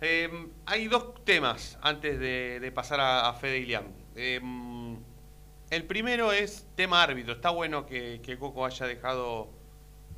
Eh, 0.00 0.48
hay 0.66 0.86
dos 0.86 1.24
temas 1.24 1.78
antes 1.82 2.20
de, 2.20 2.72
pasar 2.74 3.00
a, 3.00 3.32
Fede 3.34 3.58
Ilián. 3.58 3.86
Eh, 4.14 4.40
el 5.70 5.84
primero 5.84 6.32
es 6.32 6.66
tema 6.76 7.02
árbitro. 7.02 7.34
Está 7.34 7.50
bueno 7.50 7.86
que, 7.86 8.36
Coco 8.38 8.64
haya 8.64 8.86
dejado 8.86 9.50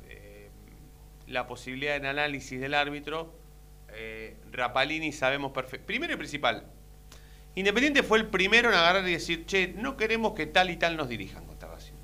eh, 0.07 0.49
la 1.27 1.47
posibilidad 1.47 1.99
de 1.99 2.07
análisis 2.07 2.59
del 2.61 2.73
árbitro. 2.73 3.33
Eh, 3.89 4.37
Rapalini 4.51 5.11
sabemos 5.11 5.51
perfecto. 5.51 5.87
Primero 5.87 6.13
y 6.13 6.17
principal, 6.17 6.67
Independiente 7.53 8.01
fue 8.01 8.17
el 8.17 8.27
primero 8.27 8.69
en 8.69 8.75
agarrar 8.75 9.05
y 9.07 9.11
decir, 9.11 9.45
che, 9.45 9.73
no 9.75 9.97
queremos 9.97 10.33
que 10.33 10.45
tal 10.45 10.69
y 10.69 10.77
tal 10.77 10.95
nos 10.95 11.09
dirijan 11.09 11.45
contra 11.45 11.69
Racing. 11.69 11.95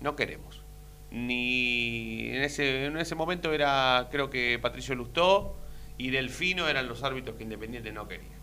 No 0.00 0.14
queremos. 0.14 0.62
Ni 1.10 2.28
en 2.28 2.42
ese, 2.42 2.86
en 2.86 2.96
ese 2.96 3.16
momento 3.16 3.52
era, 3.52 4.08
creo 4.12 4.30
que 4.30 4.58
Patricio 4.60 4.94
Lustó 4.94 5.56
y 5.98 6.10
Delfino 6.10 6.68
eran 6.68 6.88
los 6.88 7.02
árbitros 7.02 7.36
que 7.36 7.44
Independiente 7.44 7.92
no 7.92 8.08
quería. 8.08 8.34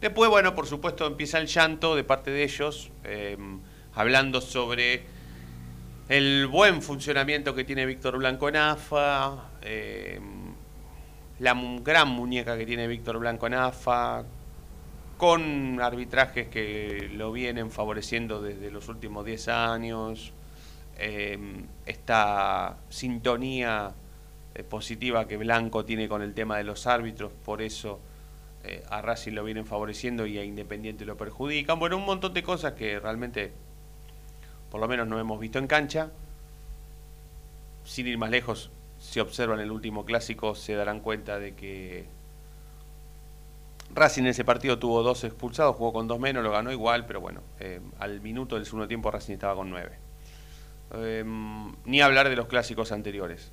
Después, 0.00 0.30
bueno, 0.30 0.54
por 0.54 0.66
supuesto 0.66 1.06
empieza 1.06 1.38
el 1.38 1.46
llanto 1.46 1.96
de 1.96 2.04
parte 2.04 2.30
de 2.30 2.44
ellos, 2.44 2.90
em, 3.02 3.58
hablando 3.94 4.40
sobre 4.40 5.02
el 6.08 6.46
buen 6.46 6.82
funcionamiento 6.82 7.54
que 7.54 7.64
tiene 7.64 7.84
Víctor 7.84 8.16
Blanco 8.16 8.48
en 8.48 8.56
AFA, 8.56 9.50
em, 9.62 10.54
la 11.40 11.54
gran 11.82 12.08
muñeca 12.08 12.56
que 12.56 12.64
tiene 12.64 12.86
Víctor 12.86 13.18
Blanco 13.18 13.48
en 13.48 13.54
AFA, 13.54 14.24
con 15.16 15.80
arbitrajes 15.80 16.46
que 16.46 17.10
lo 17.12 17.32
vienen 17.32 17.72
favoreciendo 17.72 18.40
desde 18.40 18.70
los 18.70 18.88
últimos 18.88 19.24
10 19.26 19.48
años, 19.48 20.32
em, 20.96 21.66
esta 21.86 22.78
sintonía 22.88 23.92
eh, 24.58 24.64
positiva 24.64 25.28
que 25.28 25.36
Blanco 25.36 25.84
tiene 25.84 26.08
con 26.08 26.20
el 26.20 26.34
tema 26.34 26.56
de 26.56 26.64
los 26.64 26.88
árbitros, 26.88 27.32
por 27.44 27.62
eso 27.62 28.00
eh, 28.64 28.84
a 28.90 29.00
Racing 29.00 29.32
lo 29.32 29.44
vienen 29.44 29.64
favoreciendo 29.64 30.26
y 30.26 30.36
a 30.36 30.44
Independiente 30.44 31.04
lo 31.04 31.16
perjudican. 31.16 31.78
Bueno, 31.78 31.96
un 31.96 32.04
montón 32.04 32.34
de 32.34 32.42
cosas 32.42 32.72
que 32.72 32.98
realmente, 32.98 33.52
por 34.68 34.80
lo 34.80 34.88
menos, 34.88 35.06
no 35.06 35.20
hemos 35.20 35.38
visto 35.38 35.60
en 35.60 35.68
cancha. 35.68 36.10
Sin 37.84 38.08
ir 38.08 38.18
más 38.18 38.30
lejos, 38.30 38.70
si 38.98 39.20
observan 39.20 39.60
el 39.60 39.70
último 39.70 40.04
clásico, 40.04 40.56
se 40.56 40.74
darán 40.74 41.00
cuenta 41.00 41.38
de 41.38 41.54
que 41.54 42.06
Racing 43.94 44.22
en 44.22 44.28
ese 44.28 44.44
partido 44.44 44.78
tuvo 44.80 45.04
dos 45.04 45.22
expulsados, 45.22 45.76
jugó 45.76 45.92
con 45.92 46.08
dos 46.08 46.18
menos, 46.18 46.42
lo 46.42 46.50
ganó 46.50 46.72
igual, 46.72 47.06
pero 47.06 47.20
bueno, 47.20 47.42
eh, 47.60 47.80
al 48.00 48.20
minuto 48.20 48.56
del 48.56 48.64
segundo 48.64 48.88
tiempo 48.88 49.10
Racing 49.10 49.34
estaba 49.34 49.54
con 49.54 49.70
nueve. 49.70 49.98
Em, 50.92 51.72
ni 51.84 52.00
hablar 52.00 52.28
de 52.28 52.34
los 52.34 52.48
clásicos 52.48 52.90
anteriores. 52.90 53.52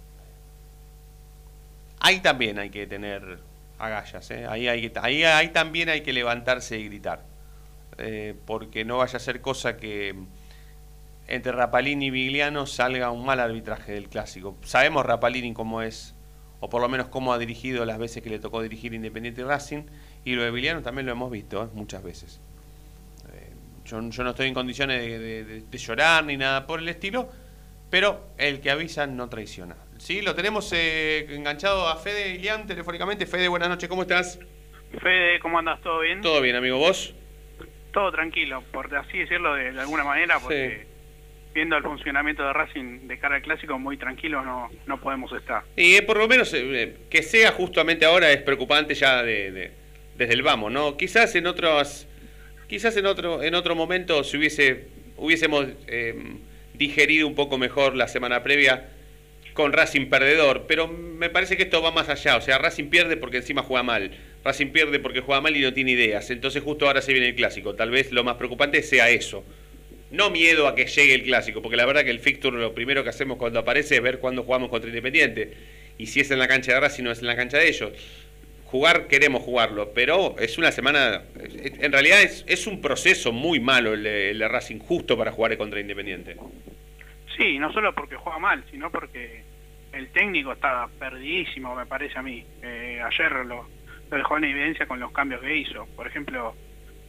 Ahí 2.05 2.19
también 2.19 2.59
hay 2.59 2.69
que 2.69 2.85
tener 2.85 3.39
agallas. 3.79 4.29
¿eh? 4.29 4.45
Ahí, 4.47 4.67
hay, 4.67 4.91
ahí, 5.01 5.23
ahí 5.23 5.49
también 5.49 5.89
hay 5.89 6.01
que 6.01 6.13
levantarse 6.13 6.77
y 6.77 6.85
gritar. 6.85 7.23
Eh, 7.97 8.35
porque 8.45 8.85
no 8.85 8.99
vaya 8.99 9.17
a 9.17 9.19
ser 9.19 9.41
cosa 9.41 9.75
que 9.77 10.13
entre 11.27 11.51
Rapalini 11.51 12.05
y 12.05 12.09
Vigliano 12.11 12.67
salga 12.67 13.09
un 13.09 13.25
mal 13.25 13.39
arbitraje 13.39 13.93
del 13.93 14.07
clásico. 14.07 14.55
Sabemos 14.63 15.03
Rapalini 15.03 15.51
cómo 15.55 15.81
es, 15.81 16.13
o 16.59 16.69
por 16.69 16.79
lo 16.79 16.89
menos 16.89 17.07
cómo 17.07 17.33
ha 17.33 17.39
dirigido 17.39 17.83
las 17.85 17.97
veces 17.97 18.21
que 18.21 18.29
le 18.29 18.37
tocó 18.37 18.61
dirigir 18.61 18.93
Independiente 18.93 19.43
Racing, 19.43 19.85
y 20.23 20.35
lo 20.35 20.43
de 20.43 20.51
Vigliano 20.51 20.83
también 20.83 21.07
lo 21.07 21.11
hemos 21.11 21.31
visto 21.31 21.63
¿eh? 21.63 21.67
muchas 21.73 22.03
veces. 22.03 22.39
Yo, 23.83 23.99
no 23.99 24.29
estoy 24.29 24.47
en 24.47 24.53
condiciones 24.53 25.01
de 25.01 25.77
llorar 25.79 26.23
ni 26.23 26.37
nada 26.37 26.67
por 26.67 26.81
el 26.81 26.87
estilo, 26.87 27.29
pero 27.89 28.27
el 28.37 28.61
que 28.61 28.69
avisa 28.69 29.07
no 29.07 29.27
traiciona. 29.27 29.75
Sí, 30.05 30.21
lo 30.21 30.35
tenemos 30.35 30.71
eh, 30.71 31.25
enganchado 31.31 31.87
a 31.87 31.95
Fede 31.95 32.35
Ilián 32.35 32.67
telefónicamente. 32.67 33.25
Fede, 33.25 33.47
buenas 33.47 33.69
noches, 33.69 33.89
¿cómo 33.89 34.03
estás? 34.03 34.39
Fede, 35.01 35.39
¿cómo 35.39 35.57
andas? 35.57 35.81
¿Todo 35.81 36.01
bien? 36.01 36.21
Todo 36.21 36.41
bien, 36.41 36.55
amigo. 36.55 36.77
¿Vos? 36.77 37.15
Todo 37.91 38.11
tranquilo, 38.11 38.63
por 38.71 38.95
así 38.95 39.17
decirlo 39.17 39.55
de, 39.55 39.69
alguna 39.69 40.03
manera, 40.03 40.37
porque 40.39 40.85
viendo 41.55 41.75
el 41.75 41.81
funcionamiento 41.81 42.45
de 42.45 42.53
Racing 42.53 43.07
de 43.07 43.17
cara 43.17 43.37
al 43.37 43.41
clásico, 43.41 43.79
muy 43.79 43.97
tranquilo 43.97 44.45
no, 44.45 44.69
no 44.85 45.01
podemos 45.01 45.31
estar. 45.31 45.63
Y 45.75 45.95
eh, 45.95 46.03
por 46.03 46.17
lo 46.17 46.27
menos 46.27 46.53
eh, 46.53 46.97
que 47.09 47.23
sea 47.23 47.51
justamente 47.53 48.05
ahora 48.05 48.31
es 48.31 48.43
preocupante 48.43 48.93
ya 48.93 49.23
de, 49.23 49.71
desde 50.15 50.33
el 50.35 50.43
vamos, 50.43 50.71
¿no? 50.71 50.97
Quizás 50.97 51.33
en 51.33 51.47
otros, 51.47 52.07
quizás 52.67 52.95
en 52.95 53.07
otro, 53.07 53.41
en 53.41 53.55
otro 53.55 53.73
momento 53.73 54.23
si 54.23 54.37
hubiese, 54.37 54.87
hubiésemos 55.17 55.65
digerido 56.75 57.25
un 57.25 57.33
poco 57.33 57.57
mejor 57.57 57.95
la 57.95 58.07
semana 58.07 58.43
previa 58.43 58.91
con 59.55 59.71
Racing 59.71 60.07
perdedor, 60.07 60.65
pero 60.67 60.89
me 60.89 61.29
parece 61.29 61.55
que 61.55 61.63
esto 61.63 61.81
va 61.81 61.89
más 61.89 62.09
allá, 62.09 62.35
o 62.35 62.41
sea, 62.41 62.57
Racing 62.57 62.89
pierde 62.89 63.15
porque 63.15 63.37
encima 63.37 63.63
juega 63.63 63.83
mal. 63.83 64.11
Racing 64.43 64.67
pierde 64.67 64.99
porque 64.99 65.21
juega 65.21 65.39
mal 65.39 65.55
y 65.55 65.61
no 65.61 65.73
tiene 65.73 65.91
ideas. 65.91 66.29
Entonces 66.29 66.61
justo 66.61 66.85
ahora 66.85 67.01
se 67.01 67.13
viene 67.13 67.29
el 67.29 67.35
clásico. 67.35 67.73
Tal 67.73 67.89
vez 67.89 68.11
lo 68.11 68.23
más 68.23 68.35
preocupante 68.35 68.83
sea 68.83 69.09
eso. 69.09 69.43
No 70.11 70.29
miedo 70.29 70.67
a 70.67 70.75
que 70.75 70.85
llegue 70.85 71.15
el 71.15 71.23
clásico, 71.23 71.61
porque 71.61 71.77
la 71.77 71.85
verdad 71.85 72.03
que 72.03 72.11
el 72.11 72.19
fixture 72.19 72.55
lo 72.57 72.75
primero 72.75 73.03
que 73.03 73.09
hacemos 73.09 73.37
cuando 73.37 73.59
aparece 73.59 73.95
es 73.95 74.01
ver 74.03 74.19
cuándo 74.19 74.43
jugamos 74.43 74.69
contra 74.69 74.89
Independiente. 74.89 75.53
Y 75.97 76.07
si 76.07 76.19
es 76.19 76.29
en 76.31 76.39
la 76.39 76.49
cancha 76.49 76.73
de 76.73 76.79
Racing 76.81 77.03
no 77.03 77.11
es 77.11 77.19
en 77.19 77.27
la 77.27 77.37
cancha 77.37 77.57
de 77.57 77.69
ellos. 77.69 77.93
Jugar 78.65 79.07
queremos 79.07 79.41
jugarlo, 79.41 79.93
pero 79.95 80.35
es 80.37 80.57
una 80.57 80.73
semana, 80.73 81.23
en 81.79 81.91
realidad 81.93 82.21
es, 82.21 82.43
es 82.45 82.67
un 82.67 82.81
proceso 82.81 83.31
muy 83.31 83.61
malo 83.61 83.93
el 83.93 84.05
el 84.05 84.37
de 84.37 84.47
Racing 84.49 84.79
justo 84.79 85.17
para 85.17 85.31
jugar 85.31 85.55
contra 85.55 85.79
Independiente. 85.79 86.35
Sí, 87.37 87.59
no 87.59 87.71
solo 87.73 87.93
porque 87.93 88.15
juega 88.15 88.39
mal, 88.39 88.63
sino 88.71 88.89
porque 88.89 89.43
el 89.91 90.09
técnico 90.11 90.51
está 90.53 90.87
perdidísimo, 90.99 91.75
me 91.75 91.85
parece 91.85 92.17
a 92.17 92.21
mí. 92.21 92.45
Eh, 92.61 93.01
ayer 93.03 93.45
lo, 93.45 93.67
dejó 94.09 94.37
en 94.37 94.45
evidencia 94.45 94.87
con 94.87 94.99
los 94.99 95.11
cambios 95.11 95.41
que 95.41 95.55
hizo. 95.55 95.85
Por 95.95 96.07
ejemplo, 96.07 96.55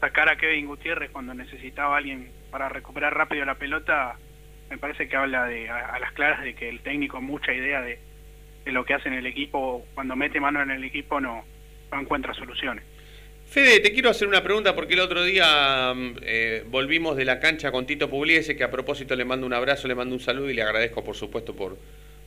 sacar 0.01 0.29
a 0.29 0.37
Kevin 0.37 0.67
Gutiérrez 0.67 1.11
cuando 1.11 1.35
necesitaba 1.35 1.95
a 1.95 1.99
alguien 1.99 2.31
para 2.51 2.69
recuperar 2.69 3.15
rápido 3.15 3.45
la 3.45 3.55
pelota, 3.57 4.17
me 4.71 4.79
parece 4.79 5.09
que 5.09 5.17
habla 5.17 5.47
de 5.47 5.69
a, 5.69 5.95
a 5.95 5.99
las 5.99 6.13
claras 6.13 6.43
de 6.43 6.55
que 6.55 6.69
el 6.69 6.81
técnico 6.81 7.21
mucha 7.21 7.53
idea 7.53 7.81
de, 7.83 7.99
de, 8.65 8.73
lo 8.73 8.85
que 8.85 8.95
hace 8.95 9.09
en 9.09 9.15
el 9.15 9.27
equipo, 9.27 9.85
cuando 9.95 10.17
mete 10.17 10.41
mano 10.41 10.61
en 10.63 10.71
el 10.71 10.85
equipo 10.85 11.21
no, 11.21 11.45
no 11.93 12.01
encuentra 12.01 12.35
soluciones. 12.35 12.85
Fede, 13.49 13.79
te 13.79 13.93
quiero 13.93 14.11
hacer 14.11 14.27
una 14.27 14.43
pregunta 14.43 14.75
porque 14.75 14.95
el 14.95 15.01
otro 15.01 15.25
día 15.25 15.95
eh, 16.23 16.65
volvimos 16.67 17.17
de 17.17 17.25
la 17.25 17.39
cancha 17.39 17.71
con 17.71 17.87
Tito 17.87 18.11
Pugliese, 18.11 18.57
que 18.57 18.65
a 18.65 18.71
propósito 18.71 19.15
le 19.15 19.25
mando 19.25 19.47
un 19.47 19.53
abrazo, 19.53 19.87
le 19.87 19.95
mando 19.95 20.15
un 20.15 20.21
saludo 20.21 20.51
y 20.51 20.55
le 20.55 20.63
agradezco 20.63 21.05
por 21.05 21.15
supuesto 21.15 21.55
por, 21.55 21.79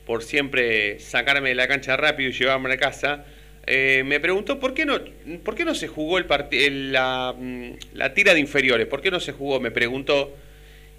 por 0.06 0.22
siempre 0.22 0.98
sacarme 0.98 1.50
de 1.50 1.54
la 1.54 1.68
cancha 1.68 1.96
rápido 1.96 2.30
y 2.30 2.32
llevarme 2.32 2.72
a 2.72 2.78
casa. 2.78 3.26
Eh, 3.66 4.02
me 4.04 4.18
preguntó 4.18 4.58
por 4.58 4.72
qué 4.72 4.86
no, 4.86 4.98
por 5.44 5.54
qué 5.54 5.64
no 5.66 5.74
se 5.74 5.88
jugó 5.88 6.18
el 6.18 6.92
la, 6.92 7.34
mm, 7.38 7.70
la 7.94 8.14
tira 8.14 8.32
de 8.32 8.40
inferiores, 8.40 8.86
por 8.86 9.02
qué 9.02 9.10
no 9.10 9.20
se 9.20 9.32
jugó, 9.32 9.60
me 9.60 9.70
preguntó. 9.70 10.34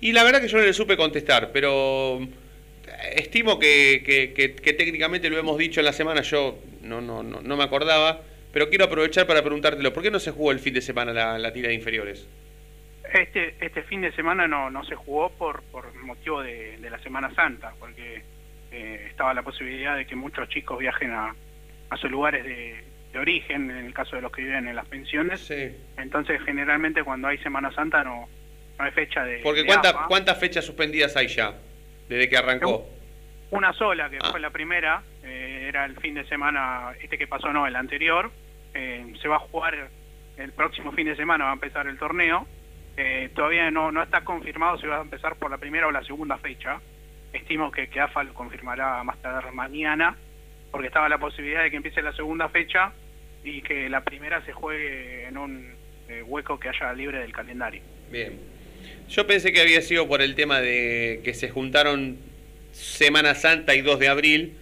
Y 0.02 0.14
la 0.14 0.24
verdad 0.24 0.40
que 0.40 0.48
yo 0.48 0.60
no 0.60 0.64
le 0.64 0.74
supe 0.74 0.96
contestar, 0.98 1.52
pero 1.52 2.22
eh, 2.22 3.16
estimo 3.16 3.58
que, 3.58 4.04
que, 4.06 4.34
que, 4.34 4.54
que 4.54 4.74
técnicamente 4.74 5.30
lo 5.32 5.40
hemos 5.40 5.58
dicho 5.58 5.82
en 5.82 5.86
la 5.88 5.94
semana, 5.94 6.22
yo 6.22 6.60
no, 6.84 7.02
no, 7.02 7.24
no, 7.24 7.42
no 7.42 7.58
me 7.58 7.64
acordaba. 7.64 8.22
Pero 8.52 8.70
quiero 8.70 8.86
aprovechar 8.86 9.26
para 9.28 9.42
preguntártelo, 9.42 9.94
¿por 9.94 10.04
qué 10.04 10.12
no 10.12 10.20
se 10.20 10.32
jugó 10.32 10.52
el 10.52 10.60
fin 10.60 10.74
de 10.74 10.82
semana 10.82 11.14
la, 11.14 11.38
la 11.40 11.54
tira 11.54 11.70
de 11.70 11.74
inferiores? 11.76 12.28
Este, 13.14 13.56
este 13.60 13.84
fin 13.84 14.02
de 14.02 14.12
semana 14.14 14.48
no, 14.48 14.70
no 14.70 14.84
se 14.86 14.96
jugó 14.96 15.30
por, 15.32 15.64
por 15.64 15.94
motivo 15.96 16.42
de, 16.42 16.78
de 16.78 16.90
la 16.90 16.98
Semana 17.00 17.34
Santa, 17.36 17.74
porque 17.80 18.24
eh, 18.72 19.08
estaba 19.10 19.34
la 19.34 19.42
posibilidad 19.44 19.98
de 19.98 20.06
que 20.06 20.16
muchos 20.16 20.48
chicos 20.50 20.80
viajen 20.80 21.12
a, 21.12 21.36
a 21.90 21.98
sus 21.98 22.10
lugares 22.10 22.46
de, 22.46 22.82
de, 23.12 23.20
origen, 23.20 23.70
en 23.70 23.86
el 23.86 23.94
caso 23.94 24.16
de 24.16 24.22
los 24.22 24.32
que 24.32 24.44
viven 24.44 24.68
en 24.68 24.76
las 24.78 24.86
pensiones. 24.88 25.42
Sí. 25.42 25.76
Entonces, 25.98 26.40
generalmente 26.46 27.04
cuando 27.04 27.28
hay 27.28 27.38
Semana 27.40 27.72
Santa 27.74 28.02
no, 28.04 28.30
no 28.80 28.86
hay 28.86 28.92
fecha 28.92 29.26
de... 29.26 29.40
Porque 29.40 29.62
de 29.62 29.66
¿cuánta, 29.68 29.90
AFA. 29.90 30.06
¿cuántas 30.08 30.40
fechas 30.40 30.64
suspendidas 30.66 31.16
hay 31.18 31.28
ya 31.28 31.54
desde 32.08 32.30
que 32.30 32.38
arrancó? 32.38 32.88
Una 33.50 33.74
sola, 33.74 34.10
que 34.10 34.20
Ah. 34.22 34.30
fue 34.32 34.40
la 34.40 34.52
primera, 34.52 35.04
eh, 35.24 35.66
era 35.68 35.84
el 35.84 35.98
fin 35.98 36.14
de 36.16 36.24
semana, 36.28 36.94
este 37.02 37.18
que 37.18 37.28
pasó 37.28 37.52
no, 37.52 37.68
el 37.68 37.76
anterior. 37.76 38.32
Eh, 38.74 39.14
se 39.22 39.28
va 39.28 39.38
a 39.38 39.40
jugar 39.40 39.90
el 40.38 40.52
próximo 40.54 40.92
fin 40.92 41.08
de 41.08 41.16
semana, 41.16 41.46
va 41.46 41.52
a 41.52 41.56
empezar 41.56 41.88
el 41.88 41.98
torneo. 41.98 42.48
Eh, 42.98 43.30
todavía 43.34 43.72
no, 43.72 43.92
no 43.92 44.04
está 44.04 44.22
confirmado 44.24 44.78
si 44.78 44.88
va 44.88 45.00
a 45.00 45.02
empezar 45.02 45.36
por 45.36 45.50
la 45.50 45.58
primera 45.58 45.88
o 45.88 45.92
la 45.92 46.04
segunda 46.04 46.38
fecha. 46.38 46.80
Estimo 47.34 47.72
que, 47.72 47.88
que 47.88 48.00
AFA 48.00 48.24
lo 48.24 48.34
confirmará 48.34 49.04
más 49.04 49.22
tarde 49.22 49.52
mañana, 49.52 50.18
porque 50.70 50.88
estaba 50.88 51.08
la 51.08 51.18
posibilidad 51.18 51.64
de 51.64 51.72
que 51.72 51.78
empiece 51.78 52.02
la 52.02 52.14
segunda 52.14 52.50
fecha 52.50 52.92
y 53.44 53.62
que 53.62 53.90
la 53.90 54.02
primera 54.02 54.44
se 54.46 54.52
juegue 54.52 55.28
en 55.28 55.38
un 55.38 55.74
eh, 56.10 56.22
hueco 56.24 56.60
que 56.60 56.70
haya 56.70 56.94
libre 56.94 57.20
del 57.20 57.32
calendario. 57.32 57.82
Bien. 58.12 58.38
Yo 59.08 59.26
pensé 59.28 59.54
que 59.54 59.62
había 59.62 59.82
sido 59.82 60.08
por 60.08 60.22
el 60.22 60.36
tema 60.36 60.60
de 60.60 61.22
que 61.24 61.34
se 61.34 61.50
juntaron 61.50 62.18
Semana 62.72 63.36
Santa 63.36 63.76
y 63.76 63.82
2 63.82 64.00
de 64.00 64.08
abril, 64.08 64.58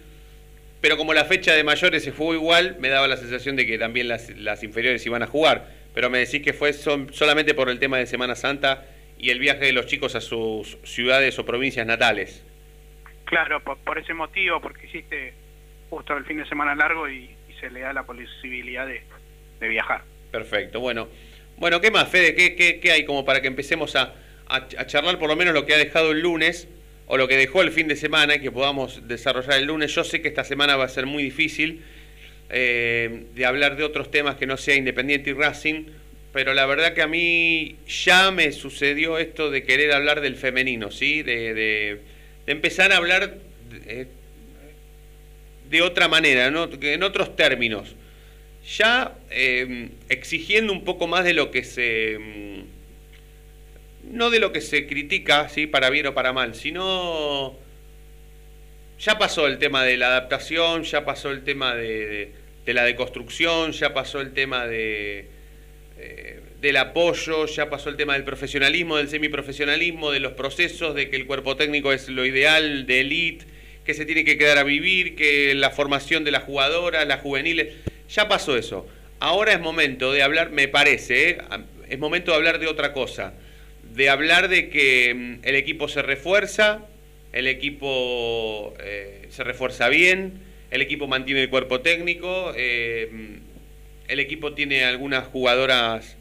pero 0.80 0.96
como 0.96 1.12
la 1.14 1.24
fecha 1.24 1.54
de 1.54 1.64
mayores 1.64 2.04
se 2.04 2.10
jugó 2.12 2.34
igual, 2.34 2.76
me 2.78 2.88
daba 2.88 3.06
la 3.08 3.16
sensación 3.16 3.56
de 3.56 3.66
que 3.66 3.78
también 3.78 4.08
las, 4.08 4.30
las 4.36 4.62
inferiores 4.62 5.04
iban 5.06 5.22
a 5.22 5.26
jugar. 5.26 5.68
Pero 5.94 6.08
me 6.08 6.18
decís 6.18 6.42
que 6.42 6.52
fue 6.52 6.72
son- 6.72 7.12
solamente 7.12 7.52
por 7.54 7.68
el 7.68 7.78
tema 7.78 7.98
de 7.98 8.06
Semana 8.06 8.34
Santa 8.36 8.86
y 9.18 9.30
el 9.30 9.38
viaje 9.38 9.66
de 9.66 9.72
los 9.72 9.86
chicos 9.86 10.14
a 10.14 10.20
sus 10.20 10.78
ciudades 10.84 11.38
o 11.38 11.44
provincias 11.44 11.86
natales. 11.86 12.42
Claro, 13.24 13.60
por, 13.62 13.76
por 13.78 13.98
ese 13.98 14.14
motivo, 14.14 14.60
porque 14.60 14.86
hiciste 14.86 15.34
justo 15.90 16.16
el 16.16 16.24
fin 16.24 16.38
de 16.38 16.46
semana 16.48 16.74
largo 16.74 17.08
y, 17.08 17.24
y 17.48 17.60
se 17.60 17.70
le 17.70 17.80
da 17.80 17.92
la 17.92 18.04
posibilidad 18.04 18.86
de, 18.86 19.02
de 19.60 19.68
viajar. 19.68 20.02
Perfecto, 20.30 20.80
bueno. 20.80 21.08
Bueno, 21.56 21.80
¿qué 21.80 21.90
más, 21.90 22.08
Fede? 22.08 22.34
¿Qué, 22.34 22.54
qué, 22.56 22.80
qué 22.80 22.92
hay 22.92 23.04
como 23.04 23.24
para 23.24 23.42
que 23.42 23.48
empecemos 23.48 23.94
a, 23.96 24.14
a, 24.46 24.56
a 24.78 24.86
charlar 24.86 25.18
por 25.18 25.28
lo 25.28 25.36
menos 25.36 25.52
lo 25.52 25.66
que 25.66 25.74
ha 25.74 25.78
dejado 25.78 26.12
el 26.12 26.20
lunes 26.20 26.68
o 27.12 27.16
lo 27.16 27.26
que 27.26 27.36
dejó 27.36 27.62
el 27.62 27.72
fin 27.72 27.88
de 27.88 27.96
semana 27.96 28.38
que 28.38 28.52
podamos 28.52 29.08
desarrollar 29.08 29.58
el 29.58 29.66
lunes? 29.66 29.92
Yo 29.92 30.04
sé 30.04 30.22
que 30.22 30.28
esta 30.28 30.44
semana 30.44 30.76
va 30.76 30.84
a 30.84 30.88
ser 30.88 31.06
muy 31.06 31.24
difícil 31.24 31.82
eh, 32.48 33.24
de 33.34 33.46
hablar 33.46 33.76
de 33.76 33.82
otros 33.82 34.12
temas 34.12 34.36
que 34.36 34.46
no 34.46 34.56
sea 34.56 34.76
Independiente 34.76 35.30
y 35.30 35.32
Racing, 35.32 35.86
pero 36.32 36.54
la 36.54 36.66
verdad 36.66 36.94
que 36.94 37.02
a 37.02 37.08
mí 37.08 37.78
ya 38.04 38.30
me 38.30 38.52
sucedió 38.52 39.18
esto 39.18 39.50
de 39.50 39.64
querer 39.64 39.92
hablar 39.92 40.20
del 40.20 40.36
femenino, 40.36 40.92
¿sí? 40.92 41.24
De, 41.24 41.98
empezar 42.46 42.92
a 42.92 42.98
hablar 42.98 43.38
de, 43.70 44.06
de 45.68 45.82
otra 45.82 46.06
manera, 46.06 46.50
¿no? 46.52 46.68
en 46.80 47.02
otros 47.02 47.34
términos 47.34 47.96
ya 48.76 49.16
eh, 49.30 49.88
exigiendo 50.08 50.72
un 50.72 50.84
poco 50.84 51.06
más 51.06 51.24
de 51.24 51.32
lo 51.32 51.50
que 51.50 51.64
se 51.64 52.18
mm, 52.18 52.79
no 54.10 54.30
de 54.30 54.38
lo 54.38 54.52
que 54.52 54.60
se 54.60 54.86
critica 54.86 55.48
sí 55.48 55.66
para 55.66 55.90
bien 55.90 56.06
o 56.06 56.14
para 56.14 56.32
mal 56.32 56.54
sino 56.54 57.56
ya 58.98 59.18
pasó 59.18 59.46
el 59.46 59.58
tema 59.58 59.84
de 59.84 59.96
la 59.96 60.08
adaptación 60.08 60.82
ya 60.84 61.04
pasó 61.04 61.30
el 61.30 61.42
tema 61.42 61.74
de, 61.74 62.32
la 62.66 62.84
deconstrucción 62.84 63.72
ya 63.72 63.94
pasó 63.94 64.20
el 64.20 64.32
tema 64.32 64.66
de 64.66 65.28
eh, 65.98 66.40
del 66.60 66.76
apoyo 66.76 67.46
ya 67.46 67.68
pasó 67.70 67.88
el 67.88 67.96
tema 67.96 68.12
del 68.14 68.24
profesionalismo 68.24 68.96
del 68.96 69.08
semiprofesionalismo 69.08 70.10
de 70.10 70.20
los 70.20 70.32
procesos 70.32 70.94
de 70.94 71.10
que 71.10 71.16
el 71.16 71.26
cuerpo 71.26 71.56
técnico 71.56 71.92
es 71.92 72.08
lo 72.08 72.24
ideal 72.24 72.86
de 72.86 73.00
elite 73.00 73.46
que 73.84 73.94
se 73.94 74.04
tiene 74.04 74.24
que 74.24 74.38
quedar 74.38 74.58
a 74.58 74.62
vivir 74.62 75.16
que 75.16 75.54
la 75.54 75.70
formación 75.70 76.22
de 76.22 76.30
las 76.30 76.44
jugadoras 76.44 77.06
las 77.06 77.20
juveniles 77.20 77.74
ya 78.08 78.28
pasó 78.28 78.56
eso. 78.56 78.86
Ahora 79.20 79.52
es 79.52 79.60
momento 79.60 80.12
de 80.12 80.22
hablar, 80.22 80.50
me 80.50 80.68
parece, 80.68 81.30
¿eh? 81.30 81.38
es 81.88 81.98
momento 81.98 82.30
de 82.30 82.36
hablar 82.36 82.58
de 82.58 82.66
otra 82.66 82.92
cosa. 82.92 83.34
De 84.00 84.08
hablar 84.08 84.48
de 84.48 84.70
que 84.70 85.12
mm, 85.14 85.34
el 85.42 85.56
equipo 85.56 85.86
se 85.86 86.00
refuerza, 86.00 86.86
el 87.34 87.46
equipo 87.46 88.72
eh, 88.82 89.26
se 89.28 89.44
refuerza 89.44 89.90
bien, 89.90 90.40
el 90.70 90.80
equipo 90.80 91.06
mantiene 91.06 91.42
el 91.42 91.50
cuerpo 91.50 91.82
técnico, 91.82 92.54
eh, 92.56 93.10
el 94.08 94.18
equipo 94.18 94.54
tiene 94.54 94.84
algunas 94.84 95.26
jugadoras 95.26 96.16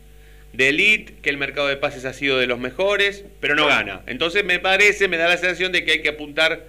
de 0.52 0.68
elite, 0.68 1.14
que 1.22 1.30
el 1.30 1.38
mercado 1.38 1.70
de 1.70 1.78
pases 1.78 2.04
ha 2.04 2.12
sido 2.12 2.38
de 2.38 2.48
los 2.48 2.60
mejores, 2.60 3.24
pero 3.40 3.56
no 3.56 3.68
gana. 3.68 4.02
Entonces 4.08 4.44
me 4.44 4.60
parece, 4.60 5.08
me 5.08 5.16
da 5.16 5.30
la 5.30 5.38
sensación 5.38 5.72
de 5.72 5.86
que 5.86 5.92
hay 5.92 6.02
que 6.02 6.10
apuntar 6.10 6.66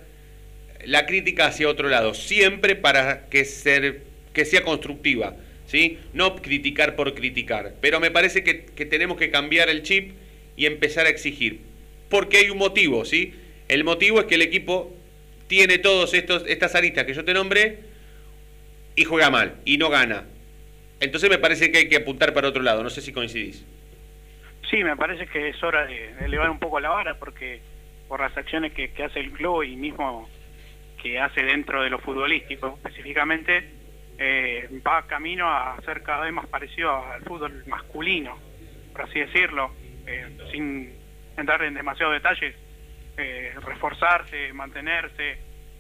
la 0.84 1.06
crítica 1.06 1.46
hacia 1.46 1.68
otro 1.68 1.88
lado, 1.88 2.14
siempre 2.14 2.76
para 2.76 3.28
que 3.28 3.44
ser 3.44 4.02
que 4.32 4.44
sea 4.44 4.62
constructiva, 4.62 5.34
¿sí? 5.66 5.98
No 6.12 6.36
criticar 6.36 6.94
por 6.94 7.14
criticar, 7.14 7.74
pero 7.80 7.98
me 7.98 8.12
parece 8.12 8.44
que, 8.44 8.64
que, 8.64 8.86
tenemos 8.86 9.18
que 9.18 9.32
cambiar 9.32 9.68
el 9.68 9.82
chip 9.82 10.12
y 10.61 10.66
empezar 10.66 11.06
a 11.06 11.08
exigir, 11.08 11.62
porque 12.11 12.36
hay 12.36 12.50
un 12.50 12.58
motivo, 12.58 13.06
¿sí? 13.06 13.34
El 13.66 13.82
motivo 13.82 14.20
es 14.20 14.26
que 14.26 14.34
el 14.34 14.42
equipo 14.42 14.94
tiene 15.46 15.78
todos 15.78 16.12
estos 16.12 16.44
estas 16.46 16.74
aristas 16.74 17.06
que 17.06 17.14
yo 17.14 17.24
te 17.24 17.32
nombré 17.32 17.78
y 18.94 19.04
juega 19.04 19.30
mal 19.30 19.54
y 19.64 19.78
no 19.78 19.88
gana. 19.88 20.26
Entonces 21.00 21.30
me 21.30 21.38
parece 21.38 21.72
que 21.72 21.78
hay 21.78 21.88
que 21.88 21.96
apuntar 21.96 22.34
para 22.34 22.48
otro 22.48 22.62
lado, 22.62 22.82
no 22.82 22.90
sé 22.90 23.00
si 23.00 23.11
coincidís. 23.11 23.64
Sí, 24.68 24.84
me 24.84 24.98
parece 24.98 25.26
que 25.28 25.48
es 25.48 25.62
hora 25.62 25.86
de, 25.86 26.11
elevar 26.26 26.50
un 26.50 26.58
poco 26.58 26.78
la 26.78 26.90
vara 26.90 27.14
porque 27.18 27.62
por 28.06 28.20
las 28.20 28.36
acciones 28.36 28.74
que, 28.74 28.92
que 28.92 29.04
hace 29.04 29.18
el 29.18 29.32
club 29.32 29.62
y 29.62 29.76
mismo 29.76 30.28
que 31.02 31.18
hace 31.18 31.42
dentro 31.42 31.82
de 31.82 31.88
lo 31.88 32.00
futbolístico 32.00 32.78
específicamente 32.84 33.66
eh, 34.18 34.68
va 34.86 35.06
camino 35.06 35.48
a 35.48 35.80
ser 35.86 36.02
cada 36.02 36.24
vez 36.24 36.34
más 36.34 36.46
parecido 36.48 37.02
al 37.02 37.22
fútbol 37.22 37.64
masculino, 37.66 38.36
por 38.92 39.04
así 39.04 39.20
decirlo, 39.20 39.80
eh, 40.11 40.26
sin 40.50 40.92
entrar 41.36 41.62
en 41.62 41.74
demasiados 41.74 42.14
detalles, 42.14 42.54
eh, 43.16 43.52
reforzarse, 43.64 44.52
mantenerse 44.52 45.38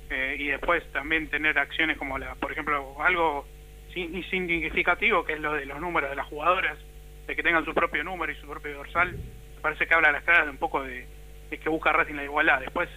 eh, 0.08 0.36
y 0.38 0.48
después 0.48 0.84
también 0.92 1.28
tener 1.28 1.58
acciones 1.58 1.98
como 1.98 2.18
la, 2.18 2.34
por 2.36 2.52
ejemplo, 2.52 2.96
algo 3.02 3.46
significativo 3.92 5.24
que 5.24 5.32
es 5.32 5.40
lo 5.40 5.54
de 5.54 5.66
los 5.66 5.80
números 5.80 6.10
de 6.10 6.16
las 6.16 6.26
jugadoras, 6.26 6.78
de 7.26 7.34
que 7.34 7.42
tengan 7.42 7.64
su 7.64 7.74
propio 7.74 8.04
número 8.04 8.30
y 8.30 8.36
su 8.36 8.46
propio 8.46 8.74
dorsal, 8.74 9.12
me 9.12 9.60
parece 9.60 9.86
que 9.86 9.94
habla 9.94 10.10
a 10.10 10.12
las 10.12 10.22
caras 10.22 10.44
de 10.44 10.50
un 10.50 10.58
poco 10.58 10.82
de, 10.82 11.06
de 11.50 11.58
que 11.58 11.68
busca 11.68 11.92
Racing 11.92 12.14
la 12.14 12.24
igualdad. 12.24 12.60
Después, 12.60 12.88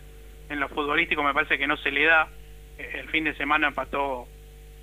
en 0.49 0.59
lo 0.59 0.69
futbolístico 0.69 1.23
me 1.23 1.33
parece 1.33 1.57
que 1.57 1.65
no 1.65 1.77
se 1.77 1.89
le 1.89 2.05
da, 2.05 2.29
el 2.77 3.09
fin 3.09 3.23
de 3.23 3.35
semana 3.35 3.69
empató 3.69 4.27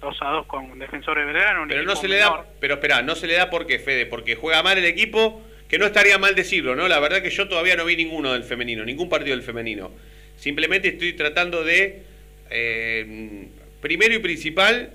2 0.00 0.18
a 0.22 0.28
2 0.30 0.46
con 0.46 0.78
Defensores 0.78 1.26
de 1.26 1.32
Belgrano. 1.32 1.66
Pero 1.68 1.82
no 1.84 1.94
se 1.94 2.08
le 2.08 2.16
da, 2.16 2.44
pero 2.58 2.74
espera, 2.74 3.02
no 3.02 3.14
se 3.14 3.26
le 3.26 3.34
da 3.34 3.50
porque 3.50 3.78
Fede, 3.78 4.06
porque 4.06 4.34
juega 4.34 4.62
mal 4.62 4.78
el 4.78 4.84
equipo, 4.84 5.42
que 5.70 5.78
no 5.78 5.86
estaría 5.86 6.18
mal 6.18 6.34
decirlo, 6.34 6.74
¿no? 6.74 6.88
La 6.88 6.98
verdad 6.98 7.22
que 7.22 7.30
yo 7.30 7.46
todavía 7.46 7.76
no 7.76 7.84
vi 7.84 7.94
ninguno 7.94 8.32
del 8.32 8.42
femenino, 8.42 8.84
ningún 8.84 9.08
partido 9.08 9.36
del 9.36 9.44
femenino. 9.44 9.92
Simplemente 10.36 10.88
estoy 10.88 11.12
tratando 11.12 11.62
de, 11.62 12.02
eh, 12.50 13.46
primero 13.80 14.12
y 14.12 14.18
principal, 14.18 14.90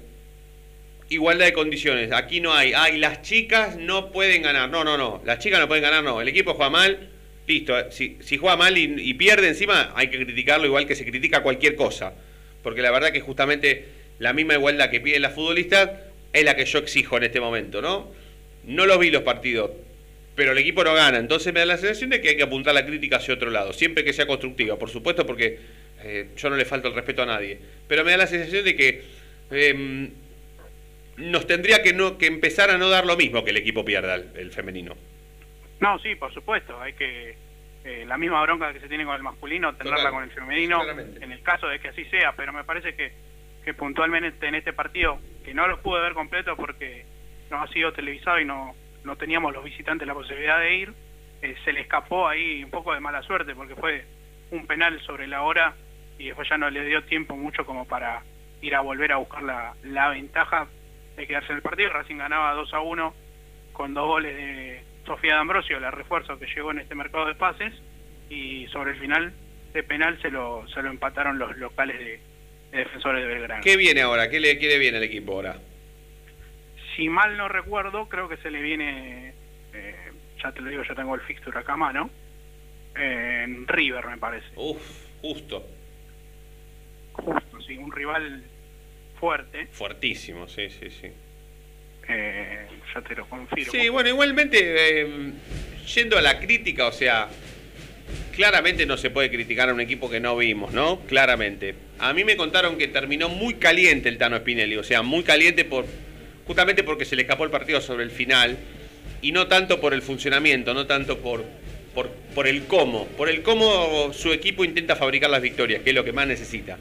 igualdad 1.07 1.45
de 1.45 1.53
condiciones. 1.53 2.11
Aquí 2.11 2.41
no 2.41 2.53
hay, 2.53 2.73
ay, 2.75 2.97
las 2.97 3.21
chicas 3.21 3.77
no 3.77 4.11
pueden 4.11 4.41
ganar. 4.41 4.69
No, 4.69 4.83
no, 4.83 4.97
no, 4.97 5.21
las 5.23 5.39
chicas 5.39 5.61
no 5.61 5.69
pueden 5.69 5.83
ganar, 5.83 6.03
no. 6.03 6.19
El 6.19 6.27
equipo 6.27 6.55
juega 6.55 6.69
mal, 6.69 7.09
listo. 7.47 7.89
Si, 7.89 8.17
si 8.19 8.37
juega 8.37 8.57
mal 8.57 8.77
y, 8.77 8.95
y 8.97 9.13
pierde 9.13 9.47
encima, 9.47 9.93
hay 9.95 10.09
que 10.09 10.17
criticarlo 10.17 10.65
igual 10.65 10.85
que 10.85 10.95
se 10.95 11.05
critica 11.05 11.41
cualquier 11.41 11.75
cosa. 11.75 12.13
Porque 12.63 12.81
la 12.81 12.91
verdad 12.91 13.13
que 13.13 13.21
justamente 13.21 13.85
la 14.19 14.33
misma 14.33 14.55
igualdad 14.55 14.89
que 14.89 14.99
piden 14.99 15.21
las 15.21 15.33
futbolistas 15.33 15.89
es 16.33 16.43
la 16.43 16.57
que 16.57 16.65
yo 16.65 16.79
exijo 16.79 17.15
en 17.15 17.23
este 17.23 17.39
momento, 17.39 17.81
¿no? 17.81 18.11
No 18.65 18.85
los 18.85 18.99
vi 18.99 19.09
los 19.09 19.21
partidos, 19.21 19.71
pero 20.35 20.51
el 20.51 20.57
equipo 20.57 20.83
no 20.83 20.93
gana. 20.93 21.17
Entonces 21.17 21.53
me 21.53 21.59
da 21.61 21.65
la 21.65 21.77
sensación 21.77 22.09
de 22.09 22.21
que 22.21 22.29
hay 22.29 22.37
que 22.37 22.43
apuntar 22.43 22.73
la 22.73 22.85
crítica 22.85 23.17
hacia 23.17 23.33
otro 23.33 23.49
lado, 23.49 23.73
siempre 23.73 24.03
que 24.03 24.13
sea 24.13 24.27
constructiva, 24.27 24.77
por 24.77 24.89
supuesto, 24.89 25.25
porque 25.25 25.59
eh, 26.03 26.29
yo 26.35 26.49
no 26.49 26.55
le 26.57 26.65
falto 26.65 26.87
el 26.89 26.93
respeto 26.95 27.23
a 27.23 27.25
nadie. 27.25 27.57
Pero 27.87 28.03
me 28.03 28.11
da 28.11 28.17
la 28.17 28.27
sensación 28.27 28.63
de 28.65 28.75
que 28.75 29.03
em, 29.51 30.09
nos 31.17 31.47
tendría 31.47 31.81
que, 31.81 31.93
no, 31.93 32.17
que 32.17 32.27
empezar 32.27 32.69
a 32.69 32.77
no 32.77 32.89
dar 32.89 33.05
lo 33.05 33.15
mismo 33.15 33.43
que 33.43 33.51
el 33.51 33.57
equipo 33.57 33.85
pierda, 33.85 34.15
el, 34.15 34.29
el 34.35 34.51
femenino. 34.51 34.95
No, 35.79 35.99
sí, 35.99 36.15
por 36.15 36.33
supuesto. 36.33 36.79
Hay 36.81 36.93
que. 36.93 37.35
eh, 37.85 38.03
la 38.07 38.17
misma 38.17 38.41
bronca 38.41 38.73
que 38.73 38.79
se 38.79 38.87
tiene 38.89 39.05
con 39.05 39.15
el 39.15 39.23
masculino, 39.23 39.73
tenerla 39.75 39.97
Total. 39.97 40.11
con 40.13 40.23
el 40.23 40.31
femenino, 40.31 40.79
Claramente. 40.81 41.23
en 41.23 41.31
el 41.31 41.41
caso 41.41 41.67
de 41.67 41.79
que 41.79 41.89
así 41.89 42.03
sea. 42.05 42.33
Pero 42.35 42.51
me 42.51 42.63
parece 42.63 42.95
que, 42.95 43.11
que 43.63 43.73
puntualmente 43.73 44.47
en 44.47 44.55
este 44.55 44.73
partido, 44.73 45.19
que 45.43 45.53
no 45.53 45.67
lo 45.67 45.81
pude 45.81 46.01
ver 46.01 46.13
completo 46.13 46.55
porque 46.55 47.05
no 47.51 47.61
ha 47.61 47.67
sido 47.67 47.93
televisado 47.93 48.39
y 48.39 48.45
no, 48.45 48.75
no 49.05 49.15
teníamos 49.15 49.53
los 49.53 49.63
visitantes 49.63 50.07
la 50.07 50.13
posibilidad 50.13 50.59
de 50.59 50.75
ir, 50.75 50.93
eh, 51.41 51.55
se 51.63 51.73
le 51.73 51.81
escapó 51.81 52.27
ahí 52.27 52.63
un 52.63 52.71
poco 52.71 52.93
de 52.93 52.99
mala 52.99 53.21
suerte 53.21 53.55
porque 53.55 53.75
fue 53.75 54.05
un 54.51 54.65
penal 54.67 54.99
sobre 55.01 55.27
la 55.27 55.43
hora 55.43 55.75
y 56.17 56.27
después 56.27 56.47
ya 56.49 56.57
no 56.57 56.69
le 56.69 56.83
dio 56.85 57.03
tiempo 57.03 57.35
mucho 57.35 57.65
como 57.65 57.85
para 57.85 58.23
ir 58.61 58.75
a 58.75 58.81
volver 58.81 59.11
a 59.11 59.17
buscar 59.17 59.43
la, 59.43 59.73
la 59.83 60.09
ventaja 60.09 60.67
de 61.15 61.27
quedarse 61.27 61.51
en 61.51 61.57
el 61.57 61.61
partido. 61.61 61.89
Racing 61.89 62.17
ganaba 62.17 62.53
2 62.53 62.73
a 62.73 62.79
1 62.79 63.13
con 63.73 63.93
dos 63.93 64.07
goles 64.07 64.35
de 64.35 64.83
Sofía 65.05 65.35
D'Ambrosio, 65.35 65.79
la 65.79 65.91
refuerzo 65.91 66.39
que 66.39 66.47
llegó 66.47 66.71
en 66.71 66.79
este 66.79 66.95
mercado 66.95 67.27
de 67.27 67.35
pases, 67.35 67.73
y 68.29 68.67
sobre 68.67 68.91
el 68.91 68.99
final 68.99 69.33
de 69.73 69.83
penal 69.83 70.19
se 70.21 70.31
lo, 70.31 70.67
se 70.69 70.81
lo 70.81 70.89
empataron 70.89 71.37
los 71.37 71.55
locales 71.57 71.99
de, 71.99 72.19
de 72.71 72.77
defensores 72.77 73.21
de 73.21 73.27
Belgrano. 73.27 73.63
¿Qué 73.63 73.77
viene 73.77 74.01
ahora? 74.01 74.29
¿Qué 74.29 74.39
le 74.39 74.57
quiere 74.57 74.79
bien 74.79 74.95
al 74.95 75.03
equipo 75.03 75.33
ahora? 75.33 75.57
Si 76.95 77.09
mal 77.09 77.35
no 77.37 77.47
recuerdo, 77.47 78.07
creo 78.07 78.29
que 78.29 78.37
se 78.37 78.49
le 78.49 78.61
viene, 78.61 79.33
eh, 79.73 79.95
ya 80.41 80.51
te 80.51 80.61
lo 80.61 80.69
digo, 80.69 80.83
ya 80.87 80.95
tengo 80.95 81.15
el 81.15 81.21
fixture 81.21 81.57
acá 81.59 81.73
a 81.73 81.77
mano, 81.77 82.09
eh, 82.95 83.41
en 83.43 83.67
River 83.67 84.05
me 84.07 84.17
parece. 84.17 84.47
Uf, 84.55 84.81
justo. 85.21 85.65
Justo, 87.13 87.61
sí, 87.61 87.77
un 87.77 87.91
rival 87.91 88.43
fuerte, 89.19 89.67
Fuertísimo, 89.71 90.47
sí, 90.47 90.69
sí, 90.69 90.89
sí. 90.89 91.07
eh, 92.09 92.67
ya 92.93 93.01
te 93.01 93.15
lo 93.15 93.25
confirmo. 93.27 93.71
Sí, 93.71 93.89
bueno, 93.89 94.09
igualmente, 94.09 95.01
eh, 95.01 95.31
yendo 95.93 96.17
a 96.17 96.21
la 96.21 96.39
crítica, 96.39 96.87
o 96.87 96.91
sea, 96.91 97.29
claramente 98.35 98.85
no 98.85 98.97
se 98.97 99.09
puede 99.09 99.29
criticar 99.31 99.69
a 99.69 99.73
un 99.73 99.79
equipo 99.81 100.09
que 100.09 100.19
no 100.19 100.35
vimos, 100.37 100.73
¿no? 100.73 100.99
Claramente. 101.07 101.75
A 101.99 102.13
mí 102.13 102.23
me 102.25 102.35
contaron 102.35 102.77
que 102.77 102.87
terminó 102.89 103.29
muy 103.29 103.55
caliente 103.55 104.09
el 104.09 104.17
Tano 104.17 104.37
Spinelli, 104.37 104.75
o 104.75 104.83
sea, 104.83 105.01
muy 105.01 105.23
caliente 105.23 105.63
por 105.63 105.85
justamente 106.47 106.83
porque 106.83 107.05
se 107.05 107.15
le 107.15 107.23
escapó 107.23 107.43
el 107.43 107.51
partido 107.51 107.81
sobre 107.81 108.03
el 108.03 108.11
final 108.11 108.57
y 109.21 109.31
no 109.31 109.47
tanto 109.47 109.79
por 109.79 109.93
el 109.93 110.01
funcionamiento, 110.01 110.73
no 110.73 110.85
tanto 110.85 111.19
por, 111.19 111.43
por, 111.93 112.09
por 112.33 112.47
el 112.47 112.65
cómo. 112.65 113.07
Por 113.07 113.29
el 113.29 113.41
cómo 113.41 114.13
su 114.13 114.31
equipo 114.31 114.63
intenta 114.63 114.95
fabricar 114.95 115.29
las 115.29 115.41
victorias, 115.41 115.81
que 115.81 115.89
es 115.89 115.95
lo 115.95 116.03
que 116.03 116.13
más 116.13 116.27
necesita. 116.27 116.77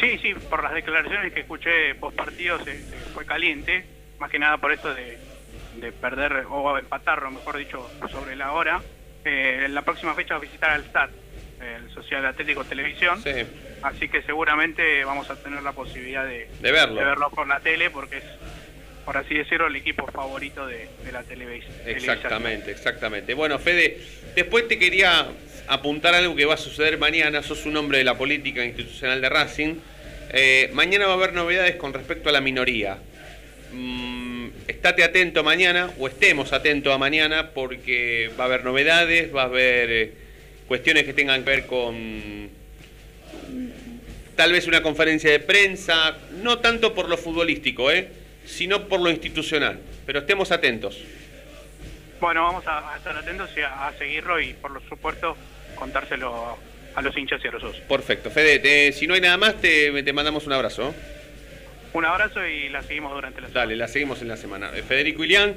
Sí, 0.00 0.18
sí, 0.22 0.32
por 0.48 0.62
las 0.62 0.74
declaraciones 0.74 1.32
que 1.32 1.40
escuché 1.40 1.94
post 1.96 2.16
partido 2.16 2.58
se, 2.64 2.78
se 2.78 2.96
fue 3.12 3.26
caliente, 3.26 3.84
más 4.18 4.30
que 4.30 4.38
nada 4.38 4.56
por 4.58 4.72
esto 4.72 4.94
de, 4.94 5.18
de 5.80 5.92
perder 5.92 6.44
o 6.48 6.78
empatar, 6.78 7.22
o 7.24 7.30
mejor 7.30 7.56
dicho, 7.58 7.90
sobre 8.10 8.36
la 8.36 8.52
hora. 8.52 8.80
Eh, 9.24 9.64
en 9.66 9.74
la 9.74 9.82
próxima 9.82 10.14
fecha 10.14 10.34
va 10.34 10.38
a 10.38 10.42
visitar 10.42 10.70
al 10.70 10.84
STAT, 10.84 11.10
el 11.60 11.90
Social 11.90 12.24
Atlético 12.24 12.64
Televisión, 12.64 13.20
Sí. 13.22 13.30
Así 13.82 14.08
que 14.08 14.22
seguramente 14.22 15.04
vamos 15.04 15.30
a 15.30 15.36
tener 15.36 15.62
la 15.62 15.72
posibilidad 15.72 16.24
de, 16.26 16.48
De 16.60 16.72
verlo. 16.72 16.96
de 17.00 17.04
verlo 17.04 17.30
por 17.30 17.46
la 17.46 17.60
tele, 17.60 17.90
porque 17.90 18.18
es, 18.18 18.24
por 19.04 19.16
así 19.16 19.34
decirlo, 19.34 19.66
el 19.66 19.76
equipo 19.76 20.06
favorito 20.06 20.66
de, 20.66 20.88
de 21.04 21.12
la 21.12 21.22
televisión. 21.22 21.72
Exactamente, 21.86 22.70
exactamente. 22.70 23.34
Bueno, 23.34 23.58
Fede, 23.58 23.98
después 24.34 24.68
te 24.68 24.78
quería 24.78 25.28
apuntar 25.68 26.14
algo 26.14 26.34
que 26.34 26.44
va 26.44 26.54
a 26.54 26.58
suceder 26.58 26.98
mañana. 26.98 27.42
Sos 27.42 27.66
un 27.66 27.76
hombre 27.76 27.98
de 27.98 28.04
la 28.04 28.16
política 28.16 28.64
institucional 28.64 29.20
de 29.20 29.28
Racing. 29.28 29.74
Eh, 30.30 30.70
mañana 30.74 31.06
va 31.06 31.12
a 31.12 31.16
haber 31.16 31.32
novedades 31.32 31.76
con 31.76 31.92
respecto 31.94 32.28
a 32.28 32.32
la 32.32 32.40
minoría. 32.40 32.98
Mm, 33.72 34.48
estate 34.66 35.04
atento 35.04 35.42
mañana, 35.42 35.90
o 35.98 36.08
estemos 36.08 36.52
atentos 36.52 36.92
a 36.94 36.98
mañana, 36.98 37.50
porque 37.50 38.30
va 38.38 38.44
a 38.44 38.46
haber 38.46 38.64
novedades, 38.64 39.34
va 39.34 39.42
a 39.42 39.46
haber 39.46 39.90
eh, 39.90 40.12
cuestiones 40.66 41.04
que 41.04 41.12
tengan 41.14 41.44
que 41.44 41.50
ver 41.50 41.66
con 41.66 42.50
tal 44.38 44.52
vez 44.52 44.68
una 44.68 44.82
conferencia 44.84 45.32
de 45.32 45.40
prensa, 45.40 46.16
no 46.42 46.60
tanto 46.60 46.94
por 46.94 47.08
lo 47.08 47.16
futbolístico, 47.18 47.90
¿eh? 47.90 48.08
sino 48.46 48.86
por 48.86 49.00
lo 49.00 49.10
institucional. 49.10 49.80
Pero 50.06 50.20
estemos 50.20 50.52
atentos. 50.52 50.96
Bueno, 52.20 52.44
vamos 52.44 52.64
a, 52.68 52.94
a 52.94 52.96
estar 52.98 53.16
atentos 53.16 53.50
y 53.56 53.62
a, 53.62 53.88
a 53.88 53.92
seguirlo 53.98 54.40
y, 54.40 54.54
por 54.54 54.80
supuesto, 54.88 55.36
contárselo 55.74 56.56
a 56.94 57.02
los 57.02 57.16
hinchas 57.16 57.40
y 57.44 57.48
a 57.48 57.50
los 57.50 57.62
socios. 57.62 57.84
Perfecto. 57.88 58.30
Fede, 58.30 58.60
te- 58.60 58.92
si 58.92 59.08
no 59.08 59.14
hay 59.14 59.20
nada 59.20 59.36
más, 59.38 59.60
te, 59.60 60.02
te 60.04 60.12
mandamos 60.12 60.46
un 60.46 60.52
abrazo. 60.52 60.94
Un 61.92 62.04
abrazo 62.04 62.46
y 62.46 62.68
la 62.68 62.82
seguimos 62.84 63.12
durante 63.12 63.40
la 63.40 63.48
Dale, 63.48 63.74
la 63.74 63.88
seguimos 63.88 64.22
en 64.22 64.28
la 64.28 64.36
semana. 64.36 64.70
Eh, 64.76 64.84
Federico 64.84 65.24
Ilián, 65.24 65.56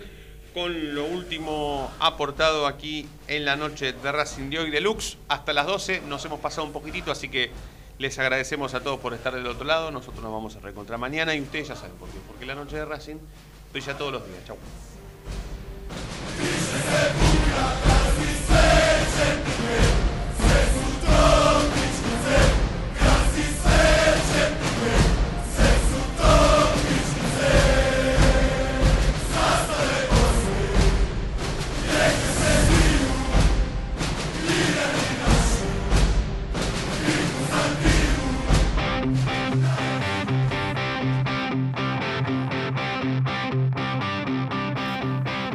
con 0.55 0.95
lo 0.95 1.05
último 1.05 1.93
aportado 1.99 2.65
aquí 2.65 3.05
en 3.27 3.45
la 3.45 3.55
noche 3.55 3.93
de 3.93 4.11
Racing 4.11 4.49
de 4.49 4.57
hoy 4.57 4.71
Deluxe. 4.71 5.17
Hasta 5.27 5.53
las 5.53 5.67
12 5.67 6.01
nos 6.07 6.25
hemos 6.25 6.39
pasado 6.39 6.65
un 6.65 6.73
poquitito, 6.73 7.11
así 7.11 7.29
que 7.29 7.51
les 8.01 8.17
agradecemos 8.17 8.73
a 8.73 8.81
todos 8.81 8.99
por 8.99 9.13
estar 9.13 9.33
del 9.33 9.45
otro 9.45 9.63
lado. 9.63 9.91
Nosotros 9.91 10.23
nos 10.23 10.33
vamos 10.33 10.55
a 10.55 10.59
reencontrar 10.59 10.97
mañana 10.97 11.35
y 11.35 11.41
ustedes 11.41 11.67
ya 11.67 11.75
saben 11.75 11.95
por 11.97 12.09
qué. 12.09 12.17
Porque 12.27 12.47
la 12.47 12.55
noche 12.55 12.75
de 12.75 12.83
Racing 12.83 13.17
estoy 13.67 13.81
ya 13.81 13.95
todos 13.95 14.13
los 14.13 14.27
días. 14.27 14.43
Chau. 14.45 14.57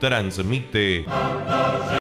transmite 0.00 1.04